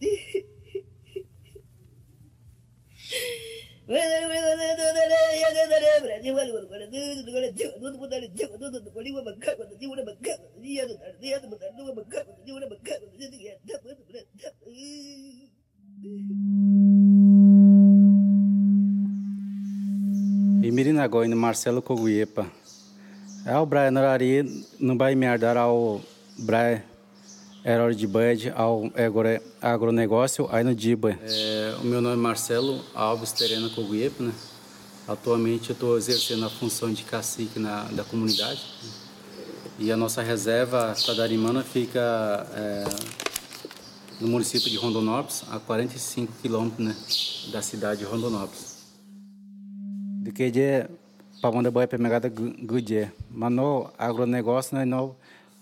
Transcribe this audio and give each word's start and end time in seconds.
Yeah. 0.00 0.51
Mirinagói, 20.72 21.28
no 21.28 21.36
Marcelo 21.36 21.82
Coguiepa. 21.82 22.50
É 23.44 23.56
o 23.58 23.66
Braia 23.66 23.90
Norari, 23.90 24.42
no 24.80 24.96
Bahia 24.96 25.16
Miardar, 25.16 25.56
ao 25.58 26.00
Braia 26.38 26.82
Herói 27.64 27.94
de 27.94 28.08
Bud, 28.08 28.52
ao 28.56 28.90
agronegócio, 29.60 30.48
aí 30.50 30.64
no 30.64 30.74
Diba. 30.74 31.16
É, 31.22 31.76
o 31.80 31.86
meu 31.86 32.00
nome 32.00 32.14
é 32.14 32.18
Marcelo 32.18 32.80
Alves 32.92 33.30
Terena 33.30 33.68
Coguiepa, 33.70 34.24
né? 34.24 34.32
Atualmente 35.06 35.70
eu 35.70 35.74
estou 35.74 35.96
exercendo 35.96 36.44
a 36.44 36.50
função 36.50 36.92
de 36.92 37.04
cacique 37.04 37.60
na, 37.60 37.84
da 37.84 38.02
comunidade. 38.02 38.60
E 39.78 39.92
a 39.92 39.96
nossa 39.96 40.22
reserva 40.22 40.94
Tadarimana 41.06 41.62
fica 41.62 42.46
é, 42.52 42.84
no 44.20 44.26
município 44.26 44.68
de 44.68 44.76
Rondonópolis, 44.76 45.44
a 45.48 45.60
45 45.60 46.32
quilômetros 46.42 46.84
né, 46.84 46.96
da 47.52 47.62
cidade 47.62 48.00
de 48.00 48.06
Rondonópolis. 48.06 48.82
De 50.20 50.32
que 50.32 50.50
dia 50.50 50.90
para 51.40 51.56
onde 51.56 51.70
boa 51.70 51.86
pegada 51.86 52.28
gudia, 52.28 53.12
mas 53.30 53.52
no 53.52 53.88
agronegócio 53.96 54.76
nós 54.76 54.86
não 54.86 55.14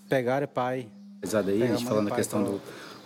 pegar 0.09 0.47
pai. 0.47 0.87
Daí, 1.21 1.63
a 1.63 1.67
gente 1.67 1.85
falando 1.85 2.11
a 2.11 2.15
questão 2.15 2.43
do, 2.43 2.61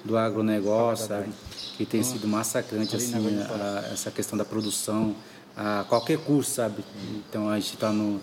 do 0.05 0.17
agronegócio, 0.17 1.07
sabe, 1.07 1.29
que 1.75 1.85
tem 1.85 2.01
sido 2.01 2.27
massacrante 2.27 2.95
assim, 2.95 3.15
a, 3.41 3.89
essa 3.91 4.09
questão 4.09 4.37
da 4.37 4.45
produção, 4.45 5.13
a 5.55 5.85
qualquer 5.87 6.17
custo, 6.19 6.53
sabe? 6.53 6.83
Então 7.29 7.49
a 7.49 7.59
gente 7.59 7.73
está 7.73 7.91
no. 7.91 8.21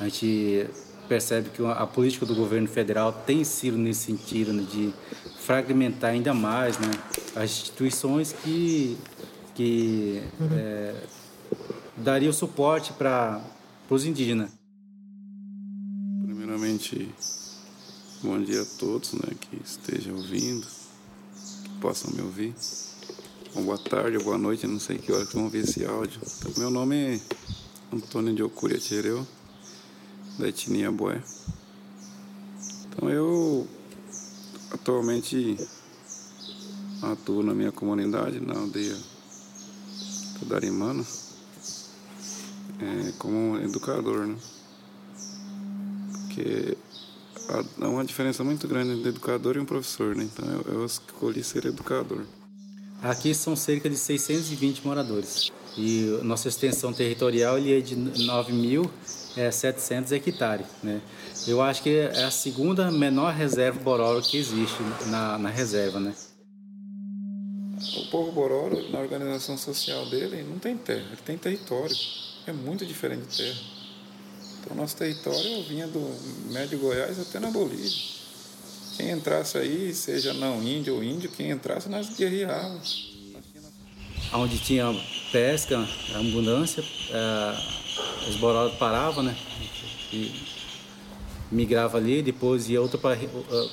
A 0.00 0.04
gente 0.04 0.68
percebe 1.08 1.50
que 1.50 1.64
a 1.64 1.86
política 1.86 2.24
do 2.24 2.34
governo 2.34 2.66
federal 2.66 3.12
tem 3.12 3.44
sido 3.44 3.76
nesse 3.76 4.06
sentido 4.06 4.52
né, 4.52 4.64
de 4.70 4.92
fragmentar 5.40 6.10
ainda 6.10 6.32
mais 6.32 6.78
né, 6.78 6.90
as 7.36 7.50
instituições 7.50 8.32
que, 8.32 8.96
que 9.54 10.22
é, 10.52 10.94
daria 11.96 12.30
o 12.30 12.32
suporte 12.32 12.92
para 12.94 13.42
os 13.90 14.06
indígenas. 14.06 14.50
Primeiramente, 16.24 17.10
bom 18.24 18.42
dia 18.42 18.62
a 18.62 18.64
todos 18.64 19.12
né, 19.12 19.34
que 19.38 19.60
estejam 19.62 20.16
ouvindo, 20.16 20.66
que 21.62 21.68
possam 21.78 22.10
me 22.10 22.22
ouvir. 22.22 22.54
Ou 23.54 23.62
boa 23.64 23.76
tarde 23.76 24.18
boa 24.18 24.38
noite, 24.38 24.66
não 24.66 24.80
sei 24.80 24.96
que 24.96 25.12
hora 25.12 25.26
que 25.26 25.34
vão 25.34 25.50
ver 25.50 25.64
esse 25.64 25.84
áudio. 25.84 26.18
Então, 26.38 26.52
meu 26.56 26.70
nome 26.70 26.96
é 26.96 27.20
Antônio 27.92 28.34
de 28.34 28.42
Ocuria 28.42 28.78
Tchereu, 28.78 29.26
da 30.38 30.48
etnia 30.48 30.90
Boé. 30.90 31.22
Então 32.86 33.10
eu 33.10 33.68
atualmente 34.70 35.58
atuo 37.02 37.42
na 37.42 37.52
minha 37.52 37.72
comunidade, 37.72 38.40
na 38.40 38.58
aldeia 38.58 38.96
Tudarimana 40.38 41.04
é, 42.80 43.12
como 43.18 43.58
educador, 43.58 44.26
né? 44.26 44.36
Porque 46.12 46.76
há 47.48 47.88
uma 47.88 48.04
diferença 48.04 48.44
muito 48.44 48.66
grande 48.66 48.92
entre 48.92 49.08
educador 49.08 49.56
e 49.56 49.60
um 49.60 49.64
professor, 49.64 50.14
né? 50.14 50.24
Então 50.24 50.48
eu, 50.50 50.74
eu 50.74 50.86
escolhi 50.86 51.42
ser 51.42 51.66
educador. 51.66 52.24
Aqui 53.02 53.34
são 53.34 53.54
cerca 53.54 53.90
de 53.90 53.96
620 53.96 54.86
moradores 54.86 55.52
e 55.76 56.18
nossa 56.22 56.48
extensão 56.48 56.92
territorial 56.92 57.58
ele 57.58 57.76
é 57.76 57.80
de 57.80 57.96
9.700 57.96 60.12
é, 60.12 60.16
hectares, 60.16 60.66
né? 60.82 61.00
Eu 61.46 61.60
acho 61.60 61.82
que 61.82 61.90
é 61.90 62.24
a 62.24 62.30
segunda 62.30 62.90
menor 62.90 63.34
reserva 63.34 63.78
bororo 63.80 64.22
que 64.22 64.38
existe 64.38 64.78
na, 65.06 65.36
na 65.36 65.50
reserva, 65.50 66.00
né? 66.00 66.14
O 67.96 68.06
povo 68.10 68.32
bororo, 68.32 68.90
na 68.90 69.00
organização 69.00 69.58
social 69.58 70.06
dele, 70.06 70.42
não 70.48 70.58
tem 70.58 70.76
terra, 70.76 71.04
ele 71.10 71.20
tem 71.24 71.36
território 71.36 71.94
é 72.46 72.52
muito 72.52 72.84
diferente 72.84 73.26
de 73.26 73.36
terra. 73.38 73.73
Então, 74.64 74.74
nosso 74.74 74.96
território 74.96 75.62
vinha 75.64 75.86
do 75.86 76.00
médio 76.50 76.78
Goiás 76.78 77.20
até 77.20 77.38
na 77.38 77.50
Bolívia. 77.50 77.90
Quem 78.96 79.10
entrasse 79.10 79.58
aí, 79.58 79.92
seja 79.94 80.32
não 80.32 80.62
índio 80.62 80.94
ou 80.94 81.04
índio, 81.04 81.30
quem 81.30 81.50
entrasse, 81.50 81.88
nós 81.88 82.16
guerreávamos. 82.16 83.12
Onde 84.32 84.58
tinha 84.58 84.86
pesca, 85.30 85.86
abundância, 86.14 86.82
é, 87.10 88.28
os 88.28 88.36
borodos 88.36 88.78
paravam, 88.78 89.22
né? 89.22 89.36
E 90.10 90.32
migrava 91.52 91.98
ali, 91.98 92.22
depois 92.22 92.68
ia 92.68 92.80
outra 92.80 92.96
para 92.96 93.18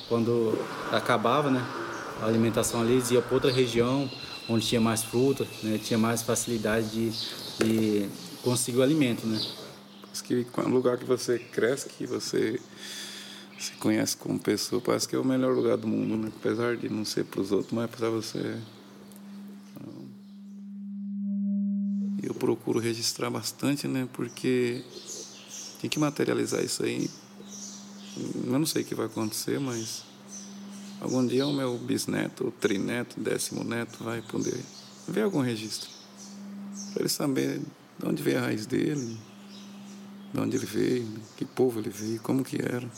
quando 0.08 0.58
acabava, 0.90 1.50
né? 1.50 1.64
A 2.20 2.26
alimentação 2.26 2.82
ali, 2.82 2.92
eles 2.92 3.10
iam 3.10 3.22
para 3.22 3.34
outra 3.34 3.50
região 3.50 4.10
onde 4.48 4.66
tinha 4.66 4.80
mais 4.80 5.02
fruta, 5.02 5.46
né? 5.62 5.78
tinha 5.82 5.98
mais 5.98 6.20
facilidade 6.22 6.88
de, 6.90 7.10
de 7.58 8.08
conseguir 8.42 8.78
o 8.78 8.82
alimento, 8.82 9.26
né? 9.26 9.40
Parece 10.12 10.24
que 10.24 10.46
no 10.60 10.68
lugar 10.68 10.98
que 10.98 11.06
você 11.06 11.38
cresce, 11.38 11.88
que 11.88 12.06
você 12.06 12.60
se 13.58 13.72
conhece 13.76 14.14
como 14.14 14.38
pessoa, 14.38 14.78
parece 14.78 15.08
que 15.08 15.16
é 15.16 15.18
o 15.18 15.24
melhor 15.24 15.54
lugar 15.54 15.78
do 15.78 15.88
mundo, 15.88 16.18
né? 16.18 16.30
Apesar 16.36 16.76
de 16.76 16.90
não 16.90 17.02
ser 17.02 17.24
para 17.24 17.40
os 17.40 17.50
outros, 17.50 17.72
mas 17.72 17.90
para 17.90 18.10
você. 18.10 18.58
Eu 22.22 22.34
procuro 22.34 22.78
registrar 22.78 23.30
bastante, 23.30 23.88
né? 23.88 24.06
Porque 24.12 24.84
tem 25.80 25.88
que 25.88 25.98
materializar 25.98 26.62
isso 26.62 26.84
aí. 26.84 27.08
Eu 28.44 28.58
não 28.58 28.66
sei 28.66 28.82
o 28.82 28.84
que 28.84 28.94
vai 28.94 29.06
acontecer, 29.06 29.58
mas 29.58 30.04
algum 31.00 31.26
dia 31.26 31.46
o 31.46 31.54
meu 31.54 31.78
bisneto, 31.78 32.48
o 32.48 32.50
trineto, 32.50 33.18
décimo 33.18 33.64
neto 33.64 34.04
vai 34.04 34.20
poder 34.20 34.60
ver 35.08 35.22
algum 35.22 35.40
registro. 35.40 35.88
Para 36.92 37.00
eles 37.00 37.12
saberem 37.12 37.64
de 37.98 38.06
onde 38.06 38.22
veio 38.22 38.38
a 38.38 38.42
raiz 38.42 38.66
dele, 38.66 39.18
de 40.32 40.40
onde 40.40 40.56
ele 40.56 40.66
veio, 40.66 41.08
que 41.36 41.44
povo 41.44 41.80
ele 41.80 41.90
veio, 41.90 42.20
como 42.20 42.42
que 42.42 42.56
era. 42.56 42.88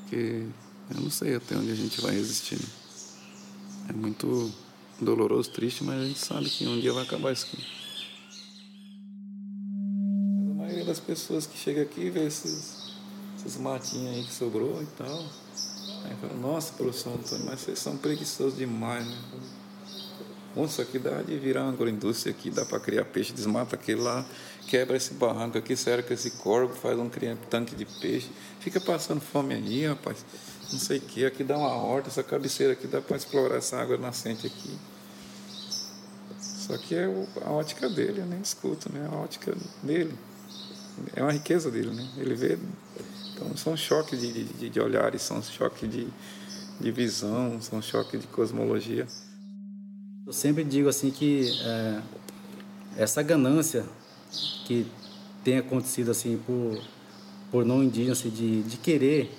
Porque 0.00 0.46
eu 0.94 1.00
não 1.00 1.10
sei 1.10 1.34
até 1.34 1.56
onde 1.56 1.70
a 1.70 1.74
gente 1.74 2.00
vai 2.00 2.14
resistir. 2.14 2.60
É 3.88 3.92
muito 3.92 4.52
doloroso, 5.00 5.50
triste, 5.50 5.82
mas 5.84 6.00
a 6.00 6.06
gente 6.06 6.18
sabe 6.18 6.50
que 6.50 6.66
um 6.66 6.78
dia 6.78 6.92
vai 6.92 7.04
acabar 7.04 7.32
isso 7.32 7.46
aqui. 7.46 7.64
A 10.50 10.54
maioria 10.54 10.84
das 10.84 11.00
pessoas 11.00 11.46
que 11.46 11.56
chega 11.56 11.82
aqui 11.82 12.10
vê 12.10 12.26
esses, 12.26 12.92
esses 13.38 13.56
matinhos 13.56 14.16
aí 14.16 14.24
que 14.24 14.32
sobrou 14.32 14.82
e 14.82 14.86
tal. 14.98 15.24
Aí 16.04 16.14
fala, 16.20 16.34
nossa, 16.34 16.72
professor 16.74 17.14
Antônio, 17.14 17.46
mas 17.46 17.60
vocês 17.60 17.78
são 17.78 17.96
preguiçosos 17.96 18.56
demais, 18.56 19.06
né? 19.06 19.16
Bom, 20.54 20.64
aqui 20.64 20.98
dá 20.98 21.20
de 21.20 21.36
virar 21.38 21.64
uma 21.64 21.72
agroindústria 21.72 22.32
aqui, 22.32 22.48
dá 22.48 22.64
para 22.64 22.80
criar 22.80 23.04
peixe, 23.04 23.30
desmata 23.30 23.76
aquele 23.76 24.00
lá, 24.00 24.26
quebra 24.66 24.96
esse 24.96 25.14
barranco 25.14 25.56
aqui, 25.56 25.76
cerca 25.76 26.12
esse 26.12 26.32
corvo, 26.32 26.74
faz 26.74 26.98
um 26.98 27.08
tanque 27.50 27.74
de 27.74 27.84
peixe, 27.84 28.28
fica 28.60 28.80
passando 28.80 29.20
fome 29.20 29.54
aí, 29.54 29.86
rapaz. 29.86 30.24
Não 30.72 30.78
sei 30.78 30.98
o 30.98 31.00
que, 31.00 31.24
aqui 31.24 31.44
dá 31.44 31.56
uma 31.56 31.74
horta, 31.74 32.08
essa 32.08 32.22
cabeceira 32.22 32.72
aqui 32.72 32.86
dá 32.86 33.00
para 33.00 33.16
explorar 33.16 33.56
essa 33.56 33.76
água 33.76 33.96
nascente 33.96 34.46
aqui. 34.46 34.76
Só 36.40 36.76
que 36.76 36.96
é 36.96 37.04
a 37.44 37.50
ótica 37.50 37.88
dele, 37.88 38.20
eu 38.20 38.26
nem 38.26 38.40
escuto, 38.40 38.92
né? 38.92 39.08
A 39.10 39.14
ótica 39.16 39.54
dele. 39.82 40.12
É 41.14 41.22
uma 41.22 41.30
riqueza 41.30 41.70
dele, 41.70 41.90
né? 41.90 42.08
Ele 42.16 42.34
vê. 42.34 42.58
Então 43.32 43.56
são 43.56 43.76
choques 43.76 44.20
de, 44.20 44.44
de, 44.44 44.68
de 44.68 44.80
olhares, 44.80 45.22
são 45.22 45.40
choques 45.40 45.88
de, 45.88 46.08
de 46.80 46.90
visão, 46.90 47.60
são 47.60 47.80
choques 47.80 48.20
de 48.20 48.26
cosmologia. 48.26 49.06
Eu 50.26 50.32
sempre 50.32 50.64
digo 50.64 50.88
assim 50.88 51.12
que 51.12 51.56
é, 51.62 52.02
essa 52.96 53.22
ganância 53.22 53.84
que 54.64 54.86
tem 55.44 55.58
acontecido 55.58 56.10
assim 56.10 56.38
por, 56.38 56.80
por 57.50 57.64
não 57.64 57.82
indígenas 57.82 58.18
assim, 58.18 58.30
de, 58.30 58.62
de 58.62 58.76
querer 58.76 59.30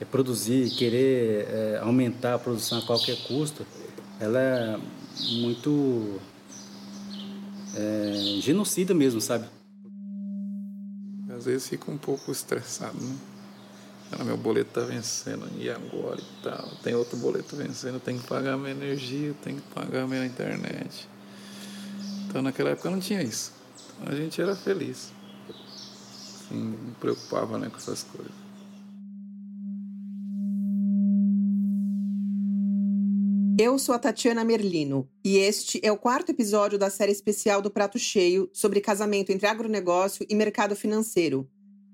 é, 0.00 0.04
produzir, 0.04 0.70
querer 0.70 1.46
é, 1.48 1.78
aumentar 1.82 2.34
a 2.34 2.38
produção 2.38 2.78
a 2.78 2.82
qualquer 2.82 3.16
custo, 3.26 3.66
ela 4.18 4.38
é 4.38 4.78
muito 5.40 6.20
é, 7.74 8.40
genocida 8.40 8.94
mesmo, 8.94 9.20
sabe? 9.20 9.46
Às 11.36 11.44
vezes 11.44 11.68
fica 11.68 11.90
um 11.90 11.98
pouco 11.98 12.32
estressado, 12.32 12.98
né? 12.98 13.16
Cara, 14.10 14.24
meu 14.24 14.36
boleto 14.36 14.70
tá 14.70 14.80
vencendo, 14.82 15.48
e 15.58 15.68
agora 15.68 16.20
e 16.20 16.42
tal? 16.42 16.68
Tem 16.82 16.94
outro 16.94 17.16
boleto 17.16 17.56
vencendo, 17.56 17.98
tem 17.98 18.18
que 18.18 18.26
pagar 18.26 18.56
minha 18.56 18.70
energia, 18.70 19.34
tem 19.42 19.56
que 19.56 19.62
pagar 19.74 20.06
minha 20.06 20.24
internet. 20.24 21.08
Então 22.28 22.40
naquela 22.40 22.70
época 22.70 22.88
não 22.88 23.00
tinha 23.00 23.22
isso. 23.22 23.55
A 24.04 24.14
gente 24.14 24.40
era 24.40 24.54
feliz. 24.54 25.12
Assim, 25.48 26.76
não 26.84 26.94
preocupava 26.94 27.58
né, 27.58 27.68
com 27.70 27.76
essas 27.76 28.02
coisas. 28.02 28.32
Eu 33.58 33.78
sou 33.78 33.94
a 33.94 33.98
Tatiana 33.98 34.44
Merlino 34.44 35.08
e 35.24 35.38
este 35.38 35.80
é 35.82 35.90
o 35.90 35.96
quarto 35.96 36.30
episódio 36.30 36.78
da 36.78 36.90
série 36.90 37.10
especial 37.10 37.62
do 37.62 37.70
Prato 37.70 37.98
Cheio 37.98 38.50
sobre 38.52 38.82
casamento 38.82 39.30
entre 39.30 39.46
agronegócio 39.46 40.26
e 40.28 40.34
mercado 40.34 40.76
financeiro. 40.76 41.48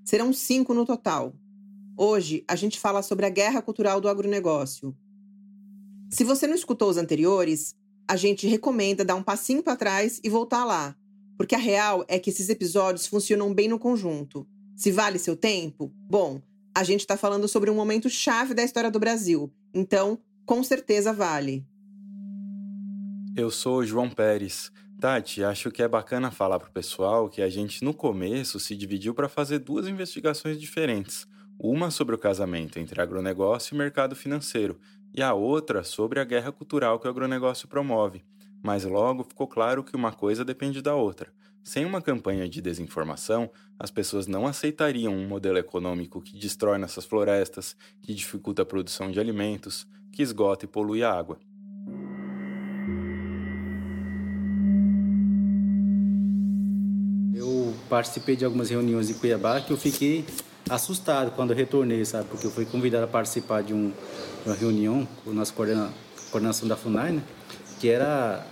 Serão 0.04 0.32
cinco 0.32 0.74
no 0.74 0.84
total. 0.84 1.32
Hoje 1.96 2.44
a 2.48 2.56
gente 2.56 2.80
fala 2.80 3.00
sobre 3.00 3.26
a 3.26 3.30
guerra 3.30 3.62
cultural 3.62 4.00
do 4.00 4.08
agronegócio. 4.08 4.92
Se 6.10 6.24
você 6.24 6.48
não 6.48 6.54
escutou 6.56 6.90
os 6.90 6.96
anteriores, 6.96 7.76
a 8.08 8.16
gente 8.16 8.46
recomenda 8.48 9.04
dar 9.04 9.14
um 9.14 9.22
passinho 9.22 9.62
para 9.62 9.76
trás 9.76 10.20
e 10.24 10.28
voltar 10.28 10.64
lá, 10.64 10.96
porque 11.36 11.54
a 11.54 11.58
real 11.58 12.04
é 12.08 12.18
que 12.18 12.30
esses 12.30 12.48
episódios 12.48 13.06
funcionam 13.06 13.52
bem 13.52 13.68
no 13.68 13.78
conjunto. 13.78 14.46
Se 14.76 14.90
vale 14.90 15.18
seu 15.18 15.36
tempo? 15.36 15.92
Bom, 16.08 16.40
a 16.74 16.84
gente 16.84 17.00
está 17.00 17.16
falando 17.16 17.46
sobre 17.46 17.70
um 17.70 17.74
momento 17.74 18.08
chave 18.08 18.54
da 18.54 18.62
história 18.62 18.90
do 18.90 18.98
Brasil, 18.98 19.52
então 19.74 20.18
com 20.44 20.62
certeza 20.62 21.12
vale. 21.12 21.66
Eu 23.36 23.50
sou 23.50 23.78
o 23.78 23.86
João 23.86 24.10
Pérez. 24.10 24.70
Tati, 25.00 25.42
acho 25.42 25.70
que 25.70 25.82
é 25.82 25.88
bacana 25.88 26.30
falar 26.30 26.58
para 26.58 26.68
o 26.68 26.72
pessoal 26.72 27.28
que 27.28 27.42
a 27.42 27.48
gente 27.48 27.82
no 27.82 27.92
começo 27.92 28.60
se 28.60 28.76
dividiu 28.76 29.14
para 29.14 29.28
fazer 29.28 29.58
duas 29.58 29.88
investigações 29.88 30.60
diferentes. 30.60 31.26
Uma 31.58 31.90
sobre 31.90 32.14
o 32.14 32.18
casamento 32.18 32.78
entre 32.78 33.00
agronegócio 33.00 33.74
e 33.74 33.78
mercado 33.78 34.14
financeiro, 34.14 34.78
e 35.14 35.22
a 35.22 35.34
outra 35.34 35.82
sobre 35.82 36.20
a 36.20 36.24
guerra 36.24 36.52
cultural 36.52 36.98
que 36.98 37.06
o 37.06 37.10
agronegócio 37.10 37.68
promove. 37.68 38.24
Mas 38.62 38.84
logo 38.84 39.24
ficou 39.24 39.48
claro 39.48 39.82
que 39.82 39.96
uma 39.96 40.12
coisa 40.12 40.44
depende 40.44 40.80
da 40.80 40.94
outra. 40.94 41.32
Sem 41.64 41.84
uma 41.84 42.02
campanha 42.02 42.48
de 42.48 42.60
desinformação, 42.60 43.50
as 43.78 43.90
pessoas 43.90 44.26
não 44.26 44.46
aceitariam 44.46 45.14
um 45.14 45.26
modelo 45.26 45.58
econômico 45.58 46.20
que 46.20 46.38
destrói 46.38 46.78
nossas 46.78 47.04
florestas, 47.04 47.76
que 48.00 48.14
dificulta 48.14 48.62
a 48.62 48.66
produção 48.66 49.10
de 49.10 49.20
alimentos, 49.20 49.86
que 50.12 50.22
esgota 50.22 50.64
e 50.64 50.68
polui 50.68 51.02
a 51.02 51.12
água. 51.12 51.38
Eu 57.34 57.74
participei 57.88 58.36
de 58.36 58.44
algumas 58.44 58.70
reuniões 58.70 59.10
em 59.10 59.14
Cuiabá 59.14 59.60
que 59.60 59.72
eu 59.72 59.76
fiquei 59.76 60.24
assustado 60.68 61.30
quando 61.32 61.52
retornei, 61.52 62.04
sabe? 62.04 62.28
Porque 62.28 62.46
eu 62.46 62.50
fui 62.50 62.64
convidado 62.64 63.04
a 63.04 63.08
participar 63.08 63.62
de, 63.62 63.72
um, 63.72 63.90
de 63.90 64.46
uma 64.46 64.54
reunião 64.54 65.06
com 65.24 65.30
a 65.30 65.34
nossa 65.34 65.52
coordena, 65.52 65.92
coordenação 66.30 66.68
da 66.68 66.76
FUNAI, 66.76 67.12
né? 67.12 67.22
Que 67.82 67.88
era, 67.88 68.46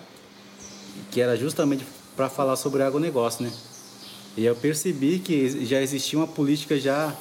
que 1.12 1.20
era 1.20 1.36
justamente 1.36 1.86
para 2.16 2.28
falar 2.28 2.56
sobre 2.56 2.82
agronegócio, 2.82 3.44
né? 3.44 3.52
E 4.36 4.44
eu 4.44 4.56
percebi 4.56 5.20
que 5.20 5.64
já 5.64 5.80
existia 5.80 6.18
uma 6.18 6.26
política 6.26 6.76
já 6.80 7.16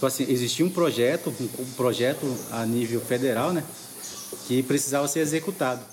tipo 0.00 0.06
assim, 0.06 0.24
existia 0.28 0.66
um 0.66 0.70
projeto, 0.70 1.28
um, 1.28 1.72
projeto 1.74 2.26
a 2.50 2.64
nível 2.64 3.00
federal, 3.00 3.52
né, 3.52 3.62
que 4.48 4.60
precisava 4.62 5.06
ser 5.06 5.20
executado. 5.20 5.84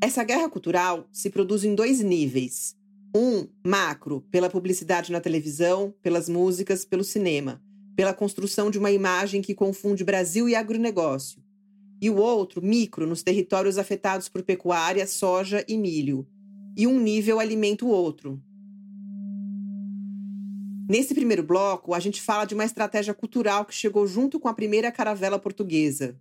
Essa 0.00 0.22
guerra 0.22 0.48
cultural 0.48 1.04
se 1.12 1.28
produz 1.28 1.64
em 1.64 1.74
dois 1.74 2.00
níveis. 2.00 2.76
Um, 3.14 3.46
macro, 3.62 4.22
pela 4.30 4.48
publicidade 4.48 5.12
na 5.12 5.20
televisão, 5.20 5.92
pelas 6.00 6.30
músicas, 6.30 6.84
pelo 6.84 7.04
cinema, 7.04 7.60
pela 7.94 8.14
construção 8.14 8.70
de 8.70 8.78
uma 8.78 8.90
imagem 8.90 9.42
que 9.42 9.54
confunde 9.54 10.02
Brasil 10.02 10.48
e 10.48 10.54
agronegócio. 10.54 11.41
E 12.02 12.10
o 12.10 12.16
outro, 12.16 12.60
micro, 12.60 13.06
nos 13.06 13.22
territórios 13.22 13.78
afetados 13.78 14.28
por 14.28 14.42
pecuária, 14.42 15.06
soja 15.06 15.64
e 15.68 15.78
milho. 15.78 16.26
E 16.76 16.86
um 16.86 16.98
nível 16.98 17.38
alimenta 17.38 17.84
o 17.84 17.88
outro, 17.88 18.42
Nesse 20.92 21.14
primeiro 21.14 21.42
bloco, 21.42 21.94
a 21.94 21.98
gente 21.98 22.20
fala 22.20 22.44
de 22.44 22.52
uma 22.52 22.66
estratégia 22.66 23.14
cultural 23.14 23.64
que 23.64 23.74
chegou 23.74 24.06
junto 24.06 24.38
com 24.38 24.46
a 24.46 24.52
primeira 24.52 24.92
caravela 24.92 25.38
portuguesa. 25.38 26.20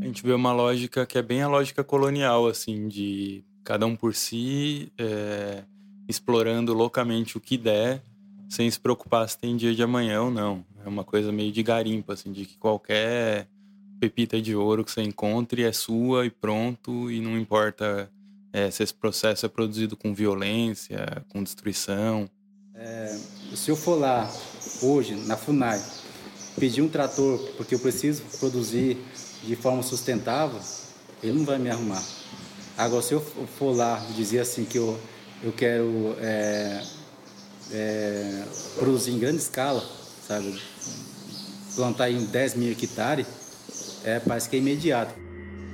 A 0.00 0.06
gente 0.06 0.22
vê 0.22 0.32
uma 0.32 0.50
lógica 0.50 1.04
que 1.04 1.18
é 1.18 1.22
bem 1.22 1.42
a 1.42 1.48
lógica 1.48 1.84
colonial, 1.84 2.46
assim, 2.46 2.88
de 2.88 3.44
cada 3.62 3.84
um 3.84 3.94
por 3.94 4.14
si, 4.14 4.90
é, 4.96 5.62
explorando 6.08 6.72
loucamente 6.72 7.36
o 7.36 7.40
que 7.40 7.58
der, 7.58 8.02
sem 8.48 8.70
se 8.70 8.80
preocupar 8.80 9.28
se 9.28 9.36
tem 9.36 9.54
dia 9.54 9.74
de 9.74 9.82
amanhã 9.82 10.22
ou 10.22 10.30
não. 10.30 10.64
É 10.84 10.88
uma 10.88 11.04
coisa 11.04 11.30
meio 11.30 11.52
de 11.52 11.62
garimpo, 11.62 12.12
assim, 12.12 12.32
de 12.32 12.44
que 12.46 12.56
qualquer 12.56 13.46
pepita 14.00 14.40
de 14.40 14.56
ouro 14.56 14.84
que 14.84 14.90
você 14.90 15.02
encontre 15.02 15.62
é 15.62 15.72
sua 15.72 16.24
e 16.24 16.30
pronto, 16.30 17.10
e 17.10 17.20
não 17.20 17.38
importa 17.38 18.10
é, 18.52 18.70
se 18.70 18.82
esse 18.82 18.94
processo 18.94 19.44
é 19.44 19.48
produzido 19.48 19.96
com 19.96 20.14
violência, 20.14 21.24
com 21.28 21.42
destruição. 21.42 22.28
É, 22.74 23.18
se 23.54 23.70
eu 23.70 23.76
for 23.76 23.96
lá 23.96 24.30
hoje, 24.82 25.14
na 25.26 25.36
FUNAI, 25.36 25.80
pedir 26.58 26.80
um 26.82 26.88
trator 26.88 27.38
porque 27.56 27.74
eu 27.74 27.78
preciso 27.78 28.22
produzir 28.38 28.96
de 29.44 29.54
forma 29.54 29.82
sustentável, 29.82 30.60
ele 31.22 31.38
não 31.38 31.44
vai 31.44 31.58
me 31.58 31.70
arrumar. 31.70 32.02
Agora, 32.76 33.02
se 33.02 33.12
eu 33.12 33.20
for 33.20 33.76
lá 33.76 33.98
dizer 34.16 34.40
assim 34.40 34.64
que 34.64 34.78
eu, 34.78 34.98
eu 35.42 35.52
quero 35.52 36.16
é, 36.18 36.82
é, 37.70 38.44
produzir 38.76 39.12
em 39.12 39.18
grande 39.18 39.38
escala, 39.38 39.82
sabe, 40.30 40.54
plantar 41.74 42.08
em 42.08 42.24
10 42.24 42.54
mil 42.54 42.70
hectares, 42.70 43.26
é, 44.04 44.20
parece 44.20 44.48
que 44.48 44.54
é 44.54 44.58
imediato. 44.60 45.12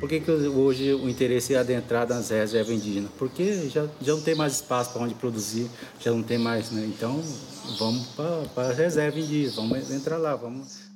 Por 0.00 0.08
que, 0.08 0.20
que 0.20 0.30
hoje 0.30 0.94
o 0.94 1.08
interesse 1.08 1.54
é 1.54 1.58
adentrar 1.58 2.08
nas 2.08 2.30
reservas 2.30 2.74
indígenas? 2.74 3.10
Porque 3.18 3.68
já, 3.68 3.88
já 4.00 4.14
não 4.14 4.22
tem 4.22 4.34
mais 4.34 4.54
espaço 4.54 4.92
para 4.92 5.02
onde 5.02 5.14
produzir, 5.14 5.70
já 6.00 6.10
não 6.10 6.22
tem 6.22 6.38
mais, 6.38 6.70
né? 6.70 6.86
Então, 6.86 7.22
vamos 7.78 8.06
para 8.54 8.68
a 8.68 8.72
reserva 8.72 9.18
indígena, 9.18 9.56
vamos 9.56 9.90
entrar 9.90 10.16
lá, 10.16 10.34
vamos... 10.36 10.86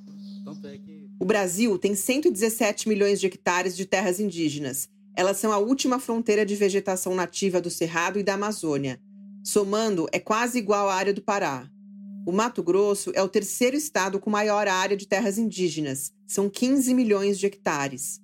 É 0.64 0.78
que... 0.78 1.10
O 1.18 1.24
Brasil 1.24 1.78
tem 1.78 1.94
117 1.94 2.88
milhões 2.88 3.20
de 3.20 3.26
hectares 3.26 3.76
de 3.76 3.84
terras 3.84 4.20
indígenas. 4.20 4.88
Elas 5.14 5.36
são 5.36 5.52
a 5.52 5.58
última 5.58 5.98
fronteira 5.98 6.46
de 6.46 6.56
vegetação 6.56 7.14
nativa 7.14 7.60
do 7.60 7.70
Cerrado 7.70 8.18
e 8.18 8.22
da 8.22 8.34
Amazônia. 8.34 9.00
Somando, 9.42 10.06
é 10.12 10.18
quase 10.18 10.58
igual 10.58 10.88
à 10.88 10.94
área 10.94 11.12
do 11.12 11.22
Pará. 11.22 11.68
O 12.26 12.32
Mato 12.32 12.62
Grosso 12.62 13.10
é 13.14 13.22
o 13.22 13.28
terceiro 13.28 13.76
estado 13.76 14.20
com 14.20 14.28
maior 14.28 14.68
área 14.68 14.96
de 14.96 15.06
terras 15.06 15.38
indígenas, 15.38 16.12
são 16.26 16.50
15 16.50 16.92
milhões 16.92 17.38
de 17.38 17.46
hectares. 17.46 18.20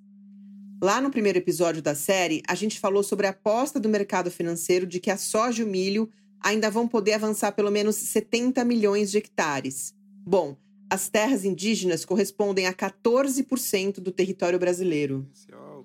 Lá 0.82 1.00
no 1.00 1.10
primeiro 1.10 1.38
episódio 1.38 1.80
da 1.80 1.94
série, 1.94 2.42
a 2.46 2.54
gente 2.54 2.78
falou 2.78 3.02
sobre 3.02 3.26
a 3.26 3.30
aposta 3.30 3.80
do 3.80 3.88
mercado 3.88 4.30
financeiro 4.30 4.86
de 4.86 5.00
que 5.00 5.10
a 5.10 5.16
soja 5.16 5.62
e 5.62 5.64
o 5.64 5.68
milho 5.68 6.10
ainda 6.38 6.70
vão 6.70 6.86
poder 6.86 7.14
avançar 7.14 7.52
pelo 7.52 7.70
menos 7.70 7.96
70 7.96 8.62
milhões 8.64 9.10
de 9.10 9.18
hectares. 9.18 9.94
Bom, 10.26 10.56
as 10.90 11.08
terras 11.08 11.44
indígenas 11.44 12.04
correspondem 12.04 12.66
a 12.66 12.74
14% 12.74 13.94
do 14.00 14.12
território 14.12 14.58
brasileiro. 14.58 15.26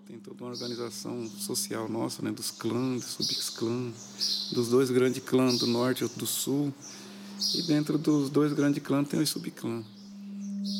Tem 0.05 0.19
toda 0.19 0.43
uma 0.43 0.51
organização 0.51 1.25
social 1.25 1.87
nossa, 1.87 2.21
né, 2.21 2.31
dos 2.31 2.51
clãs, 2.51 3.01
dos 3.01 3.27
subclãs, 3.27 4.51
dos 4.51 4.67
dois 4.67 4.91
grandes 4.91 5.23
clãs 5.23 5.57
do 5.59 5.67
norte 5.67 6.03
e 6.03 6.07
do 6.07 6.27
sul. 6.27 6.73
E 7.55 7.63
dentro 7.63 7.97
dos 7.97 8.29
dois 8.29 8.53
grandes 8.53 8.81
clãs 8.83 9.07
tem 9.07 9.19
os 9.19 9.29
subclãs. 9.29 9.85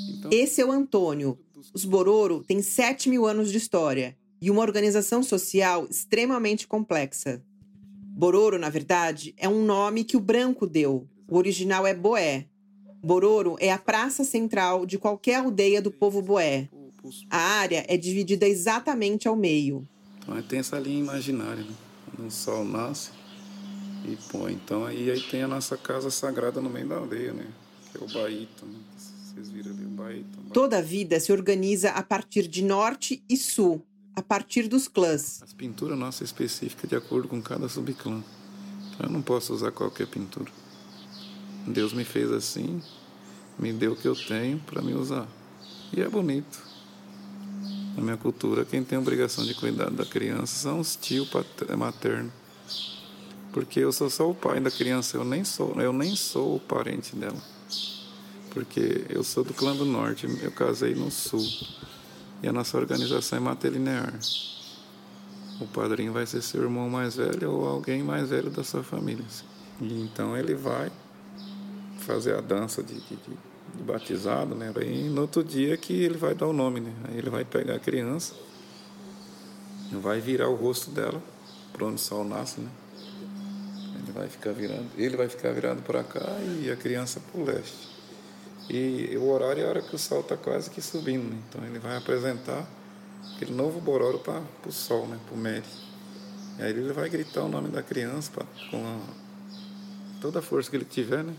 Então... 0.10 0.32
Esse 0.32 0.62
é 0.62 0.66
o 0.66 0.72
Antônio, 0.72 1.38
os 1.74 1.86
Bororo 1.86 2.44
têm 2.44 2.62
7 2.62 3.10
mil 3.10 3.26
anos 3.26 3.52
de 3.52 3.58
história 3.58 4.18
e 4.42 4.52
uma 4.52 4.62
organização 4.62 5.24
social 5.24 5.88
extremamente 5.90 6.68
complexa. 6.68 7.42
Bororo, 8.14 8.60
na 8.60 8.70
verdade, 8.70 9.34
é 9.38 9.48
um 9.48 9.64
nome 9.64 10.04
que 10.04 10.18
o 10.18 10.20
branco 10.20 10.68
deu. 10.68 11.08
O 11.28 11.38
original 11.38 11.88
é 11.88 11.94
Boé. 11.94 12.48
Bororo 13.02 13.56
é 13.60 13.72
a 13.72 13.78
praça 13.78 14.24
central 14.24 14.86
de 14.86 14.98
qualquer 14.98 15.36
aldeia 15.36 15.82
do 15.82 15.92
povo 15.92 16.22
Boé. 16.22 16.68
A 17.30 17.38
área 17.38 17.86
é 17.88 17.96
dividida 17.96 18.48
exatamente 18.48 19.28
ao 19.28 19.36
meio. 19.36 19.88
Então 20.20 20.42
tem 20.44 20.60
essa 20.60 20.78
linha 20.78 21.00
imaginária, 21.00 21.64
né? 21.64 21.74
Quando 22.06 22.28
o 22.28 22.32
sol 22.32 22.66
nasce 22.66 23.12
e 24.06 24.18
põe. 24.32 24.54
Então 24.54 24.86
aí, 24.86 25.10
aí 25.10 25.22
tem 25.22 25.44
a 25.44 25.48
nossa 25.48 25.78
casa 25.78 26.10
sagrada 26.10 26.62
no 26.62 26.70
meio 26.70 26.88
da 26.88 26.98
aldeia, 26.98 27.34
né? 27.34 27.48
Que 27.92 27.98
é 27.98 28.04
o 28.04 28.08
Baíto, 28.08 28.66
né? 28.66 28.80
Vocês 28.98 29.50
viram 29.50 29.72
ali 29.72 29.86
o 29.86 29.90
Baíto. 29.90 30.40
Toda 30.54 30.80
a 30.80 30.82
vida 30.82 31.20
se 31.20 31.32
organiza 31.32 31.92
a 31.92 32.04
partir 32.04 32.48
de 32.48 32.64
norte 32.64 33.24
e 33.30 33.38
sul, 33.38 33.86
a 34.16 34.22
partir 34.22 34.68
dos 34.68 34.88
clãs. 34.88 35.42
As 35.42 35.54
pinturas 35.54 35.98
nossas 35.98 36.28
específicas 36.30 36.90
de 36.90 36.96
acordo 36.96 37.28
com 37.28 37.42
cada 37.42 37.70
subclã. 37.70 38.22
Então 38.90 39.08
eu 39.08 39.10
não 39.10 39.22
posso 39.22 39.54
usar 39.54 39.72
qualquer 39.72 40.08
pintura. 40.08 40.52
Deus 41.68 41.94
me 41.94 42.04
fez 42.04 42.32
assim, 42.32 42.82
me 43.58 43.72
deu 43.72 43.94
o 43.94 43.96
que 43.96 44.08
eu 44.08 44.16
tenho 44.16 44.60
para 44.60 44.82
me 44.82 44.94
usar. 44.94 45.28
E 45.94 46.02
é 46.02 46.10
bonito. 46.10 46.72
Na 47.96 48.02
minha 48.02 48.18
cultura, 48.18 48.64
quem 48.66 48.84
tem 48.84 48.98
a 48.98 49.02
obrigação 49.02 49.46
de 49.46 49.54
cuidar 49.54 49.90
da 49.92 50.06
criança 50.06 50.56
são 50.56 50.80
os 50.80 50.96
tios 50.96 51.30
maternos. 51.78 52.32
Porque 53.52 53.80
eu 53.80 53.92
sou 53.92 54.10
só 54.10 54.30
o 54.30 54.34
pai 54.34 54.60
da 54.60 54.72
criança, 54.72 55.18
eu 55.18 55.26
nem 55.26 55.44
sou, 55.44 55.74
eu 55.82 55.92
nem 55.92 56.16
sou 56.16 56.56
o 56.56 56.60
parente 56.60 57.16
dela. 57.16 57.42
Porque 58.52 59.06
eu 59.10 59.24
sou 59.24 59.44
do 59.44 59.54
clã 59.54 59.76
do 59.76 59.86
norte, 59.86 60.28
eu 60.42 60.52
casei 60.52 60.96
no 60.96 61.12
sul. 61.12 61.46
E 62.42 62.48
a 62.48 62.54
nossa 62.54 62.78
organização 62.78 63.38
é 63.38 63.42
matrilinear. 63.42 64.14
O 65.60 65.68
padrinho 65.68 66.12
vai 66.12 66.26
ser 66.26 66.42
seu 66.42 66.64
irmão 66.64 66.90
mais 66.90 67.16
velho 67.16 67.52
ou 67.52 67.68
alguém 67.68 68.02
mais 68.02 68.30
velho 68.30 68.50
da 68.50 68.64
sua 68.64 68.84
família. 68.84 69.26
E 69.80 70.02
então 70.02 70.36
ele 70.36 70.56
vai 70.56 70.92
fazer 72.00 72.36
a 72.36 72.42
dança 72.42 72.82
de, 72.82 72.96
de, 72.96 73.16
de 73.76 73.84
batizado, 73.84 74.56
né? 74.56 74.74
E 74.82 75.10
no 75.10 75.22
outro 75.22 75.44
dia 75.44 75.78
que 75.78 75.94
ele 75.94 76.18
vai 76.18 76.34
dar 76.34 76.48
o 76.48 76.54
nome, 76.54 76.80
né? 76.80 76.94
Aí 77.08 77.18
ele 77.18 77.30
vai 77.30 77.46
pegar 77.46 77.76
a 77.76 77.80
criança, 77.80 78.34
vai 79.92 80.20
virar 80.20 80.50
o 80.50 80.56
rosto 80.56 80.90
dela 80.90 81.22
para 81.72 81.86
onde 81.86 81.96
o 81.96 82.00
sol 82.00 82.24
nasce, 82.24 82.60
né? 82.60 82.70
Ele 84.12 84.20
vai 84.20 84.28
ficar 84.28 84.52
virando, 84.52 84.90
ele 84.98 85.16
vai 85.16 85.30
ficar 85.30 85.54
virado 85.54 85.82
para 85.84 86.04
cá 86.04 86.38
e 86.62 86.70
a 86.70 86.76
criança 86.76 87.22
para 87.22 87.40
o 87.40 87.46
leste. 87.46 87.88
E 88.70 89.16
o 89.18 89.30
horário 89.30 89.64
é 89.64 89.66
a 89.66 89.70
hora 89.70 89.82
que 89.82 89.96
o 89.96 90.00
sol 90.00 90.20
está 90.20 90.36
quase 90.36 90.70
que 90.70 90.82
subindo, 90.82 91.30
né? 91.30 91.42
Então 91.48 91.64
ele 91.64 91.80
vai 91.80 91.96
apresentar 91.96 92.68
aquele 93.36 93.54
novo 93.54 93.80
bororo 93.80 94.20
para 94.20 94.44
o 94.68 94.72
sol, 94.72 95.08
né? 95.08 95.18
Para 95.26 95.34
o 95.34 95.38
Mary. 95.38 95.64
E 96.60 96.62
aí 96.62 96.72
ele 96.72 96.92
vai 96.92 97.10
gritar 97.10 97.44
o 97.44 97.48
nome 97.48 97.70
da 97.70 97.82
criança 97.82 98.30
pra, 98.32 98.46
com 98.70 98.86
a, 98.86 99.00
toda 100.20 100.40
a 100.40 100.42
força 100.42 100.70
que 100.70 100.76
ele 100.76 100.86
tiver, 100.86 101.24
né? 101.24 101.34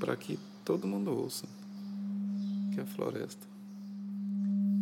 Para 0.00 0.16
que 0.16 0.38
todo 0.64 0.88
mundo 0.88 1.16
ouça. 1.16 1.46
Que 2.74 2.80
é 2.80 2.82
a 2.82 2.86
floresta. 2.86 3.46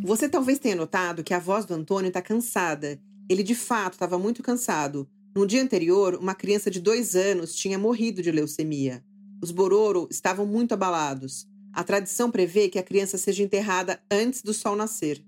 Você 0.04 0.26
talvez 0.26 0.58
tenha 0.58 0.74
notado 0.74 1.22
que 1.22 1.34
a 1.34 1.38
voz 1.38 1.66
do 1.66 1.74
Antônio 1.74 2.08
está 2.08 2.22
cansada. 2.22 2.98
Ele 3.28 3.42
de 3.42 3.54
fato 3.54 3.92
estava 3.92 4.18
muito 4.18 4.42
cansado. 4.42 5.06
No 5.34 5.46
dia 5.46 5.62
anterior, 5.62 6.16
uma 6.16 6.34
criança 6.34 6.70
de 6.70 6.78
dois 6.78 7.16
anos 7.16 7.54
tinha 7.54 7.78
morrido 7.78 8.20
de 8.22 8.30
leucemia. 8.30 9.02
Os 9.40 9.50
Bororo 9.50 10.06
estavam 10.10 10.44
muito 10.44 10.72
abalados. 10.72 11.48
A 11.72 11.82
tradição 11.82 12.30
prevê 12.30 12.68
que 12.68 12.78
a 12.78 12.82
criança 12.82 13.16
seja 13.16 13.42
enterrada 13.42 13.98
antes 14.10 14.42
do 14.42 14.52
sol 14.52 14.76
nascer. 14.76 15.24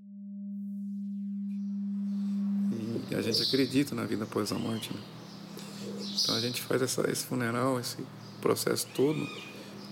E 3.11 3.15
a 3.15 3.23
gente 3.23 3.43
acredita 3.43 3.95
na 3.95 4.05
vida 4.05 4.25
após 4.25 4.53
a 4.53 4.59
morte. 4.59 4.93
Né? 4.93 5.01
Então 6.23 6.35
a 6.35 6.41
gente 6.41 6.61
faz 6.61 6.83
essa, 6.83 7.11
esse 7.11 7.25
funeral, 7.25 7.81
esse 7.81 7.97
processo 8.43 8.87
todo, 8.95 9.27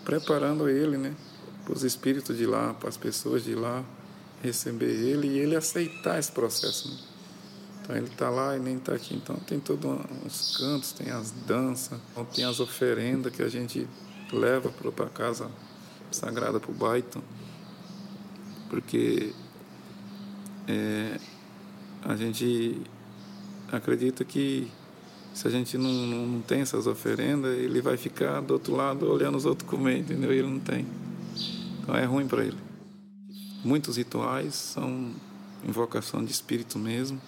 preparando 0.04 0.68
ele 0.68 0.98
né, 0.98 1.16
para 1.64 1.72
os 1.72 1.84
espíritos 1.84 2.36
de 2.36 2.44
lá, 2.44 2.74
para 2.74 2.90
as 2.90 2.98
pessoas 2.98 3.44
de 3.44 3.54
lá 3.54 3.82
receber 4.42 4.90
ele 4.90 5.28
e 5.28 5.38
ele 5.38 5.56
aceitar 5.56 6.18
esse 6.18 6.30
processo. 6.30 6.90
Né? 6.90 7.11
Então 7.82 7.96
ele 7.96 8.06
está 8.06 8.30
lá 8.30 8.56
e 8.56 8.60
nem 8.60 8.76
está 8.76 8.94
aqui. 8.94 9.14
Então 9.14 9.36
tem 9.36 9.58
todos 9.58 9.98
os 10.24 10.56
cantos, 10.56 10.92
tem 10.92 11.10
as 11.10 11.32
danças, 11.32 11.98
tem 12.32 12.44
as 12.44 12.60
oferendas 12.60 13.34
que 13.34 13.42
a 13.42 13.48
gente 13.48 13.88
leva 14.32 14.70
para 14.70 15.08
casa 15.08 15.50
sagrada 16.10 16.60
para 16.60 16.70
o 16.70 16.74
baito, 16.74 17.22
porque 18.68 19.32
é, 20.68 21.18
a 22.02 22.16
gente 22.16 22.80
acredita 23.70 24.24
que 24.24 24.70
se 25.34 25.48
a 25.48 25.50
gente 25.50 25.78
não, 25.78 25.90
não, 25.90 26.26
não, 26.26 26.40
tem 26.42 26.60
essas 26.60 26.86
oferendas, 26.86 27.56
ele 27.56 27.80
vai 27.80 27.96
ficar 27.96 28.40
do 28.42 28.54
outro 28.54 28.76
lado 28.76 29.10
olhando 29.10 29.36
os 29.36 29.46
outros 29.46 29.68
comer, 29.68 29.98
entendeu? 29.98 30.32
E 30.32 30.38
ele 30.38 30.48
não 30.48 30.60
tem. 30.60 30.86
Então 31.80 31.96
é 31.96 32.04
ruim 32.04 32.26
para 32.28 32.44
ele. 32.44 32.58
Muitos 33.64 33.96
rituais 33.96 34.54
são 34.54 35.12
invocação 35.66 36.22
de 36.22 36.30
espírito 36.30 36.78
mesmo, 36.78 37.20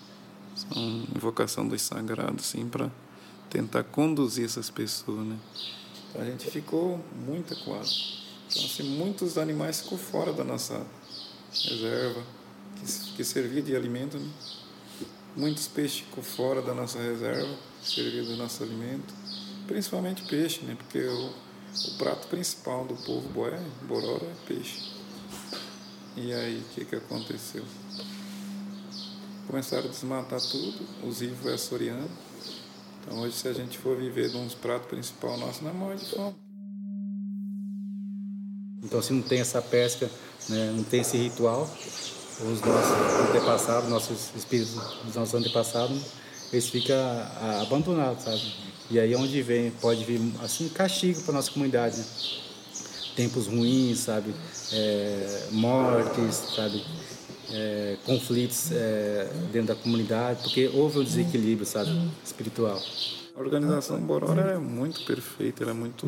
são 0.54 1.04
invocação 1.14 1.66
dos 1.66 1.82
sagrados, 1.82 2.46
assim, 2.46 2.68
para 2.68 2.90
tentar 3.50 3.84
conduzir 3.84 4.44
essas 4.44 4.70
pessoas, 4.70 5.26
né? 5.26 5.38
a 6.16 6.24
gente 6.24 6.50
ficou 6.50 7.00
muito 7.26 7.54
equado. 7.54 7.88
Então, 8.48 8.64
assim, 8.64 8.82
muitos 8.96 9.36
animais 9.36 9.80
ficou 9.80 9.98
fora 9.98 10.32
da 10.32 10.44
nossa 10.44 10.86
reserva, 11.52 12.22
que, 12.76 13.16
que 13.16 13.24
servia 13.24 13.62
de 13.62 13.74
alimento. 13.74 14.18
Né? 14.18 14.30
Muitos 15.36 15.66
peixes 15.66 16.00
ficou 16.00 16.22
fora 16.22 16.62
da 16.62 16.72
nossa 16.72 16.98
reserva, 17.00 17.52
que 17.82 17.88
servia 17.88 18.22
do 18.22 18.36
nosso 18.36 18.62
alimento. 18.62 19.12
Principalmente 19.66 20.22
peixe, 20.22 20.64
né? 20.64 20.76
porque 20.76 21.00
o, 21.00 21.26
o 21.26 21.98
prato 21.98 22.28
principal 22.28 22.84
do 22.84 22.94
povo 22.94 23.28
boé, 23.30 23.60
bororo, 23.82 24.24
é 24.24 24.46
peixe. 24.46 24.92
E 26.16 26.32
aí, 26.32 26.58
o 26.58 26.74
que, 26.74 26.84
que 26.84 26.94
aconteceu? 26.94 27.64
Começaram 29.46 29.84
a 29.84 29.88
desmatar 29.88 30.40
tudo, 30.40 30.86
os 31.06 31.20
rivos 31.20 31.46
é 31.46 31.54
açoriano, 31.54 32.08
então 33.00 33.20
hoje 33.20 33.36
se 33.36 33.46
a 33.46 33.52
gente 33.52 33.78
for 33.78 33.96
viver 33.96 34.30
de 34.30 34.36
uns 34.36 34.54
pratos 34.54 34.88
principal 34.88 35.36
nosso, 35.36 35.62
não 35.62 35.74
morre 35.74 35.96
de 35.96 36.06
fome. 36.06 36.34
Então 38.82 39.02
se 39.02 39.12
não 39.12 39.22
tem 39.22 39.40
essa 39.40 39.60
pesca, 39.60 40.10
né, 40.48 40.72
não 40.74 40.82
tem 40.82 41.02
esse 41.02 41.16
ritual, 41.16 41.70
os 42.40 42.60
nossos 42.60 43.28
antepassados, 43.28 43.88
nossos 43.88 44.30
espíritos 44.34 44.74
dos 45.04 45.14
nossos 45.14 45.34
antepassados, 45.34 46.02
eles 46.52 46.68
ficam 46.68 46.96
abandonados, 47.62 48.24
sabe? 48.24 48.54
E 48.90 48.98
aí 48.98 49.12
é 49.12 49.16
onde 49.16 49.40
vem, 49.42 49.70
pode 49.70 50.04
vir 50.04 50.20
assim 50.42 50.68
castigo 50.68 51.20
para 51.22 51.34
nossa 51.34 51.50
comunidade, 51.50 51.98
né? 51.98 52.04
tempos 53.14 53.46
ruins, 53.46 54.00
sabe? 54.00 54.34
É, 54.72 55.48
mortes, 55.52 56.42
sabe? 56.54 56.84
É, 57.52 57.96
conflitos 58.04 58.70
é, 58.72 59.28
dentro 59.52 59.68
da 59.68 59.74
comunidade, 59.74 60.42
porque 60.42 60.70
houve 60.74 61.00
um 61.00 61.04
desequilíbrio, 61.04 61.66
sabe, 61.66 61.90
espiritual. 62.24 62.80
A 63.36 63.40
organização 63.40 63.98
Borora 64.00 64.52
é 64.52 64.58
muito 64.58 65.04
perfeita, 65.04 65.64
ela 65.64 65.72
é 65.72 65.74
muito 65.74 66.06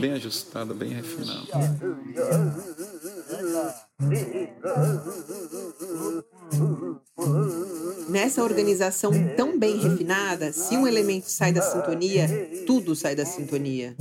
bem 0.00 0.12
ajustada, 0.12 0.72
bem 0.74 0.90
refinada. 0.90 1.46
Nessa 8.08 8.42
organização 8.42 9.10
tão 9.36 9.58
bem 9.58 9.78
refinada, 9.78 10.52
se 10.52 10.76
um 10.76 10.86
elemento 10.86 11.28
sai 11.28 11.52
da 11.52 11.62
sintonia, 11.62 12.28
tudo 12.66 12.94
sai 12.94 13.14
da 13.14 13.24
sintonia. 13.24 13.96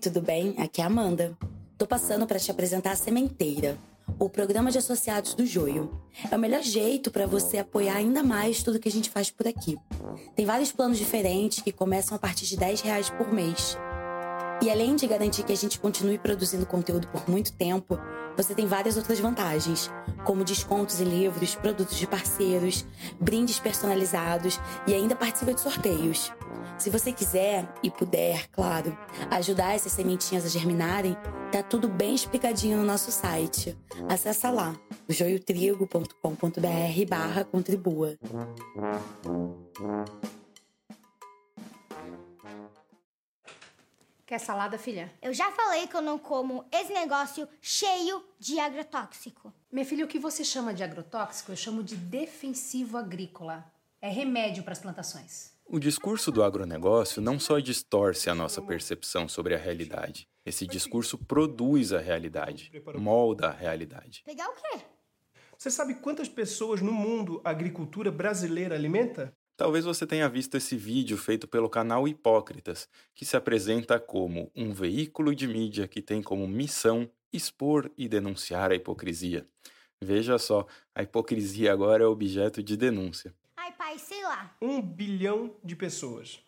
Tudo 0.00 0.22
bem? 0.22 0.54
Aqui 0.56 0.80
é 0.80 0.84
a 0.84 0.86
Amanda. 0.86 1.36
Tô 1.76 1.86
passando 1.86 2.26
para 2.26 2.38
te 2.38 2.50
apresentar 2.50 2.92
a 2.92 2.96
Sementeira, 2.96 3.76
o 4.18 4.30
programa 4.30 4.70
de 4.70 4.78
associados 4.78 5.34
do 5.34 5.44
Joio. 5.44 5.90
É 6.30 6.34
o 6.34 6.38
melhor 6.38 6.62
jeito 6.62 7.10
para 7.10 7.26
você 7.26 7.58
apoiar 7.58 7.96
ainda 7.96 8.22
mais 8.22 8.62
tudo 8.62 8.78
que 8.78 8.88
a 8.88 8.92
gente 8.92 9.10
faz 9.10 9.30
por 9.30 9.46
aqui. 9.46 9.76
Tem 10.34 10.46
vários 10.46 10.72
planos 10.72 10.96
diferentes 10.96 11.60
que 11.62 11.70
começam 11.70 12.16
a 12.16 12.18
partir 12.18 12.46
de 12.46 12.56
10 12.56 12.80
reais 12.80 13.10
por 13.10 13.30
mês. 13.30 13.76
E 14.62 14.70
além 14.70 14.96
de 14.96 15.06
garantir 15.06 15.42
que 15.42 15.52
a 15.52 15.56
gente 15.56 15.78
continue 15.78 16.18
produzindo 16.18 16.64
conteúdo 16.64 17.06
por 17.08 17.28
muito 17.28 17.52
tempo, 17.52 17.98
você 18.36 18.54
tem 18.54 18.66
várias 18.66 18.96
outras 18.96 19.20
vantagens, 19.20 19.90
como 20.24 20.44
descontos 20.44 20.98
em 21.00 21.04
livros, 21.04 21.54
produtos 21.54 21.98
de 21.98 22.06
parceiros, 22.06 22.86
brindes 23.20 23.60
personalizados 23.60 24.58
e 24.86 24.94
ainda 24.94 25.14
participa 25.14 25.52
de 25.52 25.60
sorteios. 25.60 26.32
Se 26.80 26.88
você 26.88 27.12
quiser 27.12 27.68
e 27.82 27.90
puder, 27.90 28.48
claro, 28.48 28.96
ajudar 29.30 29.74
essas 29.74 29.92
sementinhas 29.92 30.46
a 30.46 30.48
germinarem, 30.48 31.14
tá 31.52 31.62
tudo 31.62 31.86
bem 31.86 32.14
explicadinho 32.14 32.78
no 32.78 32.84
nosso 32.84 33.12
site. 33.12 33.76
Acesse 34.08 34.50
lá, 34.50 34.74
joiotrigo.com.br 35.06 37.06
barra 37.06 37.44
contribua. 37.44 38.16
Quer 44.24 44.38
salada, 44.38 44.78
filha? 44.78 45.12
Eu 45.20 45.34
já 45.34 45.52
falei 45.52 45.86
que 45.86 45.94
eu 45.94 46.00
não 46.00 46.18
como 46.18 46.64
esse 46.72 46.94
negócio 46.94 47.46
cheio 47.60 48.24
de 48.38 48.58
agrotóxico. 48.58 49.52
Minha 49.70 49.84
filha, 49.84 50.06
o 50.06 50.08
que 50.08 50.18
você 50.18 50.42
chama 50.42 50.72
de 50.72 50.82
agrotóxico, 50.82 51.52
eu 51.52 51.56
chamo 51.56 51.82
de 51.82 51.94
defensivo 51.94 52.96
agrícola. 52.96 53.70
É 54.00 54.08
remédio 54.08 54.62
para 54.62 54.72
as 54.72 54.78
plantações. 54.78 55.59
O 55.72 55.78
discurso 55.78 56.32
do 56.32 56.42
agronegócio 56.42 57.22
não 57.22 57.38
só 57.38 57.60
distorce 57.60 58.28
a 58.28 58.34
nossa 58.34 58.60
percepção 58.60 59.28
sobre 59.28 59.54
a 59.54 59.56
realidade. 59.56 60.26
Esse 60.44 60.66
discurso 60.66 61.16
produz 61.16 61.92
a 61.92 62.00
realidade, 62.00 62.72
molda 62.96 63.46
a 63.46 63.52
realidade. 63.52 64.20
Pegar 64.26 64.48
o 64.48 64.54
quê? 64.54 64.84
Você 65.56 65.70
sabe 65.70 65.94
quantas 65.94 66.28
pessoas 66.28 66.82
no 66.82 66.90
mundo 66.90 67.40
a 67.44 67.50
agricultura 67.50 68.10
brasileira 68.10 68.74
alimenta? 68.74 69.32
Talvez 69.56 69.84
você 69.84 70.04
tenha 70.04 70.28
visto 70.28 70.56
esse 70.56 70.76
vídeo 70.76 71.16
feito 71.16 71.46
pelo 71.46 71.70
canal 71.70 72.08
Hipócritas, 72.08 72.88
que 73.14 73.24
se 73.24 73.36
apresenta 73.36 74.00
como 74.00 74.50
um 74.56 74.72
veículo 74.72 75.36
de 75.36 75.46
mídia 75.46 75.86
que 75.86 76.02
tem 76.02 76.20
como 76.20 76.48
missão 76.48 77.08
expor 77.32 77.88
e 77.96 78.08
denunciar 78.08 78.72
a 78.72 78.74
hipocrisia. 78.74 79.46
Veja 80.02 80.36
só, 80.36 80.66
a 80.92 81.04
hipocrisia 81.04 81.72
agora 81.72 82.02
é 82.02 82.06
objeto 82.08 82.60
de 82.60 82.76
denúncia. 82.76 83.32
Ai, 83.90 83.98
sei 83.98 84.22
lá. 84.22 84.54
Um 84.62 84.80
bilhão 84.80 85.52
de 85.64 85.74
pessoas. 85.74 86.40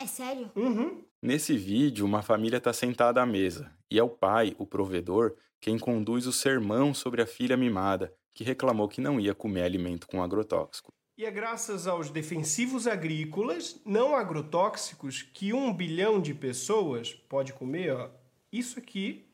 É 0.00 0.04
sério? 0.04 0.50
Uhum. 0.56 1.00
Nesse 1.22 1.56
vídeo, 1.56 2.04
uma 2.04 2.22
família 2.22 2.56
está 2.56 2.72
sentada 2.72 3.22
à 3.22 3.24
mesa 3.24 3.70
e 3.88 4.00
é 4.00 4.02
o 4.02 4.08
pai, 4.08 4.52
o 4.58 4.66
provedor, 4.66 5.36
quem 5.60 5.78
conduz 5.78 6.26
o 6.26 6.32
sermão 6.32 6.92
sobre 6.92 7.22
a 7.22 7.26
filha 7.26 7.56
mimada, 7.56 8.12
que 8.34 8.42
reclamou 8.42 8.88
que 8.88 9.00
não 9.00 9.20
ia 9.20 9.32
comer 9.32 9.62
alimento 9.62 10.08
com 10.08 10.20
agrotóxico. 10.20 10.92
E 11.16 11.24
é 11.24 11.30
graças 11.30 11.86
aos 11.86 12.10
defensivos 12.10 12.88
agrícolas 12.88 13.80
não 13.84 14.16
agrotóxicos 14.16 15.22
que 15.22 15.52
um 15.52 15.72
bilhão 15.72 16.20
de 16.20 16.34
pessoas 16.34 17.14
pode 17.14 17.52
comer 17.52 17.92
ó, 17.92 18.10
isso 18.50 18.80
aqui 18.80 19.24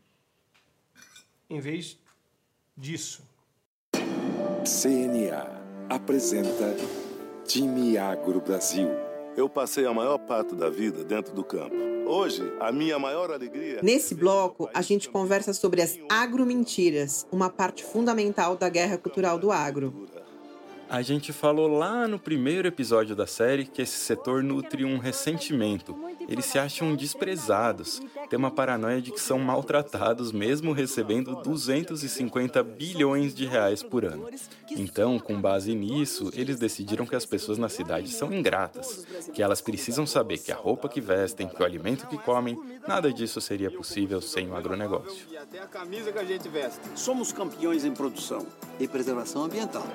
em 1.48 1.60
vez 1.60 1.98
disso. 2.76 3.26
CNA 4.66 5.62
apresenta 5.88 7.01
Time 7.46 7.98
Agro 7.98 8.40
Brasil. 8.40 8.88
Eu 9.36 9.48
passei 9.48 9.84
a 9.84 9.92
maior 9.92 10.18
parte 10.18 10.54
da 10.54 10.70
vida 10.70 11.02
dentro 11.04 11.34
do 11.34 11.42
campo. 11.42 11.74
Hoje, 12.06 12.42
a 12.60 12.70
minha 12.70 12.98
maior 12.98 13.30
alegria. 13.30 13.78
É 13.78 13.82
Nesse 13.82 14.14
bloco, 14.14 14.70
a 14.72 14.80
gente 14.80 15.08
conversa 15.08 15.52
sobre 15.52 15.82
as 15.82 15.98
agromentiras, 16.08 17.26
uma 17.32 17.50
parte 17.50 17.84
fundamental 17.84 18.56
da 18.56 18.68
guerra 18.68 18.96
cultural 18.96 19.38
do 19.38 19.50
agro. 19.50 20.08
A 20.92 21.00
gente 21.00 21.32
falou 21.32 21.68
lá 21.68 22.06
no 22.06 22.18
primeiro 22.18 22.68
episódio 22.68 23.16
da 23.16 23.26
série 23.26 23.64
que 23.64 23.80
esse 23.80 23.96
setor 23.96 24.42
nutre 24.42 24.84
um 24.84 24.98
ressentimento. 24.98 25.96
Eles 26.28 26.44
se 26.44 26.58
acham 26.58 26.94
desprezados, 26.94 27.98
têm 28.28 28.38
uma 28.38 28.50
paranoia 28.50 29.00
de 29.00 29.10
que 29.10 29.18
são 29.18 29.38
maltratados 29.38 30.32
mesmo 30.32 30.70
recebendo 30.70 31.34
250 31.36 32.62
bilhões 32.62 33.34
de 33.34 33.46
reais 33.46 33.82
por 33.82 34.04
ano. 34.04 34.28
Então, 34.70 35.18
com 35.18 35.40
base 35.40 35.74
nisso, 35.74 36.30
eles 36.34 36.58
decidiram 36.58 37.06
que 37.06 37.16
as 37.16 37.24
pessoas 37.24 37.56
na 37.56 37.70
cidade 37.70 38.10
são 38.10 38.30
ingratas, 38.30 39.06
que 39.32 39.42
elas 39.42 39.62
precisam 39.62 40.06
saber 40.06 40.36
que 40.36 40.52
a 40.52 40.56
roupa 40.56 40.90
que 40.90 41.00
vestem, 41.00 41.48
que 41.48 41.62
o 41.62 41.64
alimento 41.64 42.06
que 42.06 42.18
comem, 42.18 42.60
nada 42.86 43.10
disso 43.10 43.40
seria 43.40 43.70
possível 43.70 44.20
sem 44.20 44.46
o 44.50 44.54
agronegócio. 44.54 45.26
Até 45.40 45.58
a 45.58 45.66
camisa 45.66 46.12
que 46.12 46.18
a 46.18 46.24
gente 46.24 46.50
veste. 46.50 46.80
Somos 46.94 47.32
campeões 47.32 47.82
em 47.82 47.94
produção 47.94 48.46
e 48.78 48.86
preservação 48.86 49.44
ambiental. 49.44 49.86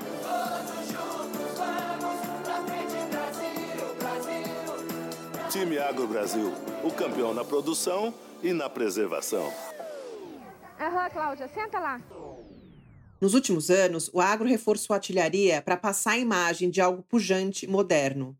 Time 5.50 5.78
Agro 5.78 6.06
Brasil, 6.06 6.52
o 6.84 6.92
campeão 6.92 7.34
na 7.34 7.46
produção 7.46 8.14
e 8.44 8.52
na 8.52 8.70
preservação. 8.70 9.50
Aham, 10.78 11.10
Cláudia, 11.10 11.48
senta 11.48 11.80
lá. 11.80 12.02
Nos 13.22 13.34
últimos 13.34 13.70
anos, 13.70 14.10
o 14.14 14.20
agro 14.20 14.46
reforçou 14.46 14.94
a 14.94 14.98
artilharia 14.98 15.62
para 15.62 15.78
passar 15.78 16.12
a 16.12 16.18
imagem 16.18 16.70
de 16.70 16.82
algo 16.82 17.02
pujante, 17.02 17.66
moderno. 17.66 18.38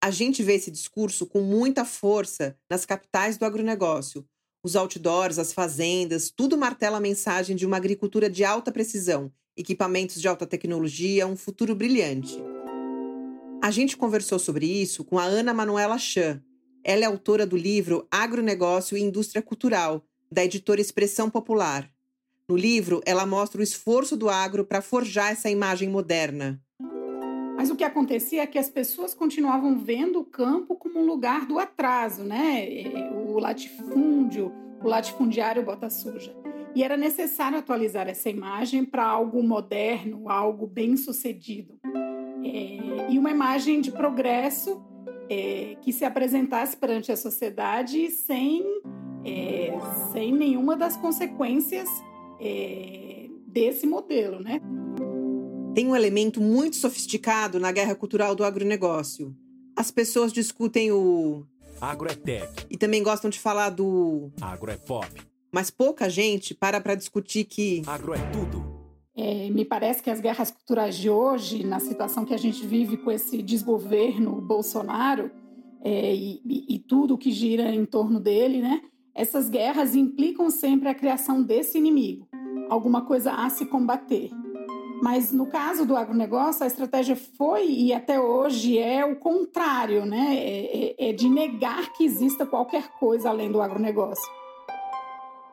A 0.00 0.12
gente 0.12 0.44
vê 0.44 0.54
esse 0.54 0.70
discurso 0.70 1.26
com 1.26 1.40
muita 1.40 1.84
força 1.84 2.56
nas 2.70 2.86
capitais 2.86 3.36
do 3.36 3.44
agronegócio. 3.44 4.24
Os 4.62 4.76
outdoors, 4.76 5.40
as 5.40 5.52
fazendas, 5.52 6.30
tudo 6.30 6.56
martela 6.56 6.98
a 6.98 7.00
mensagem 7.00 7.56
de 7.56 7.66
uma 7.66 7.78
agricultura 7.78 8.30
de 8.30 8.44
alta 8.44 8.70
precisão, 8.70 9.32
equipamentos 9.56 10.20
de 10.20 10.28
alta 10.28 10.46
tecnologia, 10.46 11.26
um 11.26 11.36
futuro 11.36 11.74
brilhante. 11.74 12.53
A 13.64 13.70
gente 13.70 13.96
conversou 13.96 14.38
sobre 14.38 14.66
isso 14.66 15.02
com 15.02 15.18
a 15.18 15.24
Ana 15.24 15.54
Manuela 15.54 15.96
Chan. 15.96 16.42
Ela 16.84 17.04
é 17.04 17.06
autora 17.06 17.46
do 17.46 17.56
livro 17.56 18.06
Agronegócio 18.10 18.94
e 18.94 19.00
Indústria 19.00 19.40
Cultural, 19.40 20.04
da 20.30 20.44
editora 20.44 20.82
Expressão 20.82 21.30
Popular. 21.30 21.90
No 22.46 22.58
livro, 22.58 23.00
ela 23.06 23.24
mostra 23.24 23.62
o 23.62 23.64
esforço 23.64 24.18
do 24.18 24.28
agro 24.28 24.66
para 24.66 24.82
forjar 24.82 25.32
essa 25.32 25.48
imagem 25.48 25.88
moderna. 25.88 26.60
Mas 27.56 27.70
o 27.70 27.74
que 27.74 27.84
acontecia 27.84 28.42
é 28.42 28.46
que 28.46 28.58
as 28.58 28.68
pessoas 28.68 29.14
continuavam 29.14 29.78
vendo 29.78 30.20
o 30.20 30.26
campo 30.26 30.76
como 30.76 31.00
um 31.00 31.06
lugar 31.06 31.46
do 31.46 31.58
atraso, 31.58 32.22
né? 32.22 32.68
O 33.14 33.38
latifúndio, 33.38 34.52
o 34.82 34.86
latifundiário 34.86 35.64
bota 35.64 35.88
suja. 35.88 36.36
E 36.74 36.82
era 36.82 36.98
necessário 36.98 37.56
atualizar 37.56 38.10
essa 38.10 38.28
imagem 38.28 38.84
para 38.84 39.06
algo 39.06 39.42
moderno, 39.42 40.28
algo 40.28 40.66
bem 40.66 40.98
sucedido. 40.98 41.80
É, 42.44 43.10
e 43.10 43.18
uma 43.18 43.30
imagem 43.30 43.80
de 43.80 43.90
progresso 43.90 44.82
é, 45.28 45.76
que 45.80 45.92
se 45.92 46.04
apresentasse 46.04 46.76
perante 46.76 47.10
a 47.10 47.16
sociedade 47.16 48.10
sem, 48.10 48.62
é, 49.24 49.72
sem 50.12 50.32
nenhuma 50.32 50.76
das 50.76 50.96
consequências 50.96 51.88
é, 52.40 53.28
desse 53.46 53.86
modelo, 53.86 54.40
né? 54.40 54.60
Tem 55.74 55.86
um 55.86 55.96
elemento 55.96 56.40
muito 56.40 56.76
sofisticado 56.76 57.58
na 57.58 57.72
guerra 57.72 57.94
cultural 57.94 58.34
do 58.34 58.44
agronegócio. 58.44 59.34
As 59.76 59.90
pessoas 59.90 60.32
discutem 60.32 60.92
o 60.92 61.44
agro 61.80 62.08
é 62.08 62.14
tech 62.14 62.66
e 62.70 62.76
também 62.76 63.02
gostam 63.02 63.28
de 63.28 63.40
falar 63.40 63.70
do 63.70 64.30
agro 64.40 64.70
é 64.70 64.76
pop. 64.76 65.08
Mas 65.52 65.70
pouca 65.70 66.08
gente 66.08 66.54
para 66.54 66.80
para 66.80 66.94
discutir 66.94 67.44
que 67.44 67.82
agro 67.86 68.14
é 68.14 68.18
tudo. 68.30 68.73
É, 69.16 69.48
me 69.50 69.64
parece 69.64 70.02
que 70.02 70.10
as 70.10 70.20
guerras 70.20 70.50
culturais 70.50 70.96
de 70.96 71.08
hoje, 71.08 71.64
na 71.64 71.78
situação 71.78 72.24
que 72.24 72.34
a 72.34 72.38
gente 72.38 72.66
vive 72.66 72.96
com 72.96 73.12
esse 73.12 73.40
desgoverno 73.42 74.40
Bolsonaro 74.40 75.30
é, 75.84 76.14
e, 76.14 76.40
e, 76.44 76.78
tudo 76.80 77.18
que 77.18 77.30
gira 77.30 77.72
em 77.72 77.84
torno 77.84 78.18
dele, 78.18 78.60
né? 78.60 78.80
Essas 79.14 79.48
guerras 79.48 79.94
implicam 79.94 80.50
sempre 80.50 80.88
a 80.88 80.94
criação 80.94 81.42
desse 81.42 81.78
inimigo, 81.78 82.26
alguma 82.68 83.02
coisa 83.02 83.32
a 83.32 83.48
se 83.50 83.66
combater. 83.66 84.30
Mas 85.00 85.30
no 85.30 85.46
caso 85.46 85.86
do 85.86 85.94
agronegócio, 85.94 86.64
a 86.64 86.66
estratégia 86.66 87.14
foi 87.14 87.68
e 87.68 87.92
até 87.92 88.18
hoje 88.18 88.78
é 88.78 89.04
o 89.04 89.16
contrário, 89.16 90.04
né? 90.04 90.34
É, 90.34 90.94
é, 90.98 91.10
é 91.10 91.12
de 91.12 91.28
negar 91.28 91.92
que 91.92 92.04
exista 92.04 92.44
qualquer 92.44 92.88
coisa 92.98 93.28
além 93.28 93.52
do 93.52 93.60
agronegócio. 93.60 94.28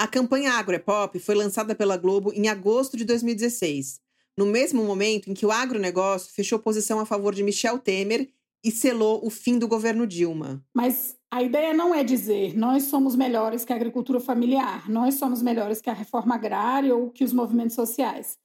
A 0.02 0.08
campanha 0.08 0.54
Agro 0.54 0.76
é 0.76 0.80
Pop 0.80 1.20
foi 1.20 1.36
lançada 1.36 1.76
pela 1.76 1.96
Globo 1.96 2.34
em 2.34 2.50
agosto 2.50 2.98
de 2.98 3.06
2016, 3.06 4.02
no 4.36 4.48
mesmo 4.48 4.84
momento 4.84 5.30
em 5.30 5.34
que 5.36 5.46
o 5.46 5.52
agronegócio 5.52 6.34
fechou 6.34 6.58
posição 6.58 7.00
a 7.00 7.06
favor 7.06 7.36
de 7.36 7.44
Michel 7.44 7.78
Temer 7.78 8.28
e 8.64 8.72
selou 8.72 9.24
o 9.24 9.30
fim 9.30 9.60
do 9.60 9.68
governo 9.68 10.08
Dilma. 10.08 10.66
Mas 10.74 11.16
a 11.30 11.44
ideia 11.44 11.72
não 11.72 11.94
é 11.94 12.04
dizer 12.04 12.58
nós 12.58 12.86
somos 12.86 13.16
melhores 13.16 13.64
que 13.64 13.72
a 13.72 13.76
agricultura 13.76 14.20
familiar, 14.20 14.90
nós 14.90 15.20
somos 15.20 15.40
melhores 15.40 15.80
que 15.80 15.90
a 15.92 15.94
reforma 15.94 16.34
agrária 16.34 16.96
ou 16.96 17.12
que 17.12 17.24
os 17.24 17.32
movimentos 17.32 17.76
sociais. 17.76 18.40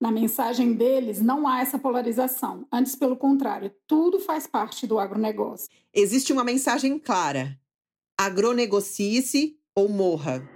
Na 0.00 0.10
mensagem 0.10 0.72
deles 0.72 1.22
não 1.22 1.46
há 1.46 1.60
essa 1.60 1.78
polarização. 1.78 2.66
Antes, 2.72 2.96
pelo 2.96 3.16
contrário, 3.16 3.72
tudo 3.86 4.18
faz 4.18 4.48
parte 4.48 4.88
do 4.88 4.98
agronegócio. 4.98 5.68
Existe 5.94 6.32
uma 6.32 6.42
mensagem 6.42 6.98
clara: 6.98 7.56
agronegocie-se 8.18 9.56
ou 9.72 9.88
morra. 9.88 10.55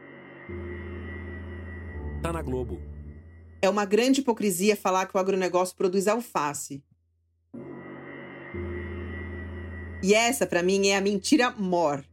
Tá 2.22 2.34
na 2.34 2.42
Globo. 2.42 2.78
É 3.62 3.68
uma 3.70 3.86
grande 3.86 4.20
hipocrisia 4.20 4.76
falar 4.76 5.06
que 5.06 5.16
o 5.16 5.20
agronegócio 5.20 5.74
produz 5.74 6.06
alface. 6.06 6.84
E 10.02 10.12
essa, 10.12 10.46
para 10.46 10.62
mim, 10.62 10.88
é 10.88 10.96
a 10.96 11.00
mentira 11.00 11.50
mor. 11.50 12.04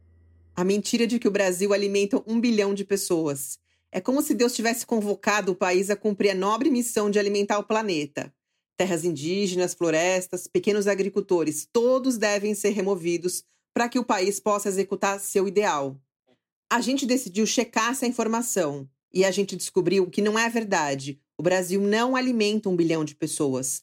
A 0.56 0.64
mentira 0.64 1.06
de 1.06 1.18
que 1.18 1.28
o 1.28 1.30
Brasil 1.30 1.74
alimenta 1.74 2.22
um 2.26 2.40
bilhão 2.40 2.72
de 2.72 2.86
pessoas. 2.86 3.58
É 3.92 4.00
como 4.00 4.22
se 4.22 4.34
Deus 4.34 4.54
tivesse 4.54 4.86
convocado 4.86 5.52
o 5.52 5.54
país 5.54 5.90
a 5.90 5.96
cumprir 5.96 6.30
a 6.30 6.34
nobre 6.34 6.70
missão 6.70 7.10
de 7.10 7.18
alimentar 7.18 7.58
o 7.58 7.64
planeta. 7.64 8.32
Terras 8.78 9.04
indígenas, 9.04 9.74
florestas, 9.74 10.46
pequenos 10.46 10.86
agricultores, 10.86 11.68
todos 11.70 12.16
devem 12.16 12.54
ser 12.54 12.70
removidos 12.70 13.44
para 13.74 13.88
que 13.90 13.98
o 13.98 14.04
país 14.04 14.40
possa 14.40 14.70
executar 14.70 15.20
seu 15.20 15.46
ideal. 15.46 16.00
A 16.70 16.80
gente 16.80 17.04
decidiu 17.04 17.44
checar 17.44 17.90
essa 17.90 18.06
informação 18.06 18.88
e 19.12 19.24
a 19.24 19.30
gente 19.30 19.56
descobriu 19.56 20.08
que 20.08 20.22
não 20.22 20.38
é 20.38 20.48
verdade. 20.48 21.20
O 21.36 21.42
Brasil 21.42 21.80
não 21.80 22.16
alimenta 22.16 22.68
um 22.68 22.76
bilhão 22.76 23.04
de 23.04 23.14
pessoas. 23.14 23.82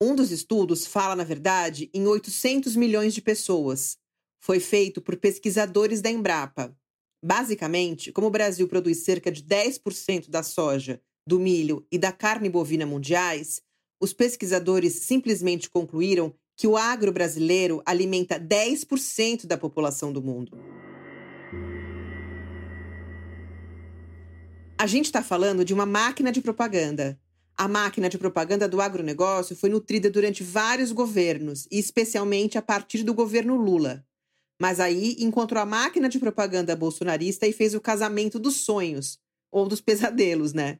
Um 0.00 0.14
dos 0.14 0.30
estudos 0.30 0.86
fala, 0.86 1.16
na 1.16 1.24
verdade, 1.24 1.90
em 1.94 2.06
800 2.06 2.76
milhões 2.76 3.14
de 3.14 3.22
pessoas. 3.22 3.96
Foi 4.40 4.60
feito 4.60 5.00
por 5.00 5.16
pesquisadores 5.16 6.00
da 6.00 6.10
Embrapa. 6.10 6.76
Basicamente, 7.24 8.12
como 8.12 8.26
o 8.26 8.30
Brasil 8.30 8.68
produz 8.68 8.98
cerca 8.98 9.32
de 9.32 9.42
10% 9.42 10.28
da 10.28 10.42
soja, 10.42 11.00
do 11.26 11.40
milho 11.40 11.86
e 11.90 11.98
da 11.98 12.12
carne 12.12 12.48
bovina 12.48 12.86
mundiais, 12.86 13.62
os 14.00 14.12
pesquisadores 14.12 15.00
simplesmente 15.00 15.70
concluíram 15.70 16.34
que 16.56 16.66
o 16.66 16.76
agro 16.76 17.12
brasileiro 17.12 17.82
alimenta 17.84 18.38
10% 18.38 19.46
da 19.46 19.58
população 19.58 20.12
do 20.12 20.22
mundo. 20.22 20.56
A 24.78 24.86
gente 24.86 25.06
está 25.06 25.22
falando 25.22 25.64
de 25.64 25.72
uma 25.72 25.86
máquina 25.86 26.30
de 26.30 26.42
propaganda. 26.42 27.18
A 27.56 27.66
máquina 27.66 28.10
de 28.10 28.18
propaganda 28.18 28.68
do 28.68 28.82
agronegócio 28.82 29.56
foi 29.56 29.70
nutrida 29.70 30.10
durante 30.10 30.42
vários 30.42 30.92
governos, 30.92 31.66
e 31.70 31.78
especialmente 31.78 32.58
a 32.58 32.62
partir 32.62 33.02
do 33.02 33.14
governo 33.14 33.56
Lula. 33.56 34.04
Mas 34.60 34.78
aí 34.78 35.16
encontrou 35.18 35.62
a 35.62 35.66
máquina 35.66 36.10
de 36.10 36.18
propaganda 36.18 36.76
bolsonarista 36.76 37.46
e 37.46 37.54
fez 37.54 37.74
o 37.74 37.80
casamento 37.80 38.38
dos 38.38 38.56
sonhos, 38.56 39.18
ou 39.50 39.66
dos 39.66 39.80
pesadelos, 39.80 40.52
né? 40.52 40.78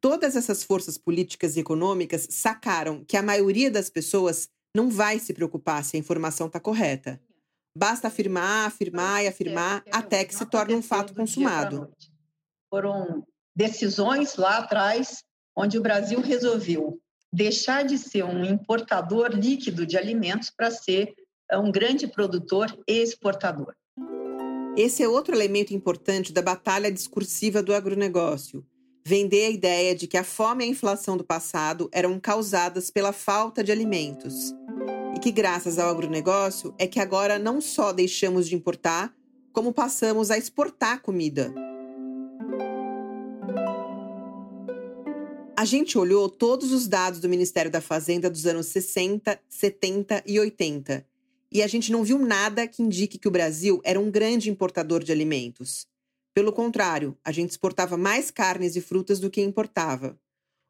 Todas 0.00 0.34
essas 0.34 0.64
forças 0.64 0.98
políticas 0.98 1.56
e 1.56 1.60
econômicas 1.60 2.26
sacaram 2.30 3.04
que 3.04 3.16
a 3.16 3.22
maioria 3.22 3.70
das 3.70 3.88
pessoas 3.88 4.48
não 4.74 4.90
vai 4.90 5.20
se 5.20 5.32
preocupar 5.32 5.84
se 5.84 5.96
a 5.96 6.00
informação 6.00 6.48
está 6.48 6.58
correta. 6.58 7.20
Basta 7.76 8.08
afirmar, 8.08 8.66
afirmar 8.66 9.22
e 9.22 9.28
afirmar 9.28 9.84
até 9.92 10.24
que 10.24 10.34
se 10.34 10.44
torne 10.46 10.74
um 10.74 10.82
fato 10.82 11.14
consumado. 11.14 11.88
Foram 12.70 13.26
decisões 13.54 14.36
lá 14.36 14.58
atrás 14.58 15.24
onde 15.56 15.76
o 15.76 15.82
Brasil 15.82 16.20
resolveu 16.20 17.00
deixar 17.32 17.84
de 17.84 17.98
ser 17.98 18.24
um 18.24 18.44
importador 18.44 19.30
líquido 19.30 19.86
de 19.86 19.96
alimentos 19.96 20.50
para 20.50 20.70
ser 20.70 21.14
um 21.52 21.70
grande 21.70 22.06
produtor 22.06 22.76
e 22.88 23.02
exportador. 23.02 23.74
Esse 24.76 25.02
é 25.02 25.08
outro 25.08 25.34
elemento 25.34 25.74
importante 25.74 26.32
da 26.32 26.42
batalha 26.42 26.90
discursiva 26.90 27.62
do 27.62 27.74
agronegócio. 27.74 28.64
Vender 29.04 29.46
a 29.46 29.50
ideia 29.50 29.94
de 29.94 30.06
que 30.06 30.16
a 30.16 30.24
fome 30.24 30.64
e 30.64 30.68
a 30.68 30.70
inflação 30.70 31.16
do 31.16 31.24
passado 31.24 31.88
eram 31.92 32.20
causadas 32.20 32.90
pela 32.90 33.12
falta 33.12 33.64
de 33.64 33.72
alimentos. 33.72 34.52
E 35.16 35.18
que, 35.18 35.32
graças 35.32 35.78
ao 35.78 35.90
agronegócio, 35.90 36.74
é 36.78 36.86
que 36.86 37.00
agora 37.00 37.38
não 37.38 37.60
só 37.60 37.92
deixamos 37.92 38.48
de 38.48 38.54
importar, 38.54 39.12
como 39.52 39.72
passamos 39.72 40.30
a 40.30 40.38
exportar 40.38 41.02
comida. 41.02 41.52
A 45.60 45.66
gente 45.66 45.98
olhou 45.98 46.26
todos 46.26 46.72
os 46.72 46.88
dados 46.88 47.20
do 47.20 47.28
Ministério 47.28 47.70
da 47.70 47.82
Fazenda 47.82 48.30
dos 48.30 48.46
anos 48.46 48.68
60, 48.68 49.38
70 49.46 50.22
e 50.26 50.40
80 50.40 51.04
e 51.52 51.62
a 51.62 51.66
gente 51.66 51.92
não 51.92 52.02
viu 52.02 52.18
nada 52.18 52.66
que 52.66 52.82
indique 52.82 53.18
que 53.18 53.28
o 53.28 53.30
Brasil 53.30 53.78
era 53.84 54.00
um 54.00 54.10
grande 54.10 54.48
importador 54.48 55.04
de 55.04 55.12
alimentos. 55.12 55.86
Pelo 56.32 56.50
contrário, 56.50 57.14
a 57.22 57.30
gente 57.30 57.50
exportava 57.50 57.98
mais 57.98 58.30
carnes 58.30 58.74
e 58.74 58.80
frutas 58.80 59.20
do 59.20 59.28
que 59.28 59.42
importava. 59.42 60.18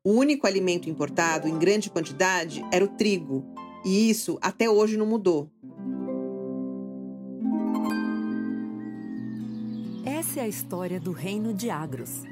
O 0.03 0.11
único 0.11 0.45
alimento 0.45 0.91
importado 0.91 1.47
em 1.47 1.57
grande 1.57 1.89
quantidade 1.89 2.61
era 2.73 2.85
o 2.85 2.89
trigo, 2.89 3.47
e 3.85 4.11
isso 4.11 4.41
até 4.43 4.69
hoje 4.69 4.97
não 4.97 5.07
mudou. 5.07 5.49
Essa 10.05 10.41
é 10.41 10.43
a 10.43 10.49
história 10.49 10.99
do 10.99 11.13
reino 11.13 11.55
de 11.55 11.71
Agros. 11.71 12.25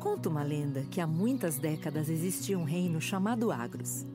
Conta 0.00 0.28
uma 0.28 0.44
lenda 0.44 0.86
que 0.90 1.00
há 1.00 1.06
muitas 1.06 1.58
décadas 1.58 2.08
existia 2.08 2.56
um 2.56 2.62
reino 2.62 3.00
chamado 3.00 3.50
Agros. 3.50 4.06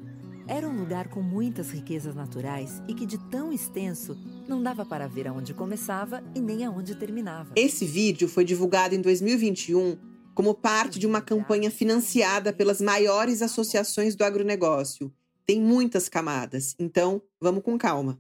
Era 0.47 0.67
um 0.67 0.79
lugar 0.79 1.09
com 1.09 1.21
muitas 1.21 1.71
riquezas 1.71 2.15
naturais 2.15 2.81
e 2.87 2.93
que, 2.93 3.05
de 3.05 3.17
tão 3.29 3.51
extenso, 3.51 4.17
não 4.47 4.63
dava 4.63 4.85
para 4.85 5.07
ver 5.07 5.27
aonde 5.27 5.53
começava 5.53 6.23
e 6.33 6.39
nem 6.39 6.63
aonde 6.63 6.95
terminava. 6.95 7.51
Esse 7.55 7.85
vídeo 7.85 8.29
foi 8.29 8.45
divulgado 8.45 8.95
em 8.95 9.01
2021 9.01 9.97
como 10.33 10.53
parte 10.53 10.99
de 10.99 11.05
uma 11.05 11.21
campanha 11.21 11.69
financiada 11.69 12.53
pelas 12.53 12.79
maiores 12.79 13.41
associações 13.41 14.15
do 14.15 14.23
agronegócio. 14.23 15.13
Tem 15.45 15.61
muitas 15.61 16.07
camadas, 16.07 16.75
então 16.79 17.21
vamos 17.41 17.61
com 17.61 17.77
calma. 17.77 18.17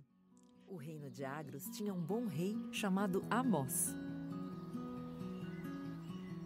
O 0.67 0.75
reino 0.75 1.09
de 1.09 1.23
Agros 1.23 1.63
tinha 1.77 1.93
um 1.93 2.01
bom 2.01 2.25
rei 2.25 2.57
chamado 2.71 3.23
Amós. 3.29 3.95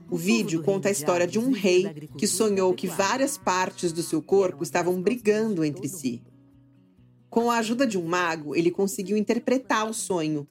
O 0.09 0.15
vídeo 0.15 0.63
conta 0.63 0.87
a 0.87 0.91
história 0.91 1.27
de 1.27 1.37
um 1.37 1.51
rei 1.51 2.09
que 2.17 2.25
sonhou 2.25 2.73
que 2.73 2.87
várias 2.87 3.37
partes 3.37 3.91
do 3.91 4.01
seu 4.01 4.21
corpo 4.21 4.63
estavam 4.63 5.01
brigando 5.01 5.65
entre 5.65 5.89
si. 5.89 6.23
Com 7.29 7.51
a 7.51 7.57
ajuda 7.57 7.85
de 7.85 7.97
um 7.97 8.05
mago, 8.05 8.55
ele 8.55 8.71
conseguiu 8.71 9.17
interpretar 9.17 9.89
o 9.89 9.93
sonho. 9.93 10.47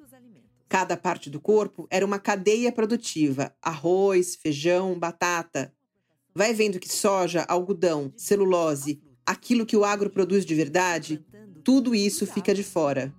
Cada 0.68 0.96
parte 0.96 1.30
do 1.30 1.40
corpo 1.40 1.86
era 1.90 2.04
uma 2.04 2.18
cadeia 2.18 2.70
produtiva: 2.70 3.54
arroz, 3.62 4.36
feijão, 4.36 4.98
batata. 4.98 5.72
Vai 6.34 6.52
vendo 6.52 6.78
que 6.78 6.88
soja, 6.88 7.46
algodão, 7.48 8.12
celulose, 8.16 9.00
aquilo 9.24 9.64
que 9.64 9.76
o 9.76 9.84
agro 9.84 10.10
produz 10.10 10.44
de 10.44 10.54
verdade, 10.54 11.24
tudo 11.64 11.94
isso 11.94 12.26
fica 12.26 12.54
de 12.54 12.62
fora. 12.62 13.14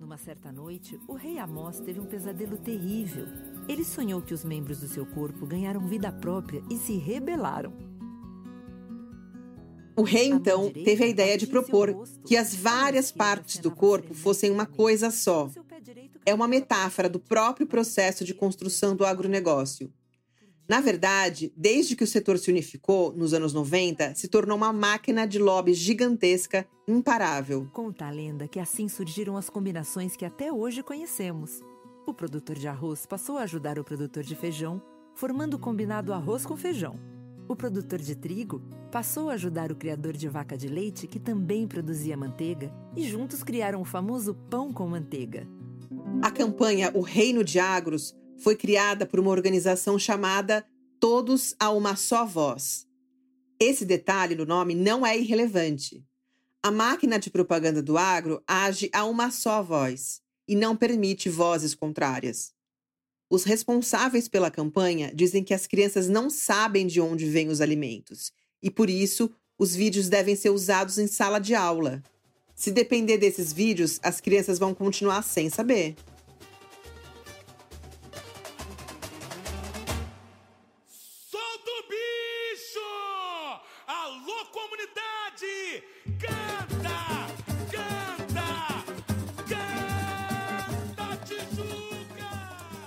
Numa 0.00 0.16
certa 0.16 0.50
noite, 0.50 0.98
o 1.06 1.14
rei 1.14 1.38
Amós 1.38 1.80
teve 1.80 2.00
um 2.00 2.06
pesadelo 2.06 2.58
terrível. 2.58 3.26
Ele 3.68 3.84
sonhou 3.84 4.20
que 4.20 4.34
os 4.34 4.44
membros 4.44 4.80
do 4.80 4.88
seu 4.88 5.06
corpo 5.06 5.46
ganharam 5.46 5.86
vida 5.86 6.12
própria 6.12 6.62
e 6.70 6.76
se 6.76 6.96
rebelaram. 6.96 7.72
O 9.96 10.02
rei, 10.02 10.26
então, 10.26 10.70
teve 10.70 11.04
a 11.04 11.06
ideia 11.06 11.38
de 11.38 11.46
propor 11.46 11.94
que 12.26 12.36
as 12.36 12.54
várias 12.54 13.12
partes 13.12 13.58
do 13.58 13.70
corpo 13.70 14.12
fossem 14.12 14.50
uma 14.50 14.66
coisa 14.66 15.10
só. 15.10 15.48
É 16.26 16.34
uma 16.34 16.48
metáfora 16.48 17.08
do 17.08 17.20
próprio 17.20 17.66
processo 17.66 18.24
de 18.24 18.34
construção 18.34 18.96
do 18.96 19.04
agronegócio. 19.04 19.92
Na 20.68 20.80
verdade, 20.80 21.52
desde 21.56 21.94
que 21.94 22.02
o 22.02 22.06
setor 22.06 22.38
se 22.38 22.50
unificou, 22.50 23.12
nos 23.12 23.34
anos 23.34 23.52
90, 23.52 24.14
se 24.14 24.28
tornou 24.28 24.56
uma 24.56 24.72
máquina 24.72 25.26
de 25.26 25.38
lobby 25.38 25.74
gigantesca, 25.74 26.66
imparável. 26.88 27.68
Conta 27.72 28.06
a 28.06 28.10
lenda 28.10 28.48
que 28.48 28.58
assim 28.58 28.88
surgiram 28.88 29.36
as 29.36 29.50
combinações 29.50 30.16
que 30.16 30.24
até 30.24 30.50
hoje 30.50 30.82
conhecemos. 30.82 31.60
O 32.06 32.12
produtor 32.12 32.56
de 32.56 32.68
arroz 32.68 33.06
passou 33.06 33.38
a 33.38 33.42
ajudar 33.44 33.78
o 33.78 33.84
produtor 33.84 34.22
de 34.22 34.36
feijão, 34.36 34.82
formando 35.14 35.54
o 35.54 35.58
combinado 35.58 36.12
arroz 36.12 36.44
com 36.44 36.54
feijão. 36.54 37.00
O 37.48 37.56
produtor 37.56 37.98
de 37.98 38.14
trigo 38.14 38.60
passou 38.92 39.30
a 39.30 39.34
ajudar 39.34 39.72
o 39.72 39.76
criador 39.76 40.12
de 40.12 40.28
vaca 40.28 40.56
de 40.56 40.68
leite, 40.68 41.06
que 41.06 41.18
também 41.18 41.66
produzia 41.66 42.14
manteiga, 42.14 42.70
e 42.94 43.08
juntos 43.08 43.42
criaram 43.42 43.80
o 43.80 43.86
famoso 43.86 44.34
pão 44.50 44.70
com 44.70 44.86
manteiga. 44.86 45.48
A 46.22 46.30
campanha 46.30 46.90
O 46.94 47.00
Reino 47.00 47.42
de 47.42 47.58
Agros 47.58 48.14
foi 48.36 48.54
criada 48.54 49.06
por 49.06 49.18
uma 49.18 49.30
organização 49.30 49.98
chamada 49.98 50.64
Todos 51.00 51.56
a 51.58 51.70
uma 51.70 51.96
só 51.96 52.26
voz. 52.26 52.86
Esse 53.58 53.84
detalhe 53.86 54.34
no 54.34 54.44
nome 54.44 54.74
não 54.74 55.06
é 55.06 55.18
irrelevante. 55.18 56.04
A 56.62 56.70
máquina 56.70 57.18
de 57.18 57.30
propaganda 57.30 57.82
do 57.82 57.96
agro 57.96 58.42
age 58.46 58.90
a 58.92 59.04
uma 59.06 59.30
só 59.30 59.62
voz 59.62 60.23
e 60.46 60.54
não 60.54 60.76
permite 60.76 61.28
vozes 61.28 61.74
contrárias. 61.74 62.52
Os 63.30 63.44
responsáveis 63.44 64.28
pela 64.28 64.50
campanha 64.50 65.12
dizem 65.14 65.42
que 65.42 65.54
as 65.54 65.66
crianças 65.66 66.08
não 66.08 66.28
sabem 66.30 66.86
de 66.86 67.00
onde 67.00 67.26
vêm 67.26 67.48
os 67.48 67.60
alimentos 67.60 68.32
e, 68.62 68.70
por 68.70 68.88
isso, 68.88 69.30
os 69.58 69.74
vídeos 69.74 70.08
devem 70.08 70.36
ser 70.36 70.50
usados 70.50 70.98
em 70.98 71.06
sala 71.06 71.38
de 71.38 71.54
aula. 71.54 72.02
Se 72.54 72.70
depender 72.70 73.18
desses 73.18 73.52
vídeos, 73.52 73.98
as 74.02 74.20
crianças 74.20 74.58
vão 74.58 74.74
continuar 74.74 75.22
sem 75.22 75.50
saber. 75.50 75.96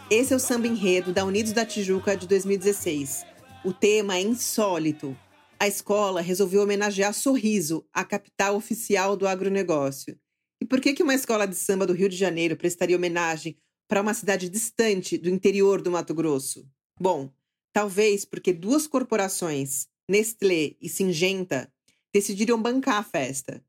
Esse 0.09 0.31
é 0.31 0.37
o 0.37 0.39
samba 0.39 0.67
enredo 0.67 1.11
da 1.11 1.25
Unidos 1.25 1.51
da 1.51 1.65
Tijuca 1.65 2.15
de 2.15 2.25
2016. 2.27 3.25
O 3.65 3.73
tema 3.73 4.15
é 4.15 4.21
insólito. 4.21 5.13
A 5.59 5.67
escola 5.67 6.21
resolveu 6.21 6.61
homenagear 6.61 7.13
Sorriso, 7.13 7.85
a 7.91 8.05
capital 8.05 8.55
oficial 8.55 9.17
do 9.17 9.27
agronegócio. 9.27 10.17
E 10.61 10.65
por 10.65 10.79
que, 10.79 11.03
uma 11.03 11.13
escola 11.13 11.45
de 11.45 11.55
samba 11.55 11.85
do 11.85 11.91
Rio 11.91 12.07
de 12.07 12.15
Janeiro 12.15 12.55
prestaria 12.55 12.95
homenagem 12.95 13.57
para 13.85 14.01
uma 14.01 14.13
cidade 14.13 14.47
distante 14.47 15.17
do 15.17 15.29
interior 15.29 15.81
do 15.81 15.91
Mato 15.91 16.13
Grosso? 16.13 16.65
Bom, 16.97 17.29
talvez 17.73 18.23
porque 18.23 18.53
duas 18.53 18.87
corporações, 18.87 19.89
Nestlé 20.09 20.77
e 20.81 20.87
Singenta, 20.87 21.69
decidiram 22.13 22.61
bancar 22.61 22.95
a 22.95 23.03
festa. 23.03 23.61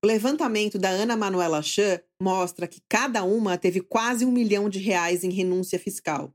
O 0.00 0.06
levantamento 0.06 0.78
da 0.78 0.90
Ana 0.90 1.16
Manuela 1.16 1.60
Chan 1.60 1.98
mostra 2.22 2.68
que 2.68 2.80
cada 2.88 3.24
uma 3.24 3.58
teve 3.58 3.80
quase 3.80 4.24
um 4.24 4.30
milhão 4.30 4.68
de 4.68 4.78
reais 4.78 5.24
em 5.24 5.30
renúncia 5.30 5.76
fiscal. 5.76 6.32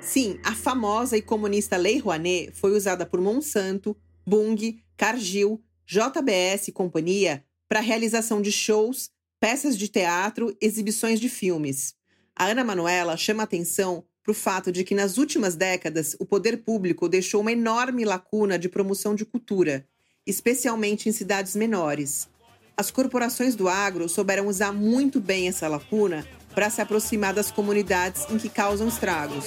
Sim, 0.00 0.40
a 0.42 0.56
famosa 0.56 1.16
e 1.16 1.22
comunista 1.22 1.76
Lei 1.76 2.00
Rouanet 2.00 2.50
foi 2.50 2.72
usada 2.72 3.06
por 3.06 3.20
Monsanto, 3.20 3.96
Bung, 4.26 4.82
Cargill, 4.96 5.62
JBS 5.86 6.66
e 6.66 6.72
companhia 6.72 7.44
para 7.68 7.78
a 7.78 7.82
realização 7.82 8.42
de 8.42 8.50
shows, 8.50 9.08
peças 9.38 9.78
de 9.78 9.86
teatro, 9.86 10.52
exibições 10.60 11.20
de 11.20 11.28
filmes. 11.28 11.94
A 12.34 12.46
Ana 12.46 12.64
Manuela 12.64 13.16
chama 13.16 13.44
atenção 13.44 14.04
para 14.20 14.32
o 14.32 14.34
fato 14.34 14.72
de 14.72 14.82
que 14.82 14.96
nas 14.96 15.16
últimas 15.16 15.54
décadas 15.54 16.16
o 16.18 16.26
poder 16.26 16.64
público 16.64 17.08
deixou 17.08 17.40
uma 17.40 17.52
enorme 17.52 18.04
lacuna 18.04 18.58
de 18.58 18.68
promoção 18.68 19.14
de 19.14 19.24
cultura, 19.24 19.86
especialmente 20.26 21.08
em 21.08 21.12
cidades 21.12 21.54
menores. 21.54 22.33
As 22.76 22.90
corporações 22.90 23.54
do 23.54 23.68
agro 23.68 24.08
souberam 24.08 24.48
usar 24.48 24.72
muito 24.72 25.20
bem 25.20 25.46
essa 25.46 25.68
lacuna 25.68 26.26
para 26.54 26.68
se 26.68 26.80
aproximar 26.80 27.32
das 27.32 27.50
comunidades 27.50 28.26
em 28.28 28.36
que 28.36 28.48
causam 28.48 28.88
estragos. 28.88 29.46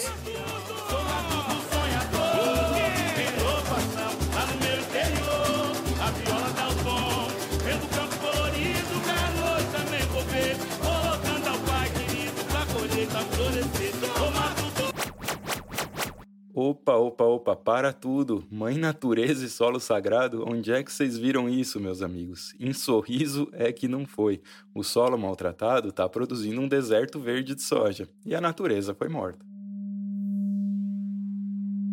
Opa, 16.69 16.95
opa, 16.95 17.23
opa, 17.23 17.55
para 17.55 17.93
tudo! 17.93 18.45
Mãe 18.51 18.77
natureza 18.77 19.45
e 19.45 19.49
solo 19.49 19.79
sagrado, 19.79 20.43
onde 20.45 20.69
é 20.69 20.83
que 20.83 20.91
vocês 20.91 21.17
viram 21.17 21.47
isso, 21.47 21.79
meus 21.79 22.01
amigos? 22.01 22.53
Em 22.59 22.73
sorriso 22.73 23.47
é 23.53 23.71
que 23.71 23.87
não 23.87 24.05
foi. 24.05 24.41
O 24.75 24.83
solo 24.83 25.17
maltratado 25.17 25.87
está 25.87 26.09
produzindo 26.09 26.59
um 26.59 26.67
deserto 26.67 27.21
verde 27.21 27.55
de 27.55 27.61
soja 27.61 28.09
e 28.25 28.35
a 28.35 28.41
natureza 28.41 28.93
foi 28.93 29.07
morta. 29.07 29.45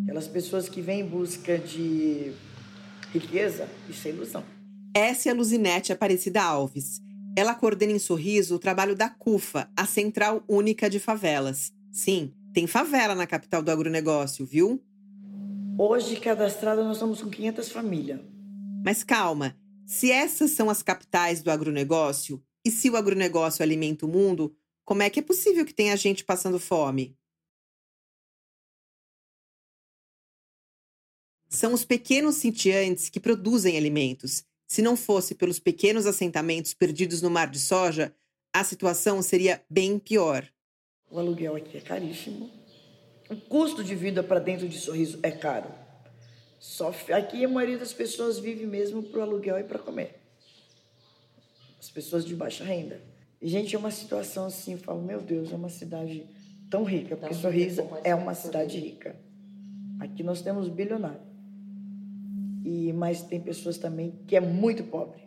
Aquelas 0.02 0.26
pessoas 0.26 0.68
que 0.68 0.80
vêm 0.80 1.02
em 1.02 1.06
busca 1.06 1.56
de 1.56 2.32
riqueza, 3.12 3.68
isso 3.88 4.08
é 4.08 4.10
ilusão. 4.10 4.42
Essa 4.92 5.28
é 5.28 5.32
a 5.32 5.36
Luzinete 5.36 5.92
Aparecida 5.92 6.42
Alves. 6.42 7.00
Ela 7.36 7.54
coordena 7.54 7.92
em 7.92 8.00
Sorriso 8.00 8.56
o 8.56 8.58
trabalho 8.58 8.96
da 8.96 9.08
CUFA, 9.08 9.68
a 9.76 9.86
Central 9.86 10.42
Única 10.48 10.90
de 10.90 10.98
Favelas. 10.98 11.72
Sim, 11.92 12.34
tem 12.54 12.68
favela 12.68 13.16
na 13.16 13.26
capital 13.26 13.60
do 13.60 13.70
agronegócio, 13.70 14.46
viu? 14.46 14.80
Hoje, 15.76 16.20
cadastrada, 16.20 16.84
nós 16.84 16.96
estamos 16.96 17.20
com 17.20 17.28
500 17.28 17.68
famílias. 17.68 18.20
Mas 18.84 19.02
calma, 19.02 19.58
se 19.84 20.12
essas 20.12 20.52
são 20.52 20.70
as 20.70 20.80
capitais 20.80 21.42
do 21.42 21.50
agronegócio, 21.50 22.40
e 22.64 22.70
se 22.70 22.88
o 22.88 22.96
agronegócio 22.96 23.62
alimenta 23.62 24.06
o 24.06 24.08
mundo, 24.08 24.56
como 24.84 25.02
é 25.02 25.10
que 25.10 25.18
é 25.18 25.22
possível 25.22 25.64
que 25.64 25.74
tenha 25.74 25.96
gente 25.96 26.24
passando 26.24 26.60
fome? 26.60 27.18
São 31.48 31.72
os 31.72 31.84
pequenos 31.84 32.36
sitiantes 32.36 33.08
que 33.08 33.18
produzem 33.18 33.76
alimentos. 33.76 34.44
Se 34.66 34.80
não 34.80 34.96
fosse 34.96 35.34
pelos 35.34 35.58
pequenos 35.58 36.06
assentamentos 36.06 36.72
perdidos 36.72 37.20
no 37.20 37.30
mar 37.30 37.50
de 37.50 37.58
soja, 37.58 38.14
a 38.52 38.62
situação 38.62 39.20
seria 39.22 39.64
bem 39.68 39.98
pior. 39.98 40.48
O 41.14 41.18
aluguel 41.20 41.54
aqui 41.54 41.78
é 41.78 41.80
caríssimo. 41.80 42.50
O 43.30 43.36
custo 43.36 43.84
de 43.84 43.94
vida 43.94 44.20
para 44.20 44.40
dentro 44.40 44.68
de 44.68 44.76
Sorriso 44.76 45.20
é 45.22 45.30
caro. 45.30 45.70
Só 46.58 46.92
aqui 47.12 47.44
a 47.44 47.48
maioria 47.48 47.78
das 47.78 47.92
pessoas 47.92 48.40
vive 48.40 48.66
mesmo 48.66 49.00
para 49.00 49.20
o 49.20 49.22
aluguel 49.22 49.56
e 49.60 49.62
para 49.62 49.78
comer. 49.78 50.20
As 51.78 51.88
pessoas 51.88 52.24
de 52.24 52.34
baixa 52.34 52.64
renda. 52.64 53.00
E, 53.40 53.48
gente, 53.48 53.76
é 53.76 53.78
uma 53.78 53.92
situação 53.92 54.46
assim, 54.46 54.72
eu 54.72 54.78
falo, 54.78 55.00
meu 55.02 55.20
Deus, 55.20 55.52
é 55.52 55.54
uma 55.54 55.68
cidade 55.68 56.26
tão 56.68 56.82
rica, 56.82 57.16
porque 57.16 57.34
Sorriso 57.34 57.88
é 58.02 58.12
uma 58.12 58.34
cidade 58.34 58.76
rica. 58.80 59.14
Aqui 60.00 60.24
nós 60.24 60.42
temos 60.42 60.68
bilionário. 60.68 61.20
E 62.64 62.92
mas 62.92 63.22
tem 63.22 63.40
pessoas 63.40 63.78
também 63.78 64.18
que 64.26 64.34
é 64.34 64.40
muito 64.40 64.82
pobre. 64.82 65.22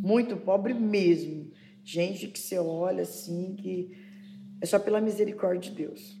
Muito 0.00 0.36
pobre 0.36 0.74
mesmo. 0.74 1.50
Gente 1.82 2.28
que 2.28 2.38
você 2.38 2.56
olha 2.56 3.02
assim 3.02 3.56
que 3.56 4.05
é 4.60 4.66
só 4.66 4.78
pela 4.78 5.00
misericórdia 5.00 5.70
de 5.70 5.76
Deus. 5.76 6.20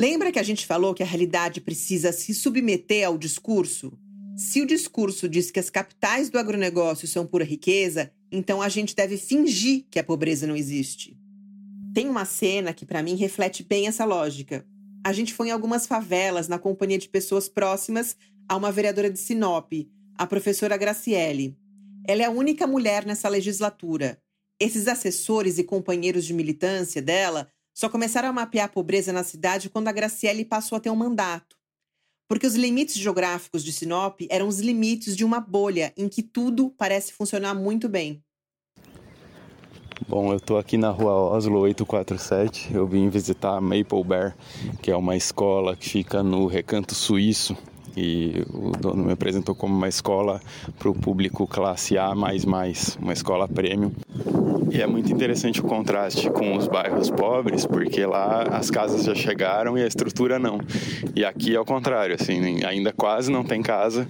Lembra 0.00 0.30
que 0.30 0.38
a 0.38 0.42
gente 0.44 0.64
falou 0.64 0.94
que 0.94 1.02
a 1.02 1.06
realidade 1.06 1.60
precisa 1.60 2.12
se 2.12 2.32
submeter 2.32 3.06
ao 3.06 3.18
discurso? 3.18 3.92
Se 4.36 4.62
o 4.62 4.66
discurso 4.66 5.28
diz 5.28 5.50
que 5.50 5.58
as 5.58 5.68
capitais 5.68 6.30
do 6.30 6.38
agronegócio 6.38 7.08
são 7.08 7.26
pura 7.26 7.44
riqueza, 7.44 8.12
então 8.30 8.62
a 8.62 8.68
gente 8.68 8.94
deve 8.94 9.16
fingir 9.16 9.86
que 9.90 9.98
a 9.98 10.04
pobreza 10.04 10.46
não 10.46 10.54
existe. 10.54 11.18
Tem 11.92 12.08
uma 12.08 12.24
cena 12.24 12.72
que 12.72 12.86
para 12.86 13.02
mim 13.02 13.16
reflete 13.16 13.64
bem 13.64 13.88
essa 13.88 14.04
lógica. 14.04 14.64
A 15.02 15.12
gente 15.12 15.34
foi 15.34 15.48
em 15.48 15.50
algumas 15.50 15.86
favelas 15.86 16.46
na 16.46 16.58
companhia 16.58 16.98
de 16.98 17.08
pessoas 17.08 17.48
próximas 17.48 18.16
a 18.48 18.56
uma 18.56 18.70
vereadora 18.70 19.10
de 19.10 19.18
Sinop, 19.18 19.72
a 20.16 20.26
professora 20.26 20.76
Graciele. 20.76 21.56
Ela 22.06 22.22
é 22.22 22.26
a 22.26 22.30
única 22.30 22.66
mulher 22.66 23.04
nessa 23.04 23.28
legislatura. 23.28 24.22
Esses 24.60 24.88
assessores 24.88 25.58
e 25.58 25.64
companheiros 25.64 26.24
de 26.24 26.34
militância 26.34 27.00
dela 27.00 27.48
só 27.72 27.88
começaram 27.88 28.28
a 28.28 28.32
mapear 28.32 28.66
a 28.66 28.68
pobreza 28.68 29.12
na 29.12 29.22
cidade 29.22 29.70
quando 29.70 29.86
a 29.86 29.92
Graciele 29.92 30.44
passou 30.44 30.76
a 30.76 30.80
ter 30.80 30.90
um 30.90 30.96
mandato. 30.96 31.56
Porque 32.28 32.46
os 32.46 32.56
limites 32.56 32.96
geográficos 32.96 33.62
de 33.62 33.72
Sinop 33.72 34.20
eram 34.28 34.48
os 34.48 34.58
limites 34.58 35.16
de 35.16 35.24
uma 35.24 35.40
bolha 35.40 35.92
em 35.96 36.08
que 36.08 36.22
tudo 36.22 36.70
parece 36.76 37.12
funcionar 37.12 37.54
muito 37.54 37.88
bem. 37.88 38.22
Bom, 40.08 40.32
eu 40.32 40.38
estou 40.38 40.58
aqui 40.58 40.76
na 40.76 40.90
rua 40.90 41.12
Oslo 41.12 41.60
847. 41.60 42.74
Eu 42.74 42.86
vim 42.86 43.08
visitar 43.08 43.56
a 43.56 43.60
Maple 43.60 44.02
Bear, 44.04 44.36
que 44.82 44.90
é 44.90 44.96
uma 44.96 45.16
escola 45.16 45.76
que 45.76 45.88
fica 45.88 46.22
no 46.22 46.46
Recanto 46.46 46.94
Suíço. 46.94 47.56
E 47.96 48.44
o 48.50 48.72
dono 48.72 49.04
me 49.04 49.12
apresentou 49.12 49.54
como 49.54 49.74
uma 49.74 49.88
escola 49.88 50.40
para 50.78 50.88
o 50.88 50.94
público 50.94 51.46
classe 51.46 51.98
A, 51.98 52.10
uma 52.10 53.12
escola 53.12 53.48
premium. 53.48 53.92
E 54.70 54.82
é 54.82 54.86
muito 54.86 55.10
interessante 55.10 55.60
o 55.60 55.64
contraste 55.64 56.28
com 56.30 56.54
os 56.54 56.68
bairros 56.68 57.10
pobres, 57.10 57.64
porque 57.64 58.04
lá 58.04 58.42
as 58.50 58.70
casas 58.70 59.02
já 59.02 59.14
chegaram 59.14 59.78
e 59.78 59.82
a 59.82 59.86
estrutura 59.86 60.38
não. 60.38 60.60
E 61.16 61.24
aqui 61.24 61.54
é 61.56 61.60
o 61.60 61.64
contrário, 61.64 62.14
assim, 62.14 62.62
ainda 62.64 62.92
quase 62.92 63.30
não 63.30 63.42
tem 63.42 63.62
casa, 63.62 64.06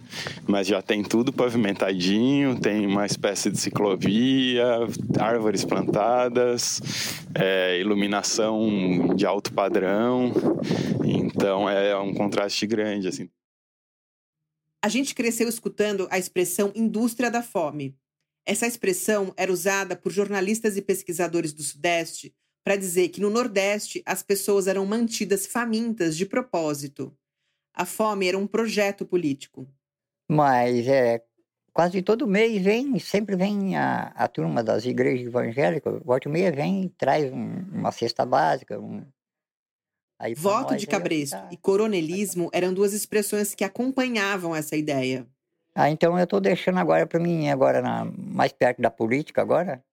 mas 0.49 0.67
já 0.67 0.83
tem 0.83 1.03
tudo 1.05 1.33
pavimentadinho, 1.33 2.59
tem 2.59 2.87
uma 2.87 3.07
espécie 3.07 3.51
de 3.51 3.59
ciclovia, 3.59 4.65
árvores 5.19 5.65
plantadas, 5.65 6.83
é, 7.35 7.81
iluminação 7.81 9.15
de 9.15 9.25
alto 9.25 9.53
padrão. 9.53 10.33
Então 11.05 11.71
é 11.71 11.97
um 11.97 12.13
contraste 12.13 12.67
grande, 12.67 13.07
assim. 13.07 13.29
A 14.83 14.89
gente 14.89 15.15
cresceu 15.15 15.49
escutando 15.49 16.07
a 16.11 16.19
expressão 16.19 16.73
indústria 16.75 17.31
da 17.31 17.43
fome. 17.43 17.97
Essa 18.47 18.67
expressão 18.67 19.35
era 19.37 19.53
usada 19.53 19.97
por 19.97 20.13
jornalistas 20.13 20.77
e 20.77 20.83
pesquisadores 20.83 21.53
do 21.53 21.63
Sudeste 21.63 22.35
para 22.65 22.77
dizer 22.77 23.09
que 23.09 23.21
no 23.21 23.31
Nordeste 23.31 24.03
as 24.07 24.23
pessoas 24.23 24.67
eram 24.67 24.87
mantidas 24.87 25.47
famintas 25.47 26.17
de 26.17 26.25
propósito. 26.25 27.17
A 27.75 27.85
fome 27.85 28.29
era 28.29 28.39
um 28.39 28.47
projeto 28.47 29.05
político. 29.05 29.69
Mas 30.31 30.87
é 30.87 31.23
quase 31.73 32.03
todo 32.03 32.27
mês 32.27 32.63
vem, 32.63 32.99
sempre 32.99 33.37
vem 33.37 33.77
a, 33.77 34.09
a 34.09 34.29
turma 34.29 34.63
das 34.63 34.85
igrejas 34.85 35.27
evangélicas, 35.27 36.03
volta 36.05 36.29
e 36.29 36.33
meia 36.33 36.53
vem 36.53 36.89
traz 36.99 37.33
um, 37.33 37.61
uma 37.73 37.93
cesta 37.93 38.27
básica. 38.27 38.79
Um... 38.81 39.07
Aí, 40.19 40.35
Voto 40.35 40.77
de 40.77 40.87
cabresto 40.87 41.37
tá... 41.37 41.49
e 41.53 41.57
coronelismo 41.57 42.51
eram 42.53 42.75
duas 42.75 42.93
expressões 42.93 43.55
que 43.55 43.63
acompanhavam 43.63 44.55
essa 44.55 44.77
ideia. 44.77 45.27
Ah, 45.75 45.91
então 45.91 46.19
eu 46.19 46.25
estou 46.25 46.41
deixando 46.41 46.79
agora 46.79 47.07
para 47.07 47.21
mim, 47.21 47.49
agora 47.49 47.81
na, 47.81 48.05
mais 48.05 48.53
perto 48.53 48.83
da 48.83 48.91
política 48.91 49.41
agora. 49.41 49.85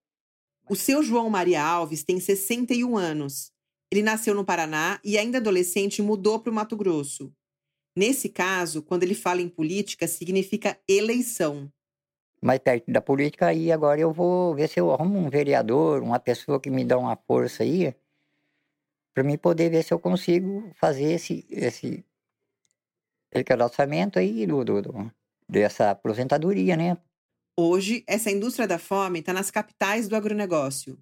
O 0.68 0.74
seu 0.74 1.00
João 1.00 1.30
Maria 1.30 1.62
Alves 1.62 2.02
tem 2.02 2.18
61 2.18 2.96
anos. 2.96 3.52
Ele 3.92 4.02
nasceu 4.02 4.34
no 4.34 4.44
Paraná 4.44 4.98
e 5.04 5.16
ainda 5.16 5.38
adolescente 5.38 6.02
mudou 6.02 6.40
para 6.40 6.50
o 6.50 6.54
Mato 6.54 6.76
Grosso. 6.76 7.32
Nesse 7.96 8.28
caso, 8.28 8.82
quando 8.82 9.04
ele 9.04 9.14
fala 9.14 9.40
em 9.40 9.48
política, 9.48 10.08
significa 10.08 10.76
eleição. 10.88 11.70
Mais 12.42 12.58
perto 12.58 12.90
da 12.90 13.00
política, 13.00 13.46
aí 13.46 13.70
agora 13.70 14.00
eu 14.00 14.12
vou 14.12 14.54
ver 14.56 14.68
se 14.68 14.80
eu 14.80 14.90
arrumo 14.90 15.18
um 15.18 15.30
vereador, 15.30 16.02
uma 16.02 16.18
pessoa 16.18 16.60
que 16.60 16.68
me 16.68 16.84
dá 16.84 16.98
uma 16.98 17.16
força 17.16 17.62
aí, 17.62 17.94
para 19.16 19.24
mim 19.24 19.38
poder 19.38 19.70
ver 19.70 19.82
se 19.82 19.94
eu 19.94 19.98
consigo 19.98 20.70
fazer 20.78 21.12
esse, 21.14 21.46
esse, 21.48 22.04
cadastramento 23.46 24.18
aí 24.18 24.46
do, 24.46 24.62
do, 24.62 24.82
do 24.82 25.12
dessa 25.48 25.92
aposentadoria, 25.92 26.76
né? 26.76 26.98
Hoje, 27.58 28.04
essa 28.06 28.30
indústria 28.30 28.68
da 28.68 28.78
fome 28.78 29.20
está 29.20 29.32
nas 29.32 29.50
capitais 29.50 30.06
do 30.06 30.14
agronegócio. 30.14 30.98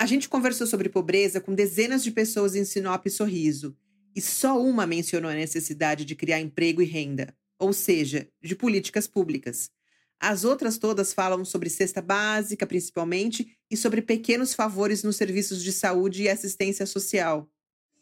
A 0.00 0.06
gente 0.06 0.28
conversou 0.28 0.68
sobre 0.68 0.88
pobreza 0.88 1.40
com 1.40 1.52
dezenas 1.52 2.04
de 2.04 2.12
pessoas 2.12 2.54
em 2.54 2.64
Sinop 2.64 3.04
e 3.06 3.10
Sorriso, 3.10 3.76
e 4.14 4.20
só 4.20 4.62
uma 4.62 4.86
mencionou 4.86 5.28
a 5.28 5.34
necessidade 5.34 6.04
de 6.04 6.14
criar 6.14 6.38
emprego 6.38 6.80
e 6.80 6.84
renda, 6.84 7.34
ou 7.58 7.72
seja, 7.72 8.28
de 8.40 8.54
políticas 8.54 9.08
públicas. 9.08 9.68
As 10.22 10.44
outras 10.44 10.78
todas 10.78 11.12
falam 11.12 11.44
sobre 11.44 11.68
cesta 11.68 12.00
básica, 12.00 12.64
principalmente, 12.64 13.58
e 13.68 13.76
sobre 13.76 14.00
pequenos 14.00 14.54
favores 14.54 15.02
nos 15.02 15.16
serviços 15.16 15.60
de 15.60 15.72
saúde 15.72 16.22
e 16.22 16.28
assistência 16.28 16.86
social. 16.86 17.48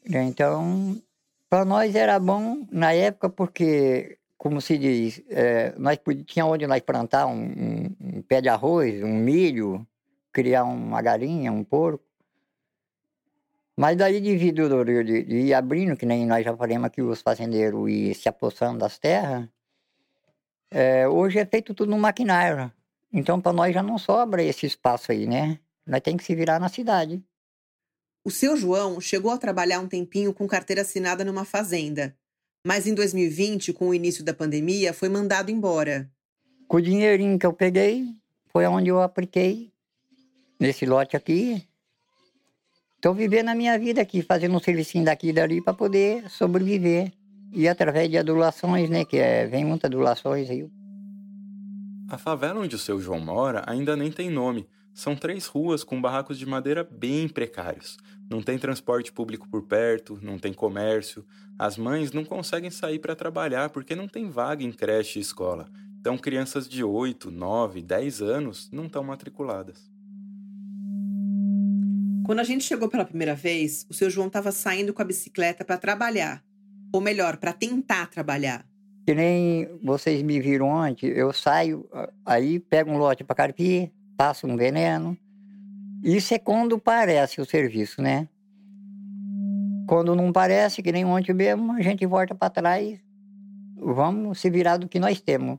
Então, 0.04 1.00
para 1.48 1.64
nós 1.64 1.94
era 1.94 2.18
bom 2.18 2.66
na 2.70 2.92
época 2.92 3.30
porque 3.30 4.18
como 4.36 4.60
se 4.60 4.76
diz, 4.76 5.22
é, 5.28 5.74
nós 5.78 5.98
tinha 6.26 6.44
onde 6.46 6.66
nós 6.66 6.80
plantar 6.80 7.26
um, 7.26 7.42
um, 7.42 7.96
um, 8.00 8.22
pé 8.22 8.40
de 8.40 8.48
arroz, 8.48 9.02
um 9.02 9.14
milho, 9.14 9.86
criar 10.32 10.64
uma 10.64 11.02
galinha, 11.02 11.52
um 11.52 11.62
porco. 11.62 12.04
Mas 13.76 13.96
daí 13.96 14.18
devido 14.18 14.84
de, 14.84 15.04
de, 15.04 15.22
de 15.24 15.36
ir 15.36 15.54
abrindo, 15.54 15.96
que 15.96 16.06
nem 16.06 16.26
nós 16.26 16.44
já 16.44 16.56
falamos 16.56 16.86
aqui, 16.86 17.02
os 17.02 17.20
fazendeiros 17.20 17.88
e 17.90 18.14
se 18.14 18.28
apossando 18.30 18.78
das 18.78 18.98
terras, 18.98 19.46
é, 20.70 21.08
hoje 21.08 21.38
é 21.38 21.44
feito 21.44 21.74
tudo 21.74 21.90
no 21.90 21.98
maquinário. 21.98 22.72
Então 23.12 23.40
para 23.40 23.52
nós 23.52 23.74
já 23.74 23.82
não 23.82 23.98
sobra 23.98 24.42
esse 24.42 24.66
espaço 24.66 25.10
aí, 25.10 25.26
né? 25.26 25.58
Nós 25.86 26.00
tem 26.00 26.16
que 26.16 26.24
se 26.24 26.34
virar 26.34 26.60
na 26.60 26.68
cidade. 26.68 27.22
O 28.22 28.30
seu 28.30 28.56
João 28.56 29.00
chegou 29.00 29.32
a 29.32 29.38
trabalhar 29.38 29.80
um 29.80 29.88
tempinho 29.88 30.32
com 30.32 30.46
carteira 30.46 30.82
assinada 30.82 31.24
numa 31.24 31.44
fazenda. 31.44 32.14
Mas 32.64 32.86
em 32.86 32.94
2020, 32.94 33.72
com 33.72 33.88
o 33.88 33.94
início 33.94 34.22
da 34.22 34.34
pandemia, 34.34 34.92
foi 34.92 35.08
mandado 35.08 35.50
embora. 35.50 36.10
Com 36.68 36.76
o 36.76 36.82
dinheirinho 36.82 37.38
que 37.38 37.46
eu 37.46 37.52
peguei, 37.52 38.14
foi 38.52 38.66
onde 38.66 38.90
eu 38.90 39.00
apliquei 39.00 39.72
nesse 40.58 40.84
lote 40.84 41.16
aqui. 41.16 41.66
Estou 42.96 43.14
vivendo 43.14 43.48
a 43.48 43.54
minha 43.54 43.78
vida 43.78 44.02
aqui, 44.02 44.20
fazendo 44.20 44.54
um 44.54 44.60
serviço 44.60 45.02
daqui 45.02 45.28
e 45.28 45.32
dali 45.32 45.62
para 45.62 45.72
poder 45.72 46.28
sobreviver. 46.28 47.10
E 47.52 47.68
através 47.68 48.08
de 48.08 48.16
adulações, 48.16 48.88
né? 48.88 49.04
Que 49.04 49.18
é, 49.18 49.46
vem 49.46 49.64
muitas 49.64 49.88
adulações 49.88 50.48
aí. 50.48 50.68
A 52.08 52.18
favela 52.18 52.60
onde 52.60 52.74
o 52.74 52.78
seu 52.78 53.00
João 53.00 53.20
mora 53.20 53.62
ainda 53.66 53.96
nem 53.96 54.10
tem 54.10 54.30
nome, 54.30 54.66
São 54.92 55.14
três 55.14 55.46
ruas 55.46 55.84
com 55.84 56.00
barracos 56.00 56.36
de 56.36 56.44
madeira 56.44 56.82
bem 56.82 57.28
precários. 57.28 57.96
Não 58.28 58.42
tem 58.42 58.58
transporte 58.58 59.12
público 59.12 59.48
por 59.48 59.62
perto, 59.62 60.18
não 60.20 60.38
tem 60.38 60.52
comércio. 60.52 61.24
As 61.58 61.76
mães 61.76 62.12
não 62.12 62.24
conseguem 62.24 62.70
sair 62.70 62.98
para 62.98 63.14
trabalhar 63.14 63.70
porque 63.70 63.94
não 63.94 64.08
tem 64.08 64.28
vaga 64.28 64.64
em 64.64 64.72
creche 64.72 65.18
e 65.18 65.22
escola. 65.22 65.68
Então, 66.00 66.18
crianças 66.18 66.68
de 66.68 66.82
8, 66.82 67.30
9, 67.30 67.82
10 67.82 68.22
anos 68.22 68.70
não 68.72 68.86
estão 68.86 69.04
matriculadas. 69.04 69.90
Quando 72.24 72.40
a 72.40 72.44
gente 72.44 72.64
chegou 72.64 72.88
pela 72.88 73.04
primeira 73.04 73.34
vez, 73.34 73.86
o 73.88 73.94
seu 73.94 74.08
João 74.08 74.26
estava 74.28 74.52
saindo 74.52 74.92
com 74.92 75.02
a 75.02 75.04
bicicleta 75.04 75.64
para 75.64 75.76
trabalhar. 75.76 76.42
Ou 76.92 77.00
melhor, 77.00 77.36
para 77.36 77.52
tentar 77.52 78.06
trabalhar. 78.06 78.66
Que 79.06 79.14
nem 79.14 79.68
vocês 79.82 80.22
me 80.22 80.40
viram 80.40 80.68
ontem, 80.68 81.06
eu 81.06 81.32
saio, 81.32 81.88
aí 82.24 82.58
pego 82.58 82.90
um 82.90 82.98
lote 82.98 83.24
para 83.24 83.36
carpir, 83.36 83.90
passo 84.16 84.46
um 84.46 84.56
veneno. 84.56 85.16
Isso 86.02 86.34
é 86.34 86.38
quando 86.38 86.78
parece 86.78 87.40
o 87.40 87.44
serviço, 87.44 88.02
né? 88.02 88.28
Quando 89.88 90.14
não 90.14 90.32
parece, 90.32 90.82
que 90.82 90.92
nem 90.92 91.04
ontem 91.04 91.32
mesmo, 91.32 91.72
a 91.72 91.80
gente 91.80 92.06
volta 92.06 92.34
para 92.34 92.50
trás, 92.50 93.00
vamos 93.76 94.38
se 94.38 94.48
virar 94.50 94.76
do 94.76 94.88
que 94.88 95.00
nós 95.00 95.20
temos. 95.20 95.58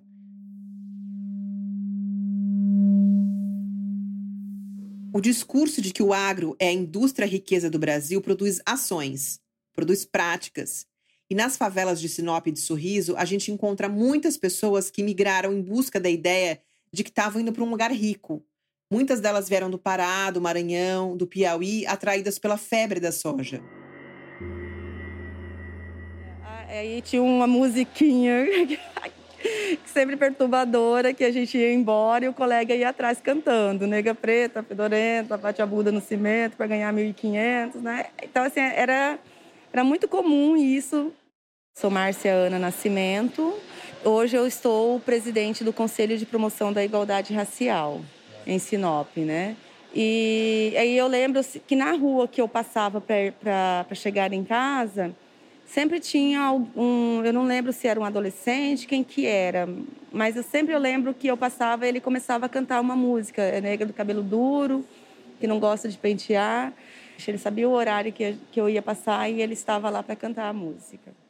O 5.13 5.19
discurso 5.19 5.81
de 5.81 5.91
que 5.91 6.01
o 6.01 6.13
agro 6.13 6.55
é 6.57 6.69
a 6.69 6.73
indústria 6.73 7.27
riqueza 7.27 7.69
do 7.69 7.77
Brasil 7.77 8.21
produz 8.21 8.61
ações, 8.65 9.41
produz 9.73 10.05
práticas. 10.05 10.85
E 11.31 11.33
nas 11.33 11.55
favelas 11.55 12.01
de 12.01 12.09
Sinop 12.09 12.45
e 12.47 12.51
de 12.51 12.59
Sorriso, 12.59 13.15
a 13.15 13.23
gente 13.23 13.53
encontra 13.53 13.87
muitas 13.87 14.35
pessoas 14.35 14.91
que 14.91 15.01
migraram 15.01 15.53
em 15.53 15.61
busca 15.61 15.97
da 15.97 16.09
ideia 16.09 16.59
de 16.91 17.05
que 17.05 17.09
estavam 17.09 17.41
indo 17.41 17.53
para 17.53 17.63
um 17.63 17.69
lugar 17.69 17.89
rico. 17.89 18.43
Muitas 18.91 19.21
delas 19.21 19.47
vieram 19.47 19.71
do 19.71 19.77
Pará, 19.77 20.29
do 20.29 20.41
Maranhão, 20.41 21.15
do 21.15 21.25
Piauí, 21.25 21.87
atraídas 21.87 22.37
pela 22.37 22.57
febre 22.57 22.99
da 22.99 23.13
soja. 23.13 23.63
Aí 26.67 27.01
tinha 27.01 27.23
uma 27.23 27.47
musiquinha 27.47 28.45
sempre 29.87 30.17
perturbadora, 30.17 31.13
que 31.13 31.23
a 31.23 31.31
gente 31.31 31.57
ia 31.57 31.73
embora 31.73 32.25
e 32.25 32.27
o 32.27 32.33
colega 32.33 32.75
ia 32.75 32.89
atrás 32.89 33.21
cantando, 33.21 33.87
nega 33.87 34.13
preta, 34.13 34.61
fedorenta, 34.63 35.37
bate 35.37 35.61
a 35.61 35.65
bunda 35.65 35.93
no 35.93 36.01
cimento 36.01 36.57
para 36.57 36.67
ganhar 36.67 36.93
1.500, 36.93 37.75
né? 37.75 38.07
Então, 38.21 38.43
assim, 38.43 38.59
era, 38.59 39.17
era 39.71 39.83
muito 39.85 40.09
comum 40.09 40.57
isso. 40.57 41.13
Sou 41.73 41.89
Márcia 41.89 42.33
Ana 42.33 42.59
Nascimento. 42.59 43.57
Hoje 44.03 44.35
eu 44.37 44.45
estou 44.45 44.99
presidente 44.99 45.63
do 45.63 45.71
Conselho 45.73 46.17
de 46.17 46.25
Promoção 46.25 46.71
da 46.71 46.83
Igualdade 46.83 47.33
Racial 47.33 48.01
em 48.45 48.59
Sinop, 48.59 49.07
né? 49.17 49.55
E 49.95 50.75
aí 50.77 50.95
eu 50.95 51.07
lembro 51.07 51.41
que 51.65 51.75
na 51.75 51.93
rua 51.93 52.27
que 52.27 52.39
eu 52.39 52.47
passava 52.47 53.01
para 53.01 53.95
chegar 53.95 54.31
em 54.31 54.43
casa, 54.43 55.15
sempre 55.65 55.99
tinha 55.99 56.41
algum, 56.41 57.23
eu 57.23 57.33
não 57.33 57.45
lembro 57.45 57.73
se 57.73 57.87
era 57.87 57.99
um 57.99 58.05
adolescente, 58.05 58.85
quem 58.85 59.03
que 59.03 59.25
era, 59.25 59.67
mas 60.11 60.35
eu 60.35 60.43
sempre 60.43 60.75
eu 60.75 60.79
lembro 60.79 61.13
que 61.13 61.27
eu 61.27 61.37
passava, 61.37 61.87
ele 61.87 61.99
começava 62.01 62.45
a 62.45 62.49
cantar 62.49 62.79
uma 62.79 62.95
música, 62.95 63.41
é 63.41 63.59
negra 63.59 63.87
do 63.87 63.93
cabelo 63.93 64.21
duro, 64.21 64.85
que 65.39 65.47
não 65.47 65.59
gosta 65.59 65.89
de 65.89 65.97
pentear. 65.97 66.73
Ele 67.27 67.37
sabia 67.37 67.67
o 67.67 67.71
horário 67.71 68.11
que 68.11 68.35
eu 68.55 68.69
ia 68.69 68.81
passar 68.81 69.29
e 69.29 69.41
ele 69.41 69.53
estava 69.53 69.89
lá 69.89 70.03
para 70.03 70.15
cantar 70.15 70.47
a 70.47 70.53
música. 70.53 71.20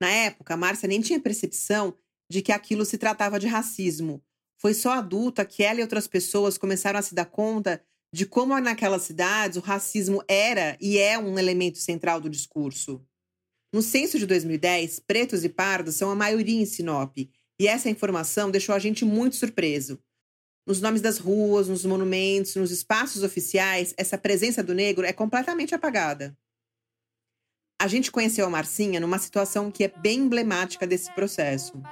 Na 0.00 0.08
época, 0.08 0.56
Márcia 0.56 0.88
nem 0.88 1.00
tinha 1.00 1.20
percepção 1.20 1.94
de 2.30 2.40
que 2.40 2.52
aquilo 2.52 2.84
se 2.84 2.96
tratava 2.96 3.38
de 3.38 3.46
racismo. 3.46 4.22
Foi 4.58 4.72
só 4.72 4.92
adulta 4.92 5.44
que 5.44 5.62
ela 5.62 5.80
e 5.80 5.82
outras 5.82 6.06
pessoas 6.06 6.56
começaram 6.56 6.98
a 6.98 7.02
se 7.02 7.14
dar 7.14 7.26
conta 7.26 7.82
de 8.12 8.26
como 8.26 8.58
naquelas 8.58 9.02
cidades 9.02 9.56
o 9.56 9.60
racismo 9.60 10.22
era 10.26 10.76
e 10.80 10.98
é 10.98 11.18
um 11.18 11.38
elemento 11.38 11.78
central 11.78 12.20
do 12.20 12.28
discurso. 12.30 13.04
No 13.72 13.82
censo 13.82 14.18
de 14.18 14.26
2010, 14.26 15.00
pretos 15.00 15.44
e 15.44 15.48
pardos 15.48 15.94
são 15.94 16.10
a 16.10 16.14
maioria 16.14 16.60
em 16.60 16.66
Sinop, 16.66 17.16
e 17.18 17.68
essa 17.68 17.88
informação 17.88 18.50
deixou 18.50 18.74
a 18.74 18.78
gente 18.78 19.04
muito 19.04 19.36
surpreso. 19.36 20.02
Nos 20.66 20.80
nomes 20.80 21.00
das 21.00 21.18
ruas, 21.18 21.68
nos 21.68 21.84
monumentos, 21.84 22.56
nos 22.56 22.70
espaços 22.70 23.22
oficiais, 23.22 23.94
essa 23.96 24.18
presença 24.18 24.62
do 24.62 24.74
negro 24.74 25.06
é 25.06 25.12
completamente 25.12 25.74
apagada. 25.74 26.36
A 27.80 27.86
gente 27.86 28.12
conheceu 28.12 28.44
a 28.44 28.50
Marcinha 28.50 29.00
numa 29.00 29.18
situação 29.18 29.70
que 29.70 29.84
é 29.84 29.88
bem 29.88 30.18
emblemática 30.18 30.86
desse 30.86 31.10
processo. 31.12 31.82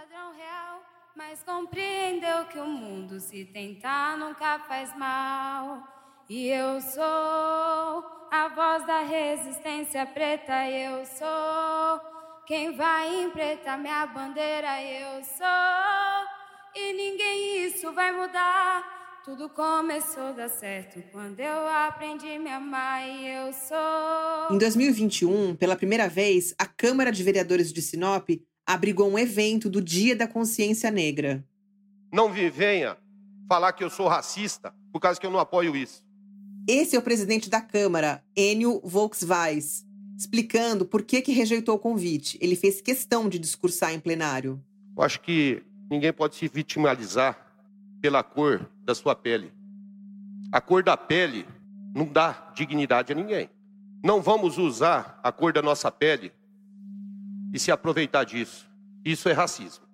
Mas 1.16 1.42
compreendeu 1.42 2.44
que 2.44 2.58
o 2.58 2.66
mundo, 2.66 3.18
se 3.18 3.46
tentar, 3.46 4.18
nunca 4.18 4.58
faz 4.68 4.94
mal. 4.98 5.82
E 6.28 6.48
eu 6.48 6.78
sou 6.82 7.02
a 8.30 8.52
voz 8.54 8.86
da 8.86 9.00
resistência 9.00 10.04
preta, 10.04 10.68
eu 10.68 11.06
sou. 11.06 12.44
Quem 12.46 12.76
vai 12.76 13.22
empretar 13.22 13.78
minha 13.78 14.06
bandeira, 14.08 14.82
eu 14.82 15.24
sou. 15.24 16.26
E 16.74 16.92
ninguém 16.92 17.64
isso 17.64 17.90
vai 17.94 18.12
mudar. 18.12 18.97
Tudo 19.28 19.50
começou 19.50 20.22
a 20.22 20.32
dar 20.32 20.48
certo 20.48 21.02
quando 21.12 21.38
eu 21.38 21.68
aprendi 21.68 22.38
me 22.38 22.48
amar 22.48 23.06
e 23.06 23.28
eu 23.28 23.52
sou. 23.52 24.54
Em 24.54 24.56
2021, 24.56 25.54
pela 25.54 25.76
primeira 25.76 26.08
vez, 26.08 26.54
a 26.58 26.64
Câmara 26.64 27.12
de 27.12 27.22
Vereadores 27.22 27.70
de 27.70 27.82
Sinop 27.82 28.26
abrigou 28.66 29.06
um 29.06 29.18
evento 29.18 29.68
do 29.68 29.82
Dia 29.82 30.16
da 30.16 30.26
Consciência 30.26 30.90
Negra. 30.90 31.44
Não 32.10 32.30
me 32.30 32.48
venha 32.48 32.96
falar 33.46 33.74
que 33.74 33.84
eu 33.84 33.90
sou 33.90 34.08
racista 34.08 34.72
por 34.90 34.98
causa 34.98 35.20
que 35.20 35.26
eu 35.26 35.30
não 35.30 35.40
apoio 35.40 35.76
isso. 35.76 36.02
Esse 36.66 36.96
é 36.96 36.98
o 36.98 37.02
presidente 37.02 37.50
da 37.50 37.60
Câmara, 37.60 38.24
Enio 38.34 38.80
Volksweis, 38.82 39.84
explicando 40.16 40.86
por 40.86 41.02
que, 41.02 41.20
que 41.20 41.32
rejeitou 41.32 41.74
o 41.74 41.78
convite. 41.78 42.38
Ele 42.40 42.56
fez 42.56 42.80
questão 42.80 43.28
de 43.28 43.38
discursar 43.38 43.92
em 43.92 44.00
plenário. 44.00 44.58
Eu 44.96 45.02
acho 45.02 45.20
que 45.20 45.62
ninguém 45.90 46.14
pode 46.14 46.34
se 46.34 46.48
vitimizar 46.48 47.47
pela 48.00 48.22
cor 48.22 48.68
da 48.84 48.94
sua 48.94 49.14
pele. 49.14 49.52
A 50.52 50.60
cor 50.60 50.82
da 50.82 50.96
pele 50.96 51.46
não 51.94 52.06
dá 52.06 52.52
dignidade 52.54 53.12
a 53.12 53.14
ninguém. 53.14 53.50
Não 54.04 54.22
vamos 54.22 54.58
usar 54.58 55.20
a 55.22 55.32
cor 55.32 55.52
da 55.52 55.60
nossa 55.60 55.90
pele 55.90 56.32
e 57.52 57.58
se 57.58 57.70
aproveitar 57.70 58.24
disso. 58.24 58.68
Isso 59.04 59.28
é 59.28 59.32
racismo. 59.32 59.84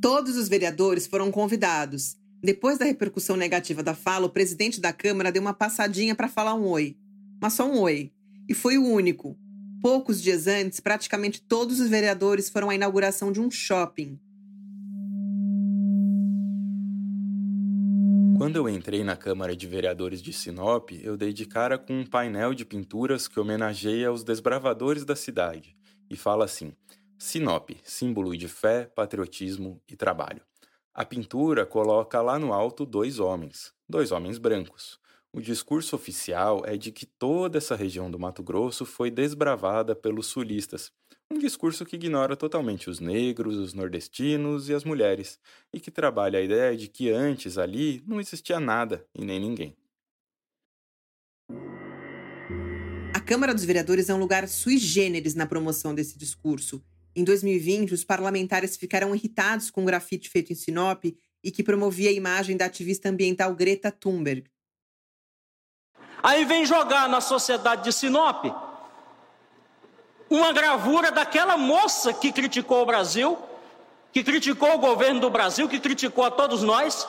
Todos 0.00 0.36
os 0.36 0.48
vereadores 0.48 1.06
foram 1.06 1.30
convidados 1.30 2.16
depois 2.42 2.76
da 2.76 2.84
repercussão 2.84 3.36
negativa 3.36 3.84
da 3.84 3.94
fala, 3.94 4.26
o 4.26 4.30
presidente 4.30 4.80
da 4.80 4.92
Câmara 4.92 5.30
deu 5.30 5.40
uma 5.40 5.54
passadinha 5.54 6.12
para 6.12 6.26
falar 6.26 6.54
um 6.54 6.66
oi. 6.66 6.96
Mas 7.40 7.52
só 7.52 7.64
um 7.64 7.78
oi. 7.78 8.10
E 8.48 8.54
foi 8.54 8.76
o 8.76 8.84
único. 8.84 9.38
Poucos 9.80 10.20
dias 10.20 10.48
antes, 10.48 10.80
praticamente 10.80 11.40
todos 11.40 11.78
os 11.78 11.88
vereadores 11.88 12.50
foram 12.50 12.68
à 12.68 12.74
inauguração 12.74 13.30
de 13.30 13.40
um 13.40 13.48
shopping. 13.48 14.18
Quando 18.42 18.56
eu 18.56 18.68
entrei 18.68 19.04
na 19.04 19.16
Câmara 19.16 19.54
de 19.54 19.68
Vereadores 19.68 20.20
de 20.20 20.32
Sinop, 20.32 20.90
eu 21.00 21.16
dei 21.16 21.32
de 21.32 21.46
cara 21.46 21.78
com 21.78 22.00
um 22.00 22.04
painel 22.04 22.52
de 22.52 22.64
pinturas 22.64 23.28
que 23.28 23.38
homenageia 23.38 24.10
os 24.10 24.24
desbravadores 24.24 25.04
da 25.04 25.14
cidade 25.14 25.76
e 26.10 26.16
fala 26.16 26.44
assim: 26.44 26.72
Sinop, 27.16 27.70
símbolo 27.84 28.36
de 28.36 28.48
fé, 28.48 28.86
patriotismo 28.96 29.80
e 29.88 29.94
trabalho. 29.94 30.42
A 30.92 31.04
pintura 31.04 31.64
coloca 31.64 32.20
lá 32.20 32.36
no 32.36 32.52
alto 32.52 32.84
dois 32.84 33.20
homens, 33.20 33.72
dois 33.88 34.10
homens 34.10 34.38
brancos. 34.38 34.98
O 35.32 35.40
discurso 35.40 35.94
oficial 35.94 36.62
é 36.66 36.76
de 36.76 36.90
que 36.90 37.06
toda 37.06 37.58
essa 37.58 37.76
região 37.76 38.10
do 38.10 38.18
Mato 38.18 38.42
Grosso 38.42 38.84
foi 38.84 39.08
desbravada 39.08 39.94
pelos 39.94 40.26
sulistas, 40.26 40.90
um 41.32 41.38
discurso 41.38 41.84
que 41.84 41.96
ignora 41.96 42.36
totalmente 42.36 42.88
os 42.88 43.00
negros, 43.00 43.56
os 43.56 43.74
nordestinos 43.74 44.68
e 44.68 44.74
as 44.74 44.84
mulheres, 44.84 45.38
e 45.72 45.80
que 45.80 45.90
trabalha 45.90 46.38
a 46.38 46.42
ideia 46.42 46.76
de 46.76 46.88
que 46.88 47.10
antes 47.10 47.58
ali 47.58 48.02
não 48.06 48.20
existia 48.20 48.60
nada 48.60 49.06
e 49.14 49.24
nem 49.24 49.40
ninguém. 49.40 49.76
A 53.14 53.20
Câmara 53.20 53.54
dos 53.54 53.64
Vereadores 53.64 54.08
é 54.08 54.14
um 54.14 54.18
lugar 54.18 54.46
sui 54.48 54.78
generis 54.78 55.34
na 55.34 55.46
promoção 55.46 55.94
desse 55.94 56.18
discurso 56.18 56.82
em 57.14 57.24
2020, 57.24 57.92
os 57.92 58.04
parlamentares 58.04 58.76
ficaram 58.76 59.14
irritados 59.14 59.70
com 59.70 59.82
o 59.82 59.84
grafite 59.84 60.30
feito 60.30 60.52
em 60.52 60.56
Sinop 60.56 61.04
e 61.04 61.50
que 61.50 61.62
promovia 61.62 62.08
a 62.08 62.12
imagem 62.12 62.56
da 62.56 62.64
ativista 62.64 63.08
ambiental 63.08 63.54
Greta 63.54 63.90
Thunberg. 63.90 64.44
Aí 66.22 66.44
vem 66.44 66.64
jogar 66.64 67.08
na 67.08 67.20
sociedade 67.20 67.84
de 67.84 67.92
Sinop 67.92 68.71
uma 70.34 70.52
gravura 70.52 71.10
daquela 71.10 71.56
moça 71.56 72.12
que 72.12 72.32
criticou 72.32 72.82
o 72.82 72.86
Brasil, 72.86 73.38
que 74.12 74.22
criticou 74.24 74.74
o 74.74 74.78
governo 74.78 75.20
do 75.20 75.30
Brasil, 75.30 75.68
que 75.68 75.78
criticou 75.78 76.24
a 76.24 76.30
todos 76.30 76.62
nós. 76.62 77.06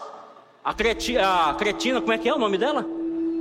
A, 0.64 0.74
creti 0.74 1.18
a 1.18 1.56
cretina, 1.58 2.00
como 2.00 2.14
é 2.14 2.18
que 2.18 2.30
é 2.30 2.34
o 2.34 2.40
nome 2.40 2.58
dela? 2.58 2.86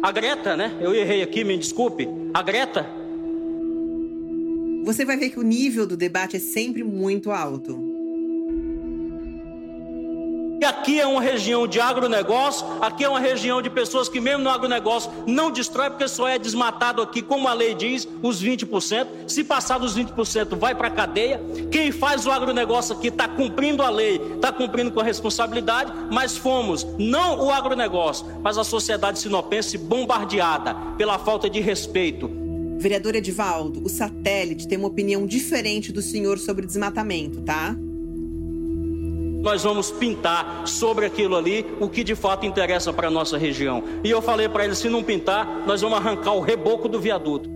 A 0.03 0.11
Greta, 0.11 0.57
né? 0.57 0.77
Eu 0.81 0.95
errei 0.95 1.23
aqui, 1.23 1.45
me 1.45 1.57
desculpe. 1.57 2.09
A 2.35 2.43
Greta 2.43 3.03
você 4.85 5.05
vai 5.05 5.17
ver 5.17 5.31
que 5.31 5.39
o 5.39 5.43
nível 5.43 5.87
do 5.87 5.97
debate 5.97 6.37
é 6.37 6.41
sempre 6.41 6.83
muito 6.83 7.31
alto. 7.31 7.92
E 10.63 10.65
aqui 10.65 11.01
é 11.01 11.05
uma 11.05 11.21
região 11.21 11.67
de 11.67 11.81
agronegócio, 11.81 12.65
aqui 12.81 13.03
é 13.03 13.09
uma 13.09 13.19
região 13.19 13.61
de 13.61 13.69
pessoas 13.69 14.09
que, 14.09 14.21
mesmo 14.21 14.45
no 14.45 14.49
agronegócio, 14.49 15.11
não 15.27 15.51
destrói, 15.51 15.91
porque 15.91 16.07
só 16.07 16.29
é 16.29 16.39
desmatado 16.39 17.03
aqui, 17.03 17.21
como 17.21 17.49
a 17.49 17.53
lei 17.53 17.75
diz, 17.75 18.07
os 18.23 18.41
20%. 18.41 19.09
Se 19.27 19.43
passar 19.43 19.79
dos 19.79 19.99
20%, 19.99 20.57
vai 20.57 20.73
para 20.73 20.87
a 20.87 20.91
cadeia. 20.93 21.41
Quem 21.69 21.91
faz 21.91 22.27
o 22.27 22.31
agronegócio 22.31 22.95
aqui 22.95 23.09
está 23.09 23.27
cumprindo 23.27 23.83
a 23.83 23.91
lei, 23.91 24.21
está 24.37 24.53
cumprindo 24.53 24.93
com 24.93 25.01
a 25.01 25.03
responsabilidade, 25.03 25.93
mas 26.13 26.37
fomos, 26.37 26.87
não 26.97 27.45
o 27.45 27.51
agronegócio, 27.51 28.25
mas 28.41 28.57
a 28.57 28.63
sociedade 28.63 29.19
sinopense 29.19 29.77
bombardeada 29.77 30.77
pela 30.97 31.19
falta 31.19 31.51
de 31.51 31.59
respeito. 31.59 32.31
Vereador 32.79 33.17
Edivaldo, 33.17 33.85
o 33.85 33.89
satélite 33.89 34.69
tem 34.69 34.79
uma 34.79 34.87
opinião 34.87 35.27
diferente 35.27 35.91
do 35.91 36.01
senhor 36.01 36.39
sobre 36.39 36.65
desmatamento, 36.65 37.41
tá? 37.41 37.75
Nós 39.43 39.65
vamos 39.65 39.91
pintar 39.91 40.67
sobre 40.67 41.05
aquilo 41.05 41.37
ali 41.37 41.67
o 41.81 41.89
que 41.89 42.05
de 42.05 42.15
fato 42.15 42.47
interessa 42.47 42.93
para 42.93 43.09
a 43.09 43.11
nossa 43.11 43.37
região. 43.37 43.83
E 44.05 44.11
eu 44.11 44.23
falei 44.23 44.49
para 44.49 44.65
ele: 44.65 44.75
se 44.75 44.89
não 44.89 45.03
pintar, 45.03 45.67
nós 45.67 45.81
vamos 45.83 45.99
arrancar 45.99 46.33
o 46.33 46.41
reboco 46.41 46.89
do 46.89 47.01
viaduto. 47.01 47.51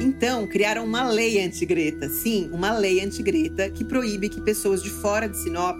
Então, 0.00 0.46
criaram 0.46 0.84
uma 0.84 1.08
lei 1.08 1.44
anti-Greta. 1.44 2.08
Sim, 2.08 2.48
uma 2.52 2.72
lei 2.72 3.04
anti-Greta 3.04 3.68
que 3.68 3.84
proíbe 3.84 4.28
que 4.28 4.40
pessoas 4.40 4.82
de 4.82 4.90
fora 4.90 5.28
de 5.28 5.36
Sinop 5.36 5.76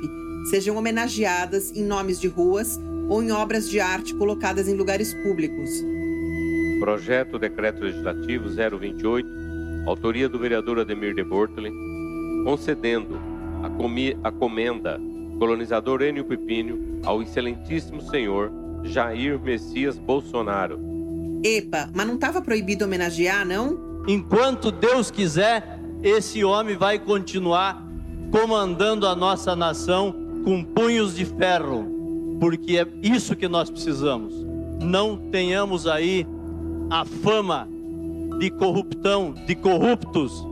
sejam 0.50 0.76
homenageadas 0.76 1.72
em 1.74 1.84
nomes 1.84 2.20
de 2.20 2.28
ruas 2.28 2.78
ou 3.08 3.22
em 3.22 3.32
obras 3.32 3.68
de 3.70 3.80
arte 3.80 4.14
colocadas 4.14 4.68
em 4.68 4.74
lugares 4.74 5.14
públicos. 5.22 5.70
Projeto 6.80 7.38
Decreto 7.38 7.82
Legislativo 7.82 8.48
028, 8.48 9.28
autoria 9.86 10.28
do 10.28 10.38
vereador 10.38 10.78
Ademir 10.78 11.14
de 11.14 11.24
Bortoli, 11.24 11.72
concedendo 12.44 13.27
a, 13.62 13.70
comi, 13.70 14.16
a 14.22 14.30
comenda 14.30 15.00
colonizador 15.38 16.02
Enio 16.02 16.24
Pepínio 16.24 17.00
ao 17.04 17.22
excelentíssimo 17.22 18.00
senhor 18.02 18.50
Jair 18.84 19.38
Messias 19.40 19.98
Bolsonaro. 19.98 20.80
Epa, 21.44 21.88
mas 21.94 22.06
não 22.06 22.14
estava 22.14 22.42
proibido 22.42 22.84
homenagear, 22.84 23.46
não? 23.46 24.02
Enquanto 24.08 24.72
Deus 24.72 25.10
quiser, 25.10 25.80
esse 26.02 26.44
homem 26.44 26.76
vai 26.76 26.98
continuar 26.98 27.86
comandando 28.30 29.06
a 29.06 29.14
nossa 29.14 29.54
nação 29.54 30.14
com 30.44 30.64
punhos 30.64 31.14
de 31.14 31.24
ferro, 31.24 32.36
porque 32.40 32.78
é 32.78 32.86
isso 33.02 33.36
que 33.36 33.48
nós 33.48 33.70
precisamos. 33.70 34.34
Não 34.80 35.16
tenhamos 35.16 35.86
aí 35.86 36.26
a 36.90 37.04
fama 37.04 37.68
de 38.38 38.50
corrupção, 38.50 39.34
de 39.46 39.54
corruptos 39.54 40.44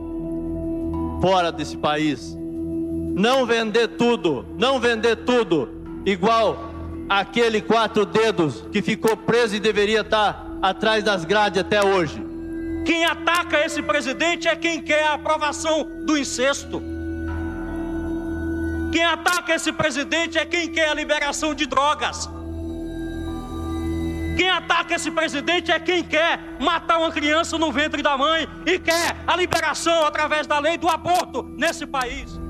fora 1.21 1.51
desse 1.51 1.77
país 1.77 2.36
não 3.17 3.47
vender 3.47 3.87
tudo, 3.87 4.45
não 4.59 4.79
vender 4.79 5.15
tudo, 5.15 5.67
igual 6.05 6.71
aquele 7.09 7.59
quatro 7.59 8.05
dedos 8.05 8.63
que 8.71 8.79
ficou 8.79 9.17
preso 9.17 9.55
e 9.55 9.59
deveria 9.59 10.01
estar 10.01 10.45
atrás 10.61 11.03
das 11.03 11.25
grades 11.25 11.59
até 11.59 11.83
hoje. 11.83 12.23
Quem 12.85 13.05
ataca 13.05 13.65
esse 13.65 13.81
presidente 13.81 14.47
é 14.47 14.55
quem 14.55 14.83
quer 14.83 15.07
a 15.07 15.13
aprovação 15.15 15.83
do 16.05 16.15
incesto. 16.15 16.79
Quem 18.91 19.03
ataca 19.03 19.55
esse 19.55 19.71
presidente 19.71 20.37
é 20.37 20.45
quem 20.45 20.69
quer 20.69 20.89
a 20.89 20.93
liberação 20.93 21.55
de 21.55 21.65
drogas. 21.65 22.29
Quem 24.37 24.47
ataca 24.47 24.93
esse 24.93 25.09
presidente 25.09 25.71
é 25.71 25.79
quem 25.79 26.03
quer 26.03 26.39
matar 26.59 26.99
uma 26.99 27.11
criança 27.11 27.57
no 27.57 27.71
ventre 27.71 28.03
da 28.03 28.15
mãe 28.15 28.47
e 28.63 28.77
quer 28.77 29.17
a 29.25 29.35
liberação 29.35 30.05
através 30.05 30.45
da 30.45 30.59
lei 30.59 30.77
do 30.77 30.87
aborto 30.87 31.41
nesse 31.57 31.87
país. 31.87 32.46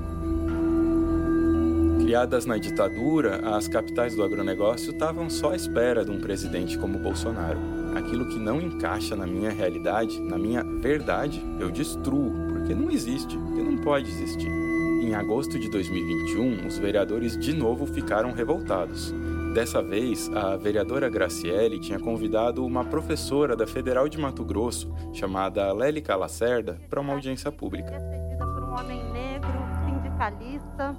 Criadas 2.07 2.45
na 2.45 2.57
ditadura, 2.57 3.41
as 3.53 3.67
capitais 3.67 4.15
do 4.15 4.23
agronegócio 4.23 4.91
estavam 4.91 5.29
só 5.29 5.51
à 5.51 5.57
espera 5.57 6.05
de 6.05 6.09
um 6.09 6.21
presidente 6.21 6.77
como 6.77 6.97
Bolsonaro. 6.97 7.59
Aquilo 7.97 8.29
que 8.29 8.39
não 8.39 8.61
encaixa 8.61 9.13
na 9.13 9.27
minha 9.27 9.49
realidade, 9.51 10.17
na 10.21 10.37
minha 10.37 10.63
verdade, 10.63 11.43
eu 11.59 11.69
destruo, 11.69 12.31
porque 12.47 12.73
não 12.73 12.89
existe, 12.89 13.37
porque 13.37 13.61
não 13.61 13.77
pode 13.79 14.09
existir. 14.09 14.47
Em 14.47 15.13
agosto 15.15 15.59
de 15.59 15.69
2021, 15.69 16.65
os 16.65 16.77
vereadores 16.77 17.37
de 17.37 17.51
novo 17.51 17.85
ficaram 17.85 18.31
revoltados. 18.31 19.13
Dessa 19.53 19.81
vez, 19.81 20.31
a 20.33 20.55
vereadora 20.55 21.09
Graciele 21.09 21.77
tinha 21.77 21.99
convidado 21.99 22.65
uma 22.65 22.85
professora 22.85 23.53
da 23.53 23.67
Federal 23.67 24.07
de 24.07 24.17
Mato 24.17 24.45
Grosso, 24.45 24.89
chamada 25.11 25.73
Lélica 25.73 26.15
Lacerda, 26.15 26.79
para 26.89 27.01
uma 27.01 27.11
audiência 27.11 27.51
pública. 27.51 27.91
por 28.37 28.63
um 28.63 28.79
homem 28.79 29.03
negro, 29.11 29.51
sindicalista, 29.85 30.95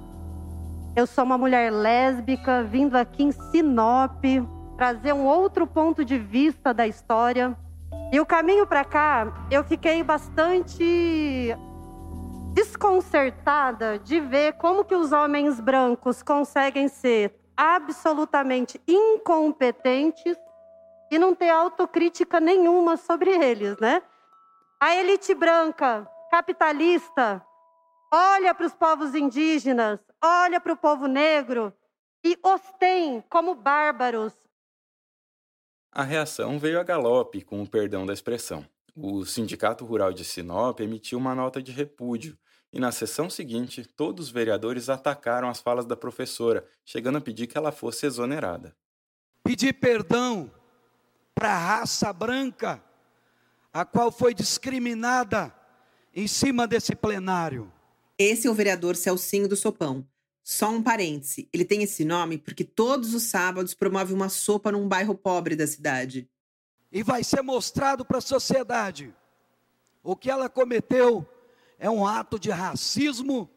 eu 0.99 1.07
sou 1.07 1.23
uma 1.23 1.37
mulher 1.37 1.71
lésbica 1.71 2.61
vindo 2.61 2.97
aqui 2.97 3.23
em 3.23 3.31
Sinop 3.31 4.21
trazer 4.75 5.13
um 5.13 5.25
outro 5.25 5.65
ponto 5.65 6.03
de 6.03 6.19
vista 6.19 6.73
da 6.73 6.85
história. 6.85 7.57
E 8.11 8.19
o 8.19 8.25
caminho 8.25 8.67
para 8.67 8.83
cá, 8.83 9.47
eu 9.49 9.63
fiquei 9.63 10.03
bastante 10.03 11.55
desconcertada 12.53 13.97
de 13.97 14.19
ver 14.19 14.53
como 14.53 14.83
que 14.83 14.93
os 14.93 15.13
homens 15.13 15.61
brancos 15.61 16.21
conseguem 16.21 16.89
ser 16.89 17.33
absolutamente 17.55 18.81
incompetentes 18.85 20.37
e 21.09 21.17
não 21.17 21.33
ter 21.33 21.49
autocrítica 21.49 22.41
nenhuma 22.41 22.97
sobre 22.97 23.31
eles, 23.31 23.77
né? 23.79 24.01
A 24.81 24.95
elite 24.95 25.33
branca, 25.33 26.09
capitalista, 26.29 27.41
olha 28.11 28.53
para 28.53 28.65
os 28.65 28.73
povos 28.73 29.15
indígenas, 29.15 29.99
olha 30.21 30.59
para 30.59 30.73
o 30.73 30.77
povo 30.77 31.07
negro 31.07 31.73
e 32.23 32.37
os 32.43 32.61
tem 32.79 33.21
como 33.29 33.55
bárbaros. 33.55 34.33
A 35.91 36.03
reação 36.03 36.59
veio 36.59 36.79
a 36.79 36.83
galope, 36.83 37.41
com 37.41 37.61
o 37.61 37.67
perdão 37.67 38.05
da 38.05 38.13
expressão. 38.13 38.65
O 38.95 39.25
Sindicato 39.25 39.85
Rural 39.85 40.13
de 40.13 40.23
Sinop 40.23 40.79
emitiu 40.79 41.17
uma 41.17 41.33
nota 41.33 41.61
de 41.61 41.71
repúdio 41.71 42.37
e 42.71 42.79
na 42.79 42.91
sessão 42.91 43.29
seguinte, 43.29 43.83
todos 43.83 44.27
os 44.27 44.31
vereadores 44.31 44.89
atacaram 44.89 45.49
as 45.49 45.59
falas 45.59 45.85
da 45.85 45.95
professora, 45.95 46.67
chegando 46.85 47.17
a 47.17 47.21
pedir 47.21 47.47
que 47.47 47.57
ela 47.57 47.71
fosse 47.71 48.05
exonerada. 48.05 48.75
Pedir 49.43 49.73
perdão 49.73 50.51
para 51.33 51.51
a 51.51 51.57
raça 51.57 52.13
branca, 52.13 52.83
a 53.73 53.83
qual 53.85 54.11
foi 54.11 54.33
discriminada 54.35 55.53
em 56.13 56.27
cima 56.27 56.67
desse 56.67 56.95
plenário. 56.95 57.71
Esse 58.21 58.47
é 58.47 58.51
o 58.51 58.53
vereador 58.53 58.97
Celcinho 58.97 59.47
do 59.47 59.55
Sopão. 59.55 60.05
Só 60.43 60.69
um 60.69 60.83
parêntese, 60.83 61.47
ele 61.53 61.63
tem 61.63 61.83
esse 61.83 62.03
nome 62.03 62.37
porque 62.37 62.65
todos 62.65 63.13
os 63.13 63.23
sábados 63.23 63.73
promove 63.73 64.13
uma 64.13 64.27
sopa 64.27 64.73
num 64.73 64.89
bairro 64.89 65.15
pobre 65.15 65.55
da 65.55 65.65
cidade. 65.65 66.29
E 66.91 67.01
vai 67.01 67.23
ser 67.23 67.41
mostrado 67.41 68.03
para 68.03 68.17
a 68.17 68.21
sociedade. 68.21 69.15
O 70.03 70.17
que 70.17 70.29
ela 70.29 70.49
cometeu 70.49 71.25
é 71.77 71.89
um 71.89 72.05
ato 72.05 72.37
de 72.37 72.49
racismo 72.49 73.49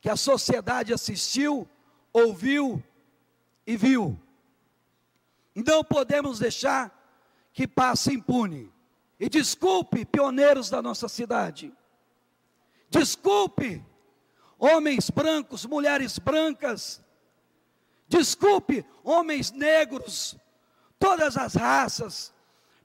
que 0.00 0.08
a 0.08 0.16
sociedade 0.16 0.94
assistiu, 0.94 1.68
ouviu 2.10 2.82
e 3.66 3.76
viu. 3.76 4.18
Não 5.54 5.84
podemos 5.84 6.38
deixar 6.38 6.96
que 7.52 7.68
passe 7.68 8.14
impune. 8.14 8.72
E 9.18 9.28
desculpe, 9.28 10.06
pioneiros 10.06 10.70
da 10.70 10.80
nossa 10.80 11.06
cidade. 11.06 11.70
Desculpe, 12.88 13.84
homens 14.60 15.08
brancos, 15.08 15.64
mulheres 15.64 16.18
brancas, 16.18 17.00
desculpe, 18.06 18.84
homens 19.02 19.50
negros, 19.50 20.36
todas 20.98 21.36
as 21.38 21.54
raças, 21.54 22.32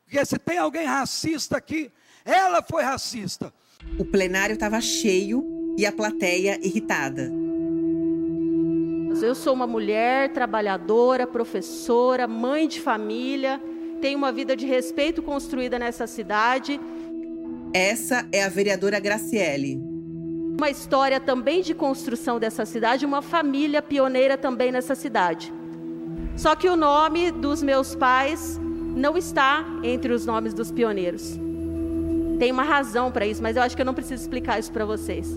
porque 0.06 0.24
se 0.26 0.40
tem 0.40 0.58
alguém 0.58 0.86
racista 0.86 1.58
aqui, 1.58 1.92
ela 2.24 2.64
foi 2.64 2.82
racista. 2.82 3.54
O 4.00 4.06
plenário 4.06 4.54
estava 4.54 4.80
cheio 4.80 5.76
e 5.78 5.86
a 5.86 5.92
plateia 5.92 6.58
irritada. 6.66 7.30
Eu 9.22 9.34
sou 9.34 9.54
uma 9.54 9.68
mulher 9.68 10.32
trabalhadora, 10.32 11.26
professora, 11.26 12.28
mãe 12.28 12.68
de 12.68 12.80
família, 12.80 13.62
tenho 14.02 14.18
uma 14.18 14.32
vida 14.32 14.56
de 14.56 14.66
respeito 14.66 15.24
construída 15.24 15.80
nessa 15.80 16.06
cidade. 16.06 16.80
Essa 17.74 18.28
é 18.32 18.44
a 18.44 18.50
vereadora 18.50 19.00
Graciele. 19.00 19.95
Uma 20.58 20.70
história 20.70 21.20
também 21.20 21.62
de 21.62 21.74
construção 21.74 22.40
dessa 22.40 22.66
cidade, 22.66 23.06
uma 23.06 23.22
família 23.22 23.82
pioneira 23.82 24.38
também 24.38 24.72
nessa 24.72 24.96
cidade. 24.96 25.54
Só 26.38 26.56
que 26.56 26.70
o 26.70 26.78
nome 26.78 27.30
dos 27.30 27.62
meus 27.62 27.94
pais 27.94 28.58
não 28.96 29.18
está 29.18 29.66
entre 29.84 30.14
os 30.14 30.26
nomes 30.26 30.54
dos 30.54 30.72
pioneiros. 30.72 31.38
Tem 32.40 32.52
uma 32.52 32.64
razão 32.64 33.12
para 33.12 33.26
isso, 33.26 33.44
mas 33.44 33.58
eu 33.58 33.64
acho 33.64 33.76
que 33.76 33.82
eu 33.82 33.86
não 33.86 33.94
preciso 33.94 34.24
explicar 34.24 34.58
isso 34.58 34.72
para 34.72 34.86
vocês. 34.86 35.28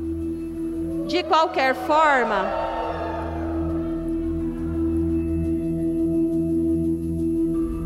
De 1.08 1.22
qualquer 1.24 1.74
forma, 1.74 2.68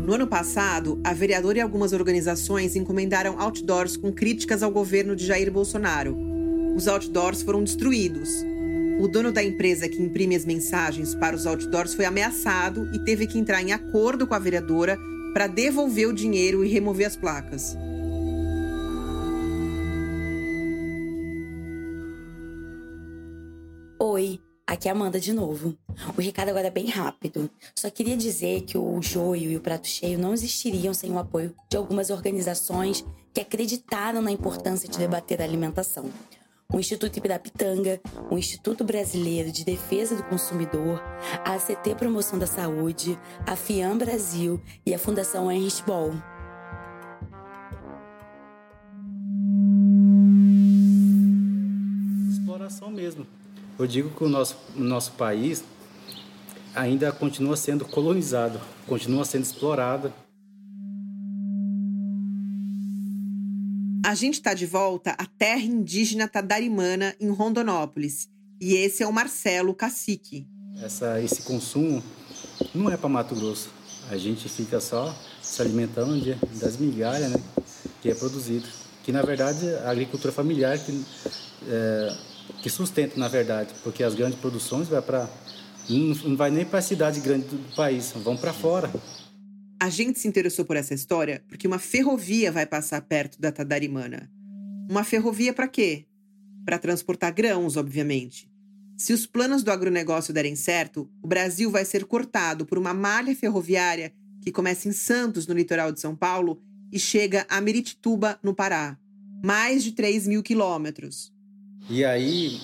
No 0.05 0.15
ano 0.15 0.27
passado, 0.27 0.99
a 1.01 1.13
vereadora 1.13 1.59
e 1.59 1.61
algumas 1.61 1.93
organizações 1.93 2.75
encomendaram 2.75 3.39
outdoors 3.39 3.95
com 3.95 4.11
críticas 4.11 4.61
ao 4.61 4.69
governo 4.69 5.15
de 5.15 5.25
Jair 5.25 5.49
Bolsonaro. 5.49 6.32
Os 6.75 6.87
outdoors 6.87 7.41
foram 7.43 7.63
destruídos. 7.63 8.43
o 8.99 9.07
dono 9.07 9.31
da 9.31 9.43
empresa 9.43 9.89
que 9.89 10.01
imprime 10.01 10.35
as 10.35 10.45
mensagens 10.45 11.15
para 11.15 11.35
os 11.35 11.45
outdoors 11.45 11.93
foi 11.93 12.05
ameaçado 12.05 12.89
e 12.93 12.99
teve 12.99 13.25
que 13.27 13.39
entrar 13.39 13.61
em 13.61 13.71
acordo 13.71 14.25
com 14.27 14.33
a 14.33 14.39
vereadora 14.39 14.97
para 15.33 15.47
devolver 15.47 16.07
o 16.07 16.13
dinheiro 16.13 16.63
e 16.63 16.69
remover 16.69 17.07
as 17.07 17.15
placas. 17.15 17.75
Oi, 23.99 24.39
aqui 24.67 24.87
é 24.87 24.91
Amanda 24.91 25.19
de 25.19 25.33
novo. 25.33 25.75
O 26.15 26.21
recado 26.21 26.49
agora 26.49 26.67
é 26.67 26.71
bem 26.71 26.87
rápido. 26.87 27.49
Só 27.75 27.89
queria 27.89 28.15
dizer 28.15 28.61
que 28.61 28.77
o 28.77 29.01
joio 29.01 29.51
e 29.51 29.57
o 29.57 29.61
prato 29.61 29.87
cheio 29.87 30.19
não 30.19 30.33
existiriam 30.33 30.93
sem 30.93 31.11
o 31.11 31.17
apoio 31.17 31.53
de 31.69 31.77
algumas 31.77 32.09
organizações 32.09 33.03
que 33.33 33.41
acreditaram 33.41 34.21
na 34.21 34.31
importância 34.31 34.87
de 34.87 34.99
debater 34.99 35.41
a 35.41 35.45
alimentação. 35.45 36.09
O 36.73 36.79
Instituto 36.79 37.15
Ibirapitanga, 37.17 38.01
o 38.31 38.35
Instituto 38.35 38.83
Brasileiro 38.83 39.51
de 39.51 39.63
Defesa 39.63 40.15
do 40.15 40.23
Consumidor, 40.23 40.99
a 41.45 41.53
ACT 41.53 41.93
Promoção 41.95 42.39
da 42.39 42.47
Saúde, 42.47 43.15
a 43.45 43.55
FIAM 43.55 43.95
Brasil 43.95 44.59
e 44.83 44.91
a 44.91 44.97
Fundação 44.97 45.51
Heinrich 45.51 45.83
Boll. 45.83 46.15
Exploração 52.31 52.89
mesmo. 52.89 53.27
Eu 53.77 53.85
digo 53.85 54.09
que 54.09 54.23
o 54.23 54.29
nosso, 54.29 54.57
o 54.75 54.81
nosso 54.81 55.11
país 55.11 55.63
ainda 56.73 57.11
continua 57.11 57.55
sendo 57.55 57.85
colonizado, 57.85 58.59
continua 58.87 59.25
sendo 59.25 59.43
explorado. 59.43 60.11
A 64.05 64.15
gente 64.15 64.33
está 64.33 64.53
de 64.53 64.65
volta 64.65 65.11
à 65.11 65.25
terra 65.25 65.61
indígena 65.61 66.27
Tadarimana, 66.27 67.15
em 67.21 67.29
Rondonópolis. 67.29 68.27
E 68.59 68.73
esse 68.75 69.01
é 69.01 69.07
o 69.07 69.13
Marcelo 69.13 69.73
Cacique. 69.73 70.45
Essa, 70.81 71.21
esse 71.21 71.43
consumo 71.43 72.03
não 72.75 72.91
é 72.91 72.97
para 72.97 73.07
Mato 73.07 73.33
Grosso. 73.33 73.69
A 74.11 74.17
gente 74.17 74.49
fica 74.49 74.81
só 74.81 75.15
se 75.41 75.61
alimentando 75.61 76.19
de, 76.19 76.35
das 76.59 76.75
migalhas 76.75 77.31
né, 77.31 77.41
que 78.01 78.11
é 78.11 78.13
produzido. 78.13 78.67
Que, 79.05 79.13
na 79.13 79.21
verdade, 79.21 79.69
a 79.85 79.91
agricultura 79.91 80.33
familiar 80.33 80.77
que, 80.77 81.05
é, 81.69 82.17
que 82.61 82.69
sustenta, 82.69 83.17
na 83.17 83.29
verdade. 83.29 83.73
Porque 83.85 84.03
as 84.03 84.15
grandes 84.15 84.37
produções 84.37 84.89
vai 84.89 85.01
para 85.01 85.29
não, 85.89 86.13
não 86.29 86.35
vai 86.35 86.51
nem 86.51 86.65
para 86.65 86.79
a 86.79 86.81
cidade 86.81 87.21
grande 87.21 87.45
do 87.45 87.73
país, 87.73 88.11
vão 88.17 88.35
para 88.35 88.51
fora. 88.51 88.91
A 89.83 89.89
gente 89.89 90.17
se 90.17 90.29
interessou 90.29 90.63
por 90.63 90.77
essa 90.77 90.93
história 90.93 91.43
porque 91.45 91.67
uma 91.67 91.77
ferrovia 91.77 92.53
vai 92.53 92.65
passar 92.65 93.01
perto 93.01 93.41
da 93.41 93.51
Tadarimana. 93.51 94.31
Uma 94.89 95.03
ferrovia 95.03 95.51
para 95.51 95.67
quê? 95.67 96.05
Para 96.65 96.79
transportar 96.79 97.33
grãos, 97.33 97.75
obviamente. 97.75 98.49
Se 98.97 99.11
os 99.11 99.25
planos 99.25 99.61
do 99.61 99.69
agronegócio 99.69 100.33
derem 100.33 100.55
certo, 100.55 101.11
o 101.21 101.27
Brasil 101.27 101.69
vai 101.69 101.83
ser 101.83 102.05
cortado 102.05 102.65
por 102.65 102.77
uma 102.77 102.93
malha 102.93 103.35
ferroviária 103.35 104.13
que 104.41 104.53
começa 104.53 104.87
em 104.87 104.93
Santos, 104.93 105.47
no 105.47 105.53
litoral 105.53 105.91
de 105.91 105.99
São 105.99 106.15
Paulo, 106.15 106.61
e 106.89 106.97
chega 106.97 107.45
a 107.49 107.59
Meritituba, 107.59 108.39
no 108.41 108.55
Pará. 108.55 108.97
Mais 109.43 109.83
de 109.83 109.91
3 109.91 110.27
mil 110.27 110.41
quilômetros. 110.41 111.33
E 111.89 112.05
aí, 112.05 112.57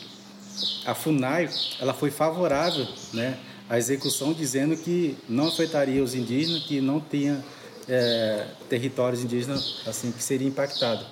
a 0.86 0.96
FUNAI 0.96 1.50
ela 1.82 1.94
foi 1.94 2.12
favorável 2.12 2.88
né, 3.14 3.38
à 3.70 3.78
execução, 3.78 4.34
dizendo 4.34 4.76
que 4.76 5.16
não 5.30 5.48
afetaria 5.48 6.04
os 6.04 6.16
indígenas, 6.16 6.64
que 6.64 6.82
não 6.82 7.00
tinha 7.00 7.46
é, 7.88 8.48
territórios 8.68 9.24
indígenas 9.24 9.84
assim 9.88 10.12
que 10.12 10.24
seria 10.24 10.48
impactado. 10.48 11.06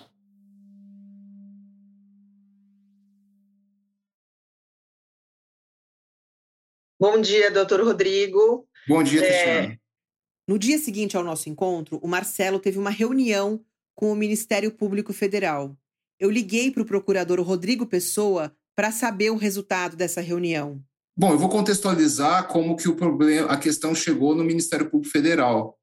Bom 6.99 7.21
dia, 7.21 7.51
doutor 7.51 7.81
Rodrigo. 7.83 8.67
Bom 8.87 9.03
dia, 9.03 9.21
Cristiano. 9.21 9.73
É... 9.73 9.77
No 10.47 10.57
dia 10.57 10.79
seguinte 10.79 11.15
ao 11.15 11.23
nosso 11.23 11.47
encontro, 11.47 11.99
o 12.01 12.07
Marcelo 12.07 12.59
teve 12.59 12.79
uma 12.79 12.89
reunião 12.89 13.63
com 13.93 14.11
o 14.11 14.15
Ministério 14.15 14.71
Público 14.71 15.13
Federal. 15.13 15.77
Eu 16.19 16.31
liguei 16.31 16.71
para 16.71 16.81
o 16.81 16.85
procurador 16.85 17.39
Rodrigo 17.41 17.85
Pessoa 17.85 18.51
para 18.75 18.91
saber 18.91 19.29
o 19.29 19.35
resultado 19.35 19.95
dessa 19.95 20.21
reunião. 20.21 20.83
Bom, 21.19 21.31
eu 21.31 21.39
vou 21.39 21.49
contextualizar 21.49 22.47
como 22.47 22.75
que 22.75 22.87
o 22.87 22.95
problema, 22.95 23.47
a 23.47 23.57
questão 23.57 23.95
chegou 23.95 24.35
no 24.35 24.43
Ministério 24.43 24.87
Público 24.87 25.11
Federal. 25.11 25.75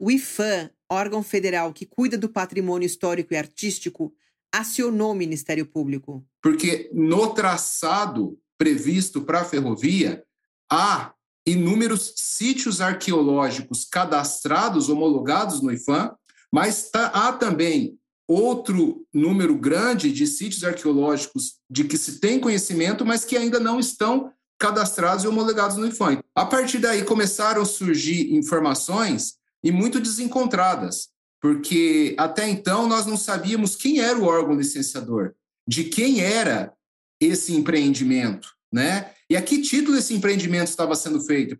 O 0.00 0.10
IFAM, 0.10 0.68
órgão 0.90 1.22
federal 1.22 1.72
que 1.72 1.86
cuida 1.86 2.18
do 2.18 2.28
patrimônio 2.28 2.84
histórico 2.84 3.32
e 3.32 3.36
artístico, 3.36 4.12
acionou 4.52 5.12
o 5.12 5.14
Ministério 5.14 5.64
Público. 5.64 6.26
Porque 6.42 6.90
no 6.92 7.32
traçado 7.32 8.36
previsto 8.58 9.22
para 9.22 9.42
a 9.42 9.44
ferrovia, 9.44 10.24
há 10.68 11.14
inúmeros 11.46 12.12
sítios 12.16 12.80
arqueológicos 12.80 13.84
cadastrados, 13.84 14.88
homologados 14.88 15.62
no 15.62 15.70
IFAM, 15.70 16.16
mas 16.52 16.90
tá, 16.90 17.06
há 17.14 17.32
também 17.32 17.96
outro 18.26 19.06
número 19.14 19.56
grande 19.56 20.10
de 20.10 20.26
sítios 20.26 20.64
arqueológicos 20.64 21.60
de 21.70 21.84
que 21.84 21.96
se 21.96 22.18
tem 22.18 22.40
conhecimento, 22.40 23.06
mas 23.06 23.24
que 23.24 23.36
ainda 23.36 23.60
não 23.60 23.78
estão 23.78 24.32
cadastrados 24.58 25.24
e 25.24 25.28
homologados 25.28 25.76
no 25.76 25.86
IFAM. 25.86 26.22
A 26.34 26.44
partir 26.44 26.78
daí 26.78 27.04
começaram 27.04 27.62
a 27.62 27.66
surgir 27.66 28.34
informações 28.34 29.34
e 29.62 29.72
muito 29.72 30.00
desencontradas, 30.00 31.08
porque 31.40 32.14
até 32.18 32.48
então 32.48 32.88
nós 32.88 33.06
não 33.06 33.16
sabíamos 33.16 33.76
quem 33.76 34.00
era 34.00 34.18
o 34.18 34.24
órgão 34.24 34.54
licenciador, 34.54 35.34
de 35.66 35.84
quem 35.84 36.20
era 36.20 36.72
esse 37.20 37.54
empreendimento, 37.54 38.48
né? 38.72 39.10
E 39.28 39.36
a 39.36 39.42
que 39.42 39.62
título 39.62 39.96
esse 39.96 40.14
empreendimento 40.14 40.68
estava 40.68 40.94
sendo 40.94 41.20
feito? 41.20 41.58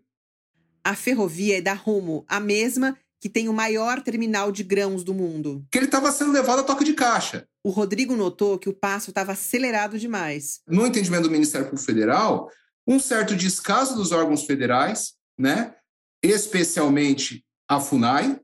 A 0.83 0.95
ferrovia 0.95 1.57
é 1.57 1.61
da 1.61 1.73
Rumo, 1.73 2.23
a 2.27 2.39
mesma 2.39 2.95
que 3.19 3.29
tem 3.29 3.49
o 3.49 3.53
maior 3.53 4.01
terminal 4.03 4.51
de 4.51 4.63
grãos 4.63 5.03
do 5.03 5.11
mundo. 5.11 5.65
Que 5.71 5.79
ele 5.79 5.85
estava 5.85 6.11
sendo 6.11 6.31
levado 6.31 6.59
a 6.59 6.63
toque 6.63 6.83
de 6.83 6.93
caixa. 6.93 7.47
O 7.63 7.71
Rodrigo 7.71 8.15
notou 8.15 8.59
que 8.59 8.69
o 8.69 8.73
passo 8.73 9.09
estava 9.09 9.31
acelerado 9.31 9.97
demais. 9.97 10.61
No 10.67 10.85
entendimento 10.85 11.23
do 11.23 11.31
Ministério 11.31 11.65
Público 11.65 11.87
Federal, 11.87 12.51
um 12.87 12.99
certo 12.99 13.35
descaso 13.35 13.95
dos 13.95 14.11
órgãos 14.11 14.45
federais, 14.45 15.13
né? 15.37 15.75
especialmente 16.23 17.43
a 17.67 17.79
FUNAI. 17.79 18.39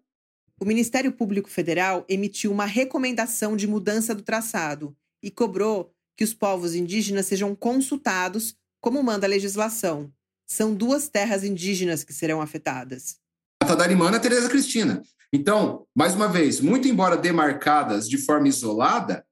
O 0.59 0.65
Ministério 0.65 1.11
Público 1.11 1.49
Federal 1.49 2.05
emitiu 2.07 2.51
uma 2.51 2.65
recomendação 2.65 3.55
de 3.55 3.67
mudança 3.67 4.13
do 4.13 4.21
traçado 4.21 4.95
e 5.23 5.31
cobrou 5.31 5.91
que 6.15 6.23
os 6.23 6.33
povos 6.33 6.75
indígenas 6.75 7.25
sejam 7.25 7.55
consultados, 7.55 8.55
como 8.79 9.01
manda 9.01 9.25
a 9.25 9.29
legislação. 9.29 10.11
São 10.47 10.73
duas 10.73 11.09
terras 11.09 11.43
indígenas 11.43 12.03
que 12.03 12.13
serão 12.13 12.41
afetadas. 12.41 13.17
A 13.61 13.65
Tadarimana 13.65 14.17
e 14.17 14.19
a 14.19 14.21
Tereza 14.21 14.49
Cristina. 14.49 15.01
Então, 15.33 15.87
mais 15.95 16.13
uma 16.13 16.27
vez, 16.27 16.59
muito 16.59 16.87
embora 16.87 17.15
demarcadas 17.15 18.07
de 18.07 18.17
forma 18.17 18.47
isolada, 18.47 19.25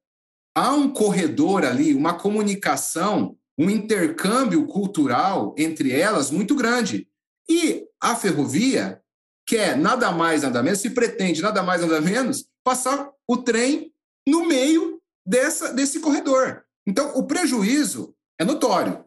há 0.55 0.71
um 0.73 0.91
corredor 0.91 1.65
ali, 1.65 1.93
uma 1.93 2.13
comunicação, 2.13 3.37
um 3.59 3.69
intercâmbio 3.69 4.65
cultural 4.65 5.53
entre 5.57 5.91
elas 5.91 6.31
muito 6.31 6.55
grande. 6.55 7.05
E 7.49 7.85
a 8.01 8.15
ferrovia 8.15 9.01
quer 9.45 9.77
nada 9.77 10.13
mais, 10.13 10.43
nada 10.43 10.63
menos, 10.63 10.79
se 10.79 10.91
pretende 10.91 11.41
nada 11.41 11.61
mais, 11.61 11.81
nada 11.81 11.99
menos, 11.99 12.45
passar 12.63 13.11
o 13.27 13.35
trem 13.35 13.91
no 14.25 14.47
meio 14.47 15.01
dessa, 15.25 15.73
desse 15.73 15.99
corredor. 15.99 16.63
Então, 16.87 17.17
o 17.17 17.23
prejuízo 17.23 18.15
é 18.39 18.45
notório. 18.45 19.03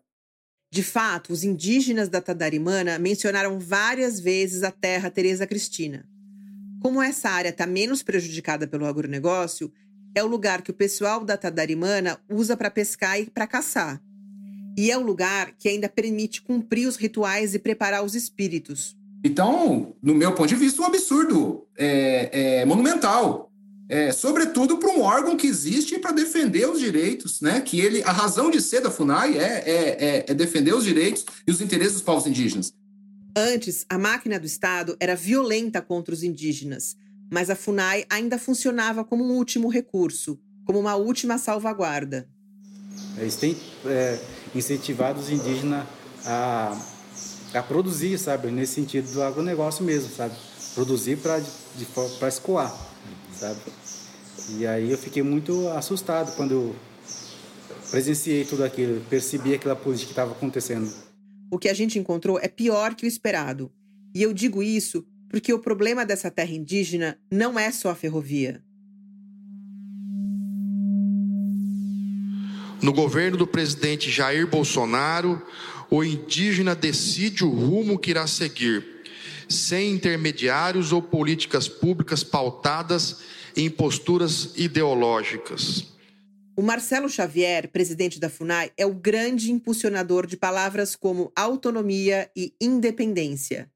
De 0.70 0.82
fato, 0.82 1.32
os 1.32 1.44
indígenas 1.44 2.08
da 2.08 2.20
Tadarimana 2.20 2.98
mencionaram 2.98 3.58
várias 3.58 4.20
vezes 4.20 4.62
a 4.62 4.70
terra 4.70 5.10
Teresa 5.10 5.46
Cristina. 5.46 6.06
Como 6.82 7.00
essa 7.00 7.30
área 7.30 7.50
está 7.50 7.66
menos 7.66 8.02
prejudicada 8.02 8.66
pelo 8.66 8.86
agronegócio, 8.86 9.72
é 10.14 10.22
o 10.22 10.26
lugar 10.26 10.60
que 10.60 10.70
o 10.70 10.74
pessoal 10.74 11.24
da 11.24 11.36
Tadarimana 11.36 12.18
usa 12.28 12.56
para 12.56 12.70
pescar 12.70 13.18
e 13.18 13.30
para 13.30 13.46
caçar. 13.46 14.02
E 14.76 14.90
é 14.90 14.96
o 14.96 15.02
lugar 15.02 15.52
que 15.58 15.68
ainda 15.68 15.88
permite 15.88 16.42
cumprir 16.42 16.86
os 16.86 16.96
rituais 16.96 17.54
e 17.54 17.58
preparar 17.58 18.04
os 18.04 18.14
espíritos. 18.14 18.96
Então, 19.24 19.94
no 20.02 20.14
meu 20.14 20.34
ponto 20.34 20.48
de 20.48 20.56
vista, 20.56 20.82
um 20.82 20.86
absurdo 20.86 21.66
é, 21.76 22.60
é 22.60 22.64
monumental 22.64 23.52
é, 23.92 24.10
sobretudo 24.10 24.78
para 24.78 24.88
um 24.88 25.02
órgão 25.02 25.36
que 25.36 25.46
existe 25.46 25.98
para 25.98 26.12
defender 26.12 26.66
os 26.66 26.80
direitos, 26.80 27.42
né? 27.42 27.60
Que 27.60 27.78
ele, 27.78 28.02
a 28.04 28.10
razão 28.10 28.50
de 28.50 28.58
ser 28.58 28.80
da 28.80 28.90
Funai 28.90 29.36
é, 29.36 29.42
é, 29.42 30.04
é, 30.04 30.24
é 30.28 30.34
defender 30.34 30.74
os 30.74 30.84
direitos 30.84 31.26
e 31.46 31.50
os 31.50 31.60
interesses 31.60 31.94
dos 31.94 32.02
povos 32.02 32.26
indígenas. 32.26 32.72
Antes, 33.36 33.84
a 33.90 33.98
máquina 33.98 34.40
do 34.40 34.46
Estado 34.46 34.96
era 34.98 35.14
violenta 35.14 35.82
contra 35.82 36.14
os 36.14 36.22
indígenas, 36.22 36.96
mas 37.30 37.50
a 37.50 37.54
FUNAI 37.54 38.06
ainda 38.08 38.38
funcionava 38.38 39.04
como 39.04 39.24
um 39.24 39.36
último 39.36 39.68
recurso, 39.68 40.40
como 40.64 40.80
uma 40.80 40.96
última 40.96 41.36
salvaguarda. 41.36 42.26
Eles 43.18 43.36
têm 43.36 43.54
incentivado 44.54 45.20
os 45.20 45.30
indígenas 45.30 45.86
a, 46.24 46.78
a 47.54 47.62
produzir, 47.62 48.18
sabe? 48.18 48.50
Nesse 48.50 48.74
sentido 48.74 49.12
do 49.12 49.22
agronegócio 49.22 49.84
mesmo, 49.84 50.10
sabe? 50.14 50.34
Produzir 50.74 51.18
para 51.18 52.28
escoar, 52.28 52.74
sabe? 53.34 53.60
E 54.50 54.66
aí 54.66 54.90
eu 54.90 54.98
fiquei 54.98 55.22
muito 55.22 55.68
assustado 55.68 56.34
quando 56.36 56.52
eu, 56.52 56.76
presenciei 57.92 58.44
tudo 58.46 58.64
aquilo, 58.64 59.04
percebi 59.10 59.54
aquela 59.54 59.76
política 59.76 60.06
que 60.06 60.12
estava 60.12 60.32
acontecendo. 60.32 60.90
O 61.50 61.58
que 61.58 61.68
a 61.68 61.74
gente 61.74 61.98
encontrou 61.98 62.38
é 62.40 62.48
pior 62.48 62.94
que 62.94 63.04
o 63.04 63.08
esperado. 63.08 63.70
E 64.14 64.22
eu 64.22 64.32
digo 64.32 64.62
isso 64.62 65.06
porque 65.28 65.52
o 65.52 65.58
problema 65.58 66.04
dessa 66.04 66.30
terra 66.30 66.52
indígena 66.52 67.18
não 67.30 67.58
é 67.58 67.70
só 67.70 67.90
a 67.90 67.94
ferrovia. 67.94 68.62
No 72.82 72.92
governo 72.92 73.36
do 73.36 73.46
presidente 73.46 74.10
Jair 74.10 74.44
Bolsonaro, 74.44 75.40
o 75.88 76.02
indígena 76.02 76.74
decide 76.74 77.44
o 77.44 77.48
rumo 77.48 77.96
que 77.96 78.10
irá 78.10 78.26
seguir, 78.26 78.84
sem 79.48 79.92
intermediários 79.92 80.90
ou 80.90 81.00
políticas 81.00 81.68
públicas 81.68 82.24
pautadas 82.24 83.20
em 83.56 83.70
posturas 83.70 84.54
ideológicas. 84.56 85.92
O 86.56 86.62
Marcelo 86.62 87.08
Xavier, 87.08 87.70
presidente 87.70 88.18
da 88.18 88.28
FUNAI, 88.28 88.72
é 88.76 88.84
o 88.84 88.92
grande 88.92 89.52
impulsionador 89.52 90.26
de 90.26 90.36
palavras 90.36 90.96
como 90.96 91.30
autonomia 91.36 92.28
e 92.36 92.52
independência. 92.60 93.70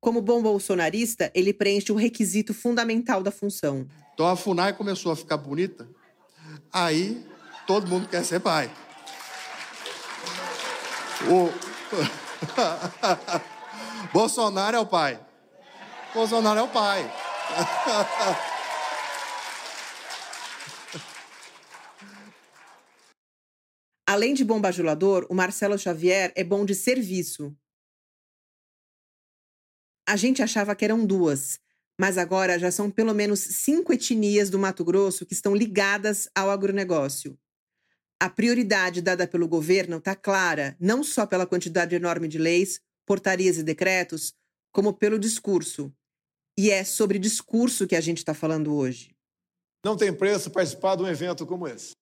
Como 0.00 0.20
bom 0.20 0.42
bolsonarista, 0.42 1.30
ele 1.32 1.54
preenche 1.54 1.92
o 1.92 1.94
requisito 1.94 2.52
fundamental 2.52 3.22
da 3.22 3.30
função. 3.30 3.86
Então 4.14 4.26
a 4.26 4.34
FUNAI 4.34 4.72
começou 4.72 5.12
a 5.12 5.16
ficar 5.16 5.36
bonita, 5.36 5.88
aí 6.72 7.24
todo 7.66 7.86
mundo 7.86 8.08
quer 8.08 8.24
ser 8.24 8.40
pai. 8.40 8.70
O... 11.28 11.50
Bolsonaro 14.12 14.76
é 14.76 14.80
o 14.80 14.86
pai. 14.86 15.20
Bolsonaro 16.14 16.60
é 16.60 16.62
o 16.62 16.68
pai. 16.68 17.02
Além 24.06 24.34
de 24.34 24.44
bom 24.44 24.60
bajulador, 24.60 25.26
o 25.30 25.34
Marcelo 25.34 25.78
Xavier 25.78 26.32
é 26.36 26.44
bom 26.44 26.66
de 26.66 26.74
serviço. 26.74 27.56
A 30.06 30.16
gente 30.16 30.42
achava 30.42 30.74
que 30.74 30.84
eram 30.84 31.06
duas, 31.06 31.58
mas 31.98 32.18
agora 32.18 32.58
já 32.58 32.70
são 32.70 32.90
pelo 32.90 33.14
menos 33.14 33.40
cinco 33.40 33.92
etnias 33.92 34.50
do 34.50 34.58
Mato 34.58 34.84
Grosso 34.84 35.24
que 35.24 35.32
estão 35.32 35.54
ligadas 35.54 36.28
ao 36.34 36.50
agronegócio. 36.50 37.38
A 38.22 38.30
prioridade 38.30 39.02
dada 39.02 39.26
pelo 39.26 39.48
governo 39.48 39.96
está 39.96 40.14
clara, 40.14 40.76
não 40.78 41.02
só 41.02 41.26
pela 41.26 41.44
quantidade 41.44 41.96
enorme 41.96 42.28
de 42.28 42.38
leis, 42.38 42.80
portarias 43.04 43.58
e 43.58 43.64
decretos, 43.64 44.32
como 44.70 44.94
pelo 44.94 45.18
discurso. 45.18 45.92
E 46.56 46.70
é 46.70 46.84
sobre 46.84 47.18
discurso 47.18 47.84
que 47.84 47.96
a 47.96 48.00
gente 48.00 48.18
está 48.18 48.32
falando 48.32 48.76
hoje. 48.76 49.12
Não 49.84 49.96
tem 49.96 50.16
preço 50.16 50.52
participar 50.52 50.94
de 50.94 51.02
um 51.02 51.08
evento 51.08 51.44
como 51.44 51.66
esse. 51.66 51.94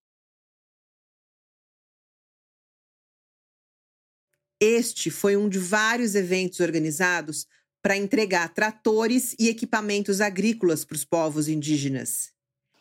Este 4.61 5.11
foi 5.11 5.39
um 5.39 5.49
de 5.49 5.59
vários 5.59 6.15
eventos 6.15 6.61
organizados 6.61 7.47
para 7.81 7.97
entregar 7.97 8.53
tratores 8.53 9.35
e 9.39 9.49
equipamentos 9.49 10.21
agrícolas 10.21 10.85
para 10.85 10.97
os 10.97 11.05
povos 11.07 11.49
indígenas. 11.49 12.31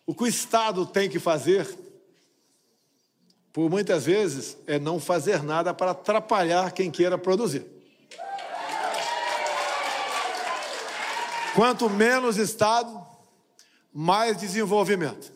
O 0.05 0.13
que 0.13 0.23
o 0.23 0.27
Estado 0.27 0.85
tem 0.85 1.09
que 1.09 1.19
fazer, 1.19 1.65
por 3.51 3.69
muitas 3.69 4.05
vezes, 4.05 4.57
é 4.67 4.77
não 4.77 4.99
fazer 4.99 5.43
nada 5.43 5.73
para 5.73 5.91
atrapalhar 5.91 6.71
quem 6.71 6.91
queira 6.91 7.17
produzir. 7.17 7.65
Quanto 11.55 11.89
menos 11.89 12.37
Estado, 12.37 13.05
mais 13.91 14.37
desenvolvimento. 14.37 15.33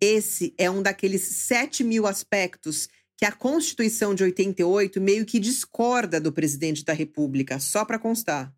Esse 0.00 0.54
é 0.58 0.70
um 0.70 0.82
daqueles 0.82 1.22
7 1.22 1.82
mil 1.82 2.06
aspectos 2.06 2.88
que 3.16 3.24
a 3.24 3.32
Constituição 3.32 4.14
de 4.14 4.22
88 4.24 5.00
meio 5.00 5.24
que 5.24 5.38
discorda 5.38 6.20
do 6.20 6.30
presidente 6.30 6.84
da 6.84 6.92
República, 6.92 7.58
só 7.58 7.84
para 7.84 7.98
constar. 7.98 8.52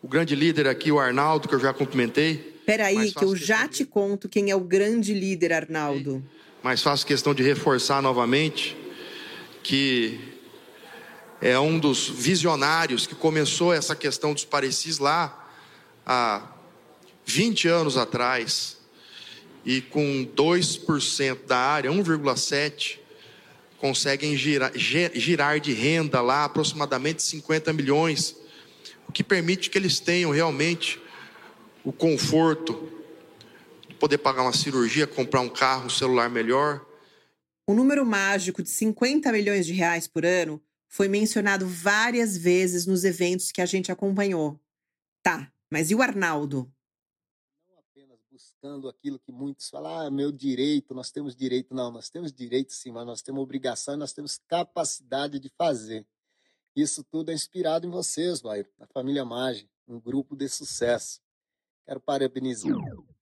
O 0.00 0.06
grande 0.06 0.36
líder 0.36 0.68
aqui, 0.68 0.92
o 0.92 1.00
Arnaldo, 1.00 1.48
que 1.48 1.54
eu 1.54 1.60
já 1.60 1.74
cumprimentei. 1.74 2.51
Peraí, 2.64 3.12
que 3.12 3.24
eu 3.24 3.34
já 3.34 3.66
te 3.66 3.84
conto 3.84 4.28
quem 4.28 4.50
é 4.50 4.56
o 4.56 4.60
grande 4.60 5.12
líder, 5.12 5.52
Arnaldo. 5.52 6.24
Mas 6.62 6.80
faço 6.80 7.04
questão 7.04 7.34
de 7.34 7.42
reforçar 7.42 8.00
novamente 8.00 8.76
que 9.62 10.18
é 11.40 11.58
um 11.58 11.78
dos 11.78 12.08
visionários 12.08 13.06
que 13.06 13.14
começou 13.14 13.72
essa 13.72 13.96
questão 13.96 14.32
dos 14.32 14.44
parecis 14.44 14.98
lá 14.98 15.50
há 16.06 16.42
20 17.24 17.68
anos 17.68 17.96
atrás 17.96 18.78
e 19.64 19.80
com 19.80 20.24
2% 20.36 21.46
da 21.46 21.56
área, 21.56 21.90
1,7%, 21.90 22.98
conseguem 23.78 24.36
girar, 24.36 24.72
girar 24.76 25.58
de 25.58 25.72
renda 25.72 26.20
lá 26.20 26.44
aproximadamente 26.44 27.22
50 27.22 27.72
milhões, 27.72 28.36
o 29.08 29.12
que 29.12 29.24
permite 29.24 29.68
que 29.68 29.76
eles 29.76 29.98
tenham 29.98 30.30
realmente 30.30 31.01
o 31.84 31.92
conforto 31.92 32.88
de 33.88 33.94
poder 33.94 34.18
pagar 34.18 34.42
uma 34.42 34.52
cirurgia, 34.52 35.06
comprar 35.06 35.40
um 35.40 35.48
carro, 35.48 35.86
um 35.86 35.90
celular 35.90 36.28
melhor. 36.28 36.84
O 37.66 37.74
número 37.74 38.04
mágico 38.04 38.62
de 38.62 38.68
50 38.70 39.30
milhões 39.32 39.66
de 39.66 39.72
reais 39.72 40.06
por 40.06 40.24
ano 40.24 40.62
foi 40.88 41.08
mencionado 41.08 41.66
várias 41.66 42.36
vezes 42.36 42.86
nos 42.86 43.04
eventos 43.04 43.50
que 43.50 43.60
a 43.60 43.66
gente 43.66 43.90
acompanhou. 43.90 44.60
Tá, 45.22 45.50
mas 45.70 45.90
e 45.90 45.94
o 45.94 46.02
Arnaldo? 46.02 46.70
buscando 48.62 48.88
aquilo 48.88 49.18
que 49.18 49.32
muitos 49.32 49.68
falam, 49.68 50.06
ah, 50.06 50.10
meu 50.10 50.30
direito, 50.30 50.94
nós 50.94 51.10
temos 51.10 51.34
direito. 51.34 51.74
Não, 51.74 51.90
nós 51.90 52.08
temos 52.08 52.32
direito 52.32 52.72
sim, 52.72 52.92
mas 52.92 53.04
nós 53.04 53.20
temos 53.20 53.42
obrigação 53.42 53.94
e 53.94 53.96
nós 53.96 54.12
temos 54.12 54.38
capacidade 54.46 55.40
de 55.40 55.48
fazer. 55.50 56.06
Isso 56.74 57.04
tudo 57.04 57.30
é 57.30 57.34
inspirado 57.34 57.86
em 57.86 57.90
vocês, 57.90 58.40
vai, 58.40 58.64
na 58.78 58.86
família 58.86 59.24
Mage, 59.24 59.68
um 59.86 60.00
grupo 60.00 60.36
de 60.36 60.48
sucesso. 60.48 61.20
Quero 61.86 62.00
parabenizar. 62.00 62.72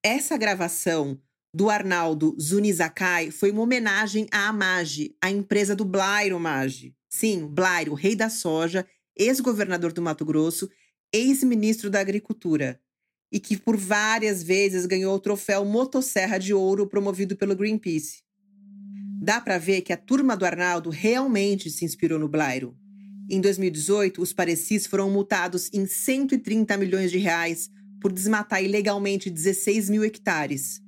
Essa 0.03 0.37
gravação 0.37 1.21
do 1.55 1.69
Arnaldo 1.69 2.37
Zunizakai 2.41 3.31
foi 3.31 3.51
uma 3.51 3.63
homenagem 3.63 4.27
à 4.31 4.49
Amage, 4.49 5.17
a 5.21 5.31
empresa 5.31 5.75
do 5.75 5.85
Blairo 5.85 6.39
Mage. 6.39 6.95
Sim, 7.09 7.47
Blairo, 7.47 7.95
rei 7.95 8.15
da 8.15 8.31
soja, 8.31 8.87
ex-governador 9.17 9.93
do 9.93 10.01
Mato 10.01 10.25
Grosso, 10.25 10.71
ex-ministro 11.13 11.91
da 11.91 12.01
Agricultura 12.01 12.81
e 13.33 13.39
que 13.39 13.57
por 13.57 13.77
várias 13.77 14.43
vezes 14.43 14.87
ganhou 14.87 15.15
o 15.15 15.21
troféu 15.21 15.65
Motosserra 15.65 16.39
de 16.39 16.53
Ouro 16.53 16.87
promovido 16.87 17.37
pelo 17.37 17.55
Greenpeace. 17.55 18.23
Dá 19.23 19.41
para 19.41 19.59
ver 19.59 19.83
que 19.83 19.93
a 19.93 19.97
turma 19.97 20.37
do 20.37 20.45
Arnaldo 20.45 20.91
realmente 20.91 21.71
se 21.71 21.85
inspirou 21.85 22.19
no 22.19 22.29
Blairo. 22.29 22.77
Em 23.29 23.41
2018, 23.41 24.21
os 24.21 24.33
parecis 24.33 24.87
foram 24.87 25.11
multados 25.11 25.71
em 25.73 25.87
130 25.87 26.77
milhões 26.77 27.11
de 27.11 27.19
reais 27.19 27.71
por 28.01 28.13
desmatar 28.13 28.63
ilegalmente 28.63 29.31
16 29.31 29.91
mil 29.91 30.05
hectares. 30.05 30.83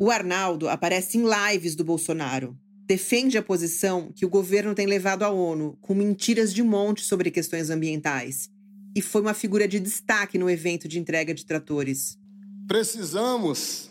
O 0.00 0.10
Arnaldo 0.10 0.68
aparece 0.68 1.18
em 1.18 1.24
lives 1.24 1.74
do 1.74 1.84
Bolsonaro. 1.84 2.58
Defende 2.86 3.38
a 3.38 3.42
posição 3.42 4.12
que 4.14 4.26
o 4.26 4.28
governo 4.28 4.74
tem 4.74 4.86
levado 4.86 5.22
à 5.22 5.30
ONU 5.30 5.78
com 5.80 5.94
mentiras 5.94 6.52
de 6.52 6.62
monte 6.62 7.02
sobre 7.02 7.30
questões 7.30 7.70
ambientais 7.70 8.50
e 8.96 9.02
foi 9.02 9.20
uma 9.20 9.34
figura 9.34 9.68
de 9.68 9.78
destaque 9.78 10.38
no 10.38 10.48
evento 10.48 10.88
de 10.88 10.98
entrega 10.98 11.34
de 11.34 11.44
tratores. 11.44 12.18
Precisamos 12.66 13.90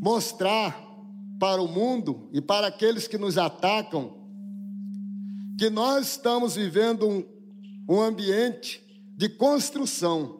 mostrar 0.00 0.84
para 1.38 1.62
o 1.62 1.68
mundo 1.68 2.28
e 2.32 2.40
para 2.40 2.66
aqueles 2.66 3.06
que 3.06 3.16
nos 3.16 3.38
atacam 3.38 4.18
que 5.56 5.70
nós 5.70 6.08
estamos 6.08 6.56
vivendo 6.56 7.08
um, 7.08 7.24
um 7.88 8.00
ambiente 8.00 8.82
de 9.16 9.28
construção. 9.28 10.37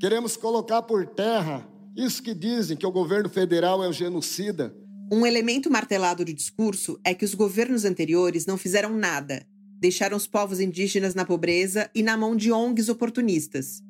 Queremos 0.00 0.36
colocar 0.36 0.82
por 0.82 1.06
terra 1.06 1.66
isso 1.96 2.22
que 2.22 2.34
dizem 2.34 2.76
que 2.76 2.86
o 2.86 2.92
governo 2.92 3.28
federal 3.28 3.82
é 3.82 3.88
um 3.88 3.92
genocida. 3.92 4.76
Um 5.10 5.26
elemento 5.26 5.70
martelado 5.70 6.24
de 6.24 6.32
discurso 6.32 6.98
é 7.04 7.14
que 7.14 7.24
os 7.24 7.34
governos 7.34 7.84
anteriores 7.84 8.44
não 8.44 8.58
fizeram 8.58 8.96
nada 8.96 9.46
deixaram 9.78 10.16
os 10.16 10.26
povos 10.26 10.60
indígenas 10.60 11.14
na 11.14 11.24
pobreza 11.24 11.90
e 11.94 12.02
na 12.02 12.16
mão 12.16 12.34
de 12.34 12.50
ONGs 12.50 12.88
oportunistas. 12.88 13.82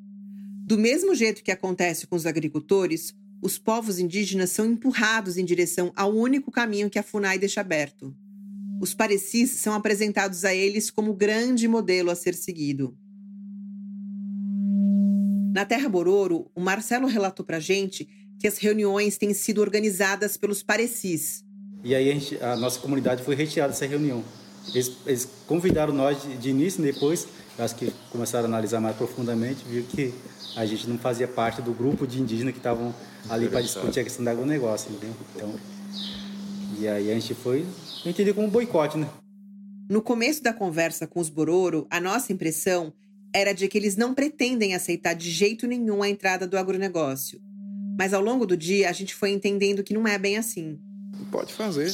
Do 0.67 0.77
mesmo 0.77 1.15
jeito 1.15 1.45
que 1.45 1.53
acontece 1.53 2.07
com 2.07 2.17
os 2.17 2.27
agricultores, 2.27 3.15
os 3.41 3.59
povos 3.59 3.99
indígenas 3.99 4.51
são 4.51 4.67
empurrados 4.67 5.37
em 5.37 5.45
direção 5.45 5.93
ao 5.95 6.13
único 6.13 6.51
caminho 6.51 6.91
que 6.91 6.99
a 6.99 7.03
FUNAI 7.03 7.39
deixa 7.39 7.61
aberto. 7.61 8.15
Os 8.81 8.95
parecis 8.95 9.51
são 9.51 9.75
apresentados 9.75 10.45
a 10.45 10.55
eles 10.55 10.91
como 10.91 11.15
grande 11.15 11.69
modelo 11.69 12.11
a 12.11 12.17
ser 12.17 12.35
seguido. 12.35 12.97
Na 15.57 15.65
Terra 15.65 15.89
Bororo, 15.89 16.51
o 16.55 16.61
Marcelo 16.61 17.07
relatou 17.07 17.43
para 17.43 17.59
gente 17.59 18.07
que 18.39 18.47
as 18.47 18.59
reuniões 18.59 19.17
têm 19.17 19.33
sido 19.33 19.63
organizadas 19.63 20.37
pelos 20.37 20.63
parecis. 20.63 21.47
E 21.83 21.95
aí 21.95 22.11
a, 22.11 22.13
gente, 22.13 22.39
a 22.45 22.57
nossa 22.57 22.79
comunidade 22.79 23.23
foi 23.23 23.35
retirada 23.35 23.73
dessa 23.73 23.87
reunião 23.87 24.23
Eles, 24.75 24.93
eles 25.07 25.27
convidaram 25.47 25.95
nós 25.95 26.21
de, 26.21 26.37
de 26.37 26.51
início, 26.51 26.83
depois, 26.83 27.27
acho 27.59 27.75
que 27.75 27.91
começaram 28.11 28.45
a 28.45 28.49
analisar 28.49 28.83
mais 28.83 28.95
profundamente, 28.97 29.65
viu 29.67 29.83
que 29.85 30.13
a 30.55 30.67
gente 30.67 30.87
não 30.91 30.99
fazia 30.99 31.27
parte 31.27 31.63
do 31.63 31.73
grupo 31.73 32.07
de 32.07 32.21
indígenas 32.21 32.53
que 32.53 32.59
estavam 32.59 32.95
ali 33.27 33.49
para 33.49 33.63
discutir 33.63 34.01
a 34.01 34.05
questão 34.05 34.27
do 34.27 34.29
agronegócio, 34.29 34.93
entendeu? 34.93 35.17
Então, 35.35 35.55
e 36.79 36.87
aí 36.87 37.11
a 37.11 37.15
gente 37.15 37.33
foi, 37.33 37.65
eu 38.05 38.11
entendi 38.11 38.35
como 38.35 38.47
um 38.47 38.51
boicote, 38.51 38.99
né? 38.99 39.09
No 39.89 40.03
começo 40.03 40.43
da 40.43 40.53
conversa 40.53 41.07
com 41.07 41.19
os 41.19 41.31
Bororo, 41.31 41.87
a 41.89 41.99
nossa 41.99 42.31
impressão 42.31 42.93
era 43.37 43.53
de 43.53 43.69
que 43.69 43.77
eles 43.77 43.97
não 43.97 44.15
pretendem 44.15 44.75
aceitar 44.75 45.13
de 45.13 45.31
jeito 45.31 45.67
nenhum 45.67 46.03
a 46.03 46.09
entrada 46.09 46.47
do 46.47 46.57
agronegócio. 46.57 47.39
Mas 47.99 48.15
ao 48.15 48.23
longo 48.23 48.47
do 48.47 48.57
dia, 48.57 48.89
a 48.89 48.93
gente 48.93 49.15
foi 49.15 49.31
entendendo 49.31 49.83
que 49.83 49.93
não 49.93 50.09
é 50.09 50.19
bem 50.19 50.39
assim. 50.39 50.79
Pode 51.31 51.53
fazer, 51.53 51.93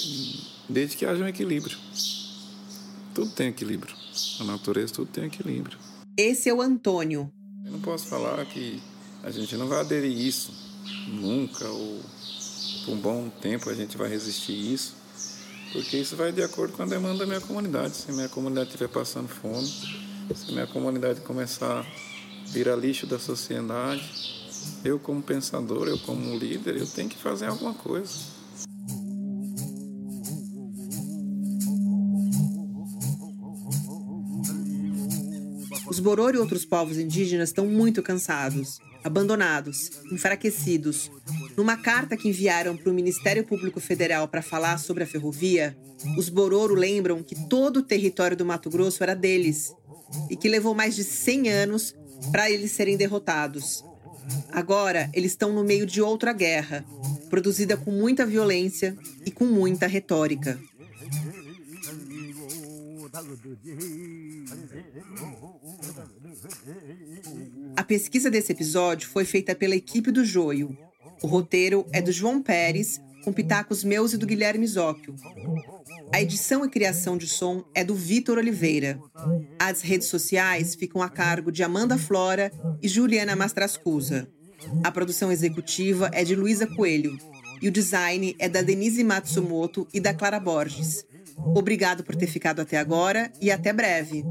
desde 0.69 0.97
que 0.97 1.05
haja 1.05 1.25
um 1.25 1.27
equilíbrio. 1.27 1.77
Tudo 3.13 3.33
tem 3.33 3.49
equilíbrio. 3.49 3.95
A 4.39 4.45
natureza, 4.45 4.95
tudo 4.95 5.09
tem 5.09 5.25
equilíbrio. 5.25 5.77
Esse 6.17 6.49
é 6.49 6.55
o 6.55 6.63
Antônio. 6.63 7.33
Eu 7.65 7.73
não 7.73 7.81
posso 7.81 8.07
falar 8.07 8.45
que 8.47 8.81
a 9.25 9.31
gente 9.33 9.57
não 9.57 9.67
vai 9.67 9.81
aderir 9.81 10.17
isso 10.17 10.53
nunca, 11.09 11.69
ou 11.69 12.01
por 12.85 12.95
um 12.95 12.99
bom 12.99 13.29
tempo 13.29 13.69
a 13.69 13.75
gente 13.75 13.97
vai 13.97 14.09
resistir 14.09 14.53
isso, 14.53 14.95
porque 15.73 15.97
isso 15.97 16.15
vai 16.15 16.31
de 16.31 16.43
acordo 16.43 16.75
com 16.75 16.85
a 16.85 16.87
demanda 16.87 17.19
da 17.19 17.27
minha 17.27 17.41
comunidade. 17.41 17.97
Se 17.97 18.13
minha 18.13 18.29
comunidade 18.29 18.69
estiver 18.69 18.89
passando 18.89 19.27
fome, 19.27 19.69
se 20.35 20.51
a 20.51 20.53
minha 20.53 20.67
comunidade 20.67 21.21
começar 21.21 21.81
a 21.81 22.51
virar 22.51 22.77
lixo 22.77 23.07
da 23.07 23.19
sociedade, 23.19 24.03
eu 24.85 24.99
como 24.99 25.23
pensador, 25.23 25.89
eu 25.89 25.99
como 25.99 26.37
líder, 26.37 26.77
eu 26.77 26.87
tenho 26.87 27.09
que 27.09 27.17
fazer 27.17 27.47
alguma 27.47 27.75
coisa. 27.75 28.13
Os 35.87 36.01
Bororo 36.01 36.37
e 36.37 36.41
outros 36.41 36.65
povos 36.65 36.97
indígenas 36.97 37.51
estão 37.51 37.67
muito 37.67 38.03
cansados, 38.03 38.79
abandonados, 39.05 39.91
enfraquecidos. 40.11 41.11
Numa 41.55 41.77
carta 41.77 42.17
que 42.17 42.29
enviaram 42.29 42.77
para 42.77 42.91
o 42.91 42.95
Ministério 42.95 43.45
Público 43.45 43.79
Federal 43.79 44.27
para 44.27 44.41
falar 44.41 44.79
sobre 44.79 45.05
a 45.05 45.07
ferrovia, 45.07 45.77
os 46.17 46.31
Bororo 46.31 46.75
lembram 46.75 47.23
que 47.23 47.47
todo 47.47 47.79
o 47.79 47.83
território 47.83 48.37
do 48.37 48.47
Mato 48.47 48.71
Grosso 48.71 49.03
era 49.03 49.15
deles 49.15 49.75
e 50.31 50.37
que 50.37 50.49
levou 50.49 50.75
mais 50.75 50.95
de 50.95 51.05
100 51.05 51.49
anos 51.49 51.95
para 52.31 52.51
eles 52.51 52.73
serem 52.73 52.97
derrotados. 52.97 53.85
Agora, 54.51 55.11
eles 55.13 55.33
estão 55.33 55.53
no 55.53 55.65
meio 55.65 55.87
de 55.87 56.01
outra 56.01 56.33
guerra, 56.33 56.85
produzida 57.29 57.77
com 57.77 57.91
muita 57.91 58.25
violência 58.25 58.97
e 59.25 59.31
com 59.31 59.45
muita 59.45 59.87
retórica. 59.87 60.59
A 67.77 67.85
pesquisa 67.85 68.31
desse 68.31 68.53
episódio 68.53 69.09
foi 69.09 69.25
feita 69.25 69.55
pela 69.55 69.75
equipe 69.75 70.11
do 70.11 70.25
Joio. 70.25 70.77
O 71.23 71.27
roteiro 71.27 71.87
é 71.93 72.01
do 72.01 72.11
João 72.11 72.43
Pérez, 72.43 73.01
com 73.23 73.33
pitacos 73.33 73.85
meus 73.85 74.13
e 74.13 74.19
do 74.19 74.27
Guilherme 74.27 74.67
Zóquio. 74.67 75.15
A 76.13 76.21
edição 76.21 76.65
e 76.65 76.69
criação 76.69 77.17
de 77.17 77.27
som 77.27 77.65
é 77.75 77.83
do 77.83 77.95
Vitor 77.95 78.39
Oliveira. 78.39 79.01
As 79.59 79.81
redes 79.81 80.09
sociais 80.09 80.75
ficam 80.75 81.01
a 81.01 81.09
cargo 81.09 81.51
de 81.51 81.63
Amanda 81.63 81.97
Flora 81.97 82.53
e 82.83 82.89
Juliana 82.89 83.35
Mastrascusa. 83.35 84.29
A 84.85 84.91
produção 84.91 85.33
executiva 85.33 86.11
é 86.13 86.23
de 86.25 86.35
Luísa 86.35 86.67
Coelho 86.67 87.17
e 87.61 87.69
o 87.69 87.73
design 87.73 88.35
é 88.39 88.49
da 88.49 88.61
Denise 88.61 89.03
Matsumoto 89.05 89.87
e 89.95 90.01
da 90.01 90.13
Clara 90.13 90.39
Borges. 90.39 91.05
Obrigado 91.39 92.05
por 92.05 92.15
ter 92.17 92.27
ficado 92.27 92.61
até 92.61 92.77
agora 92.77 93.33
e 93.41 93.51
até 93.51 93.73
breve. 93.73 94.25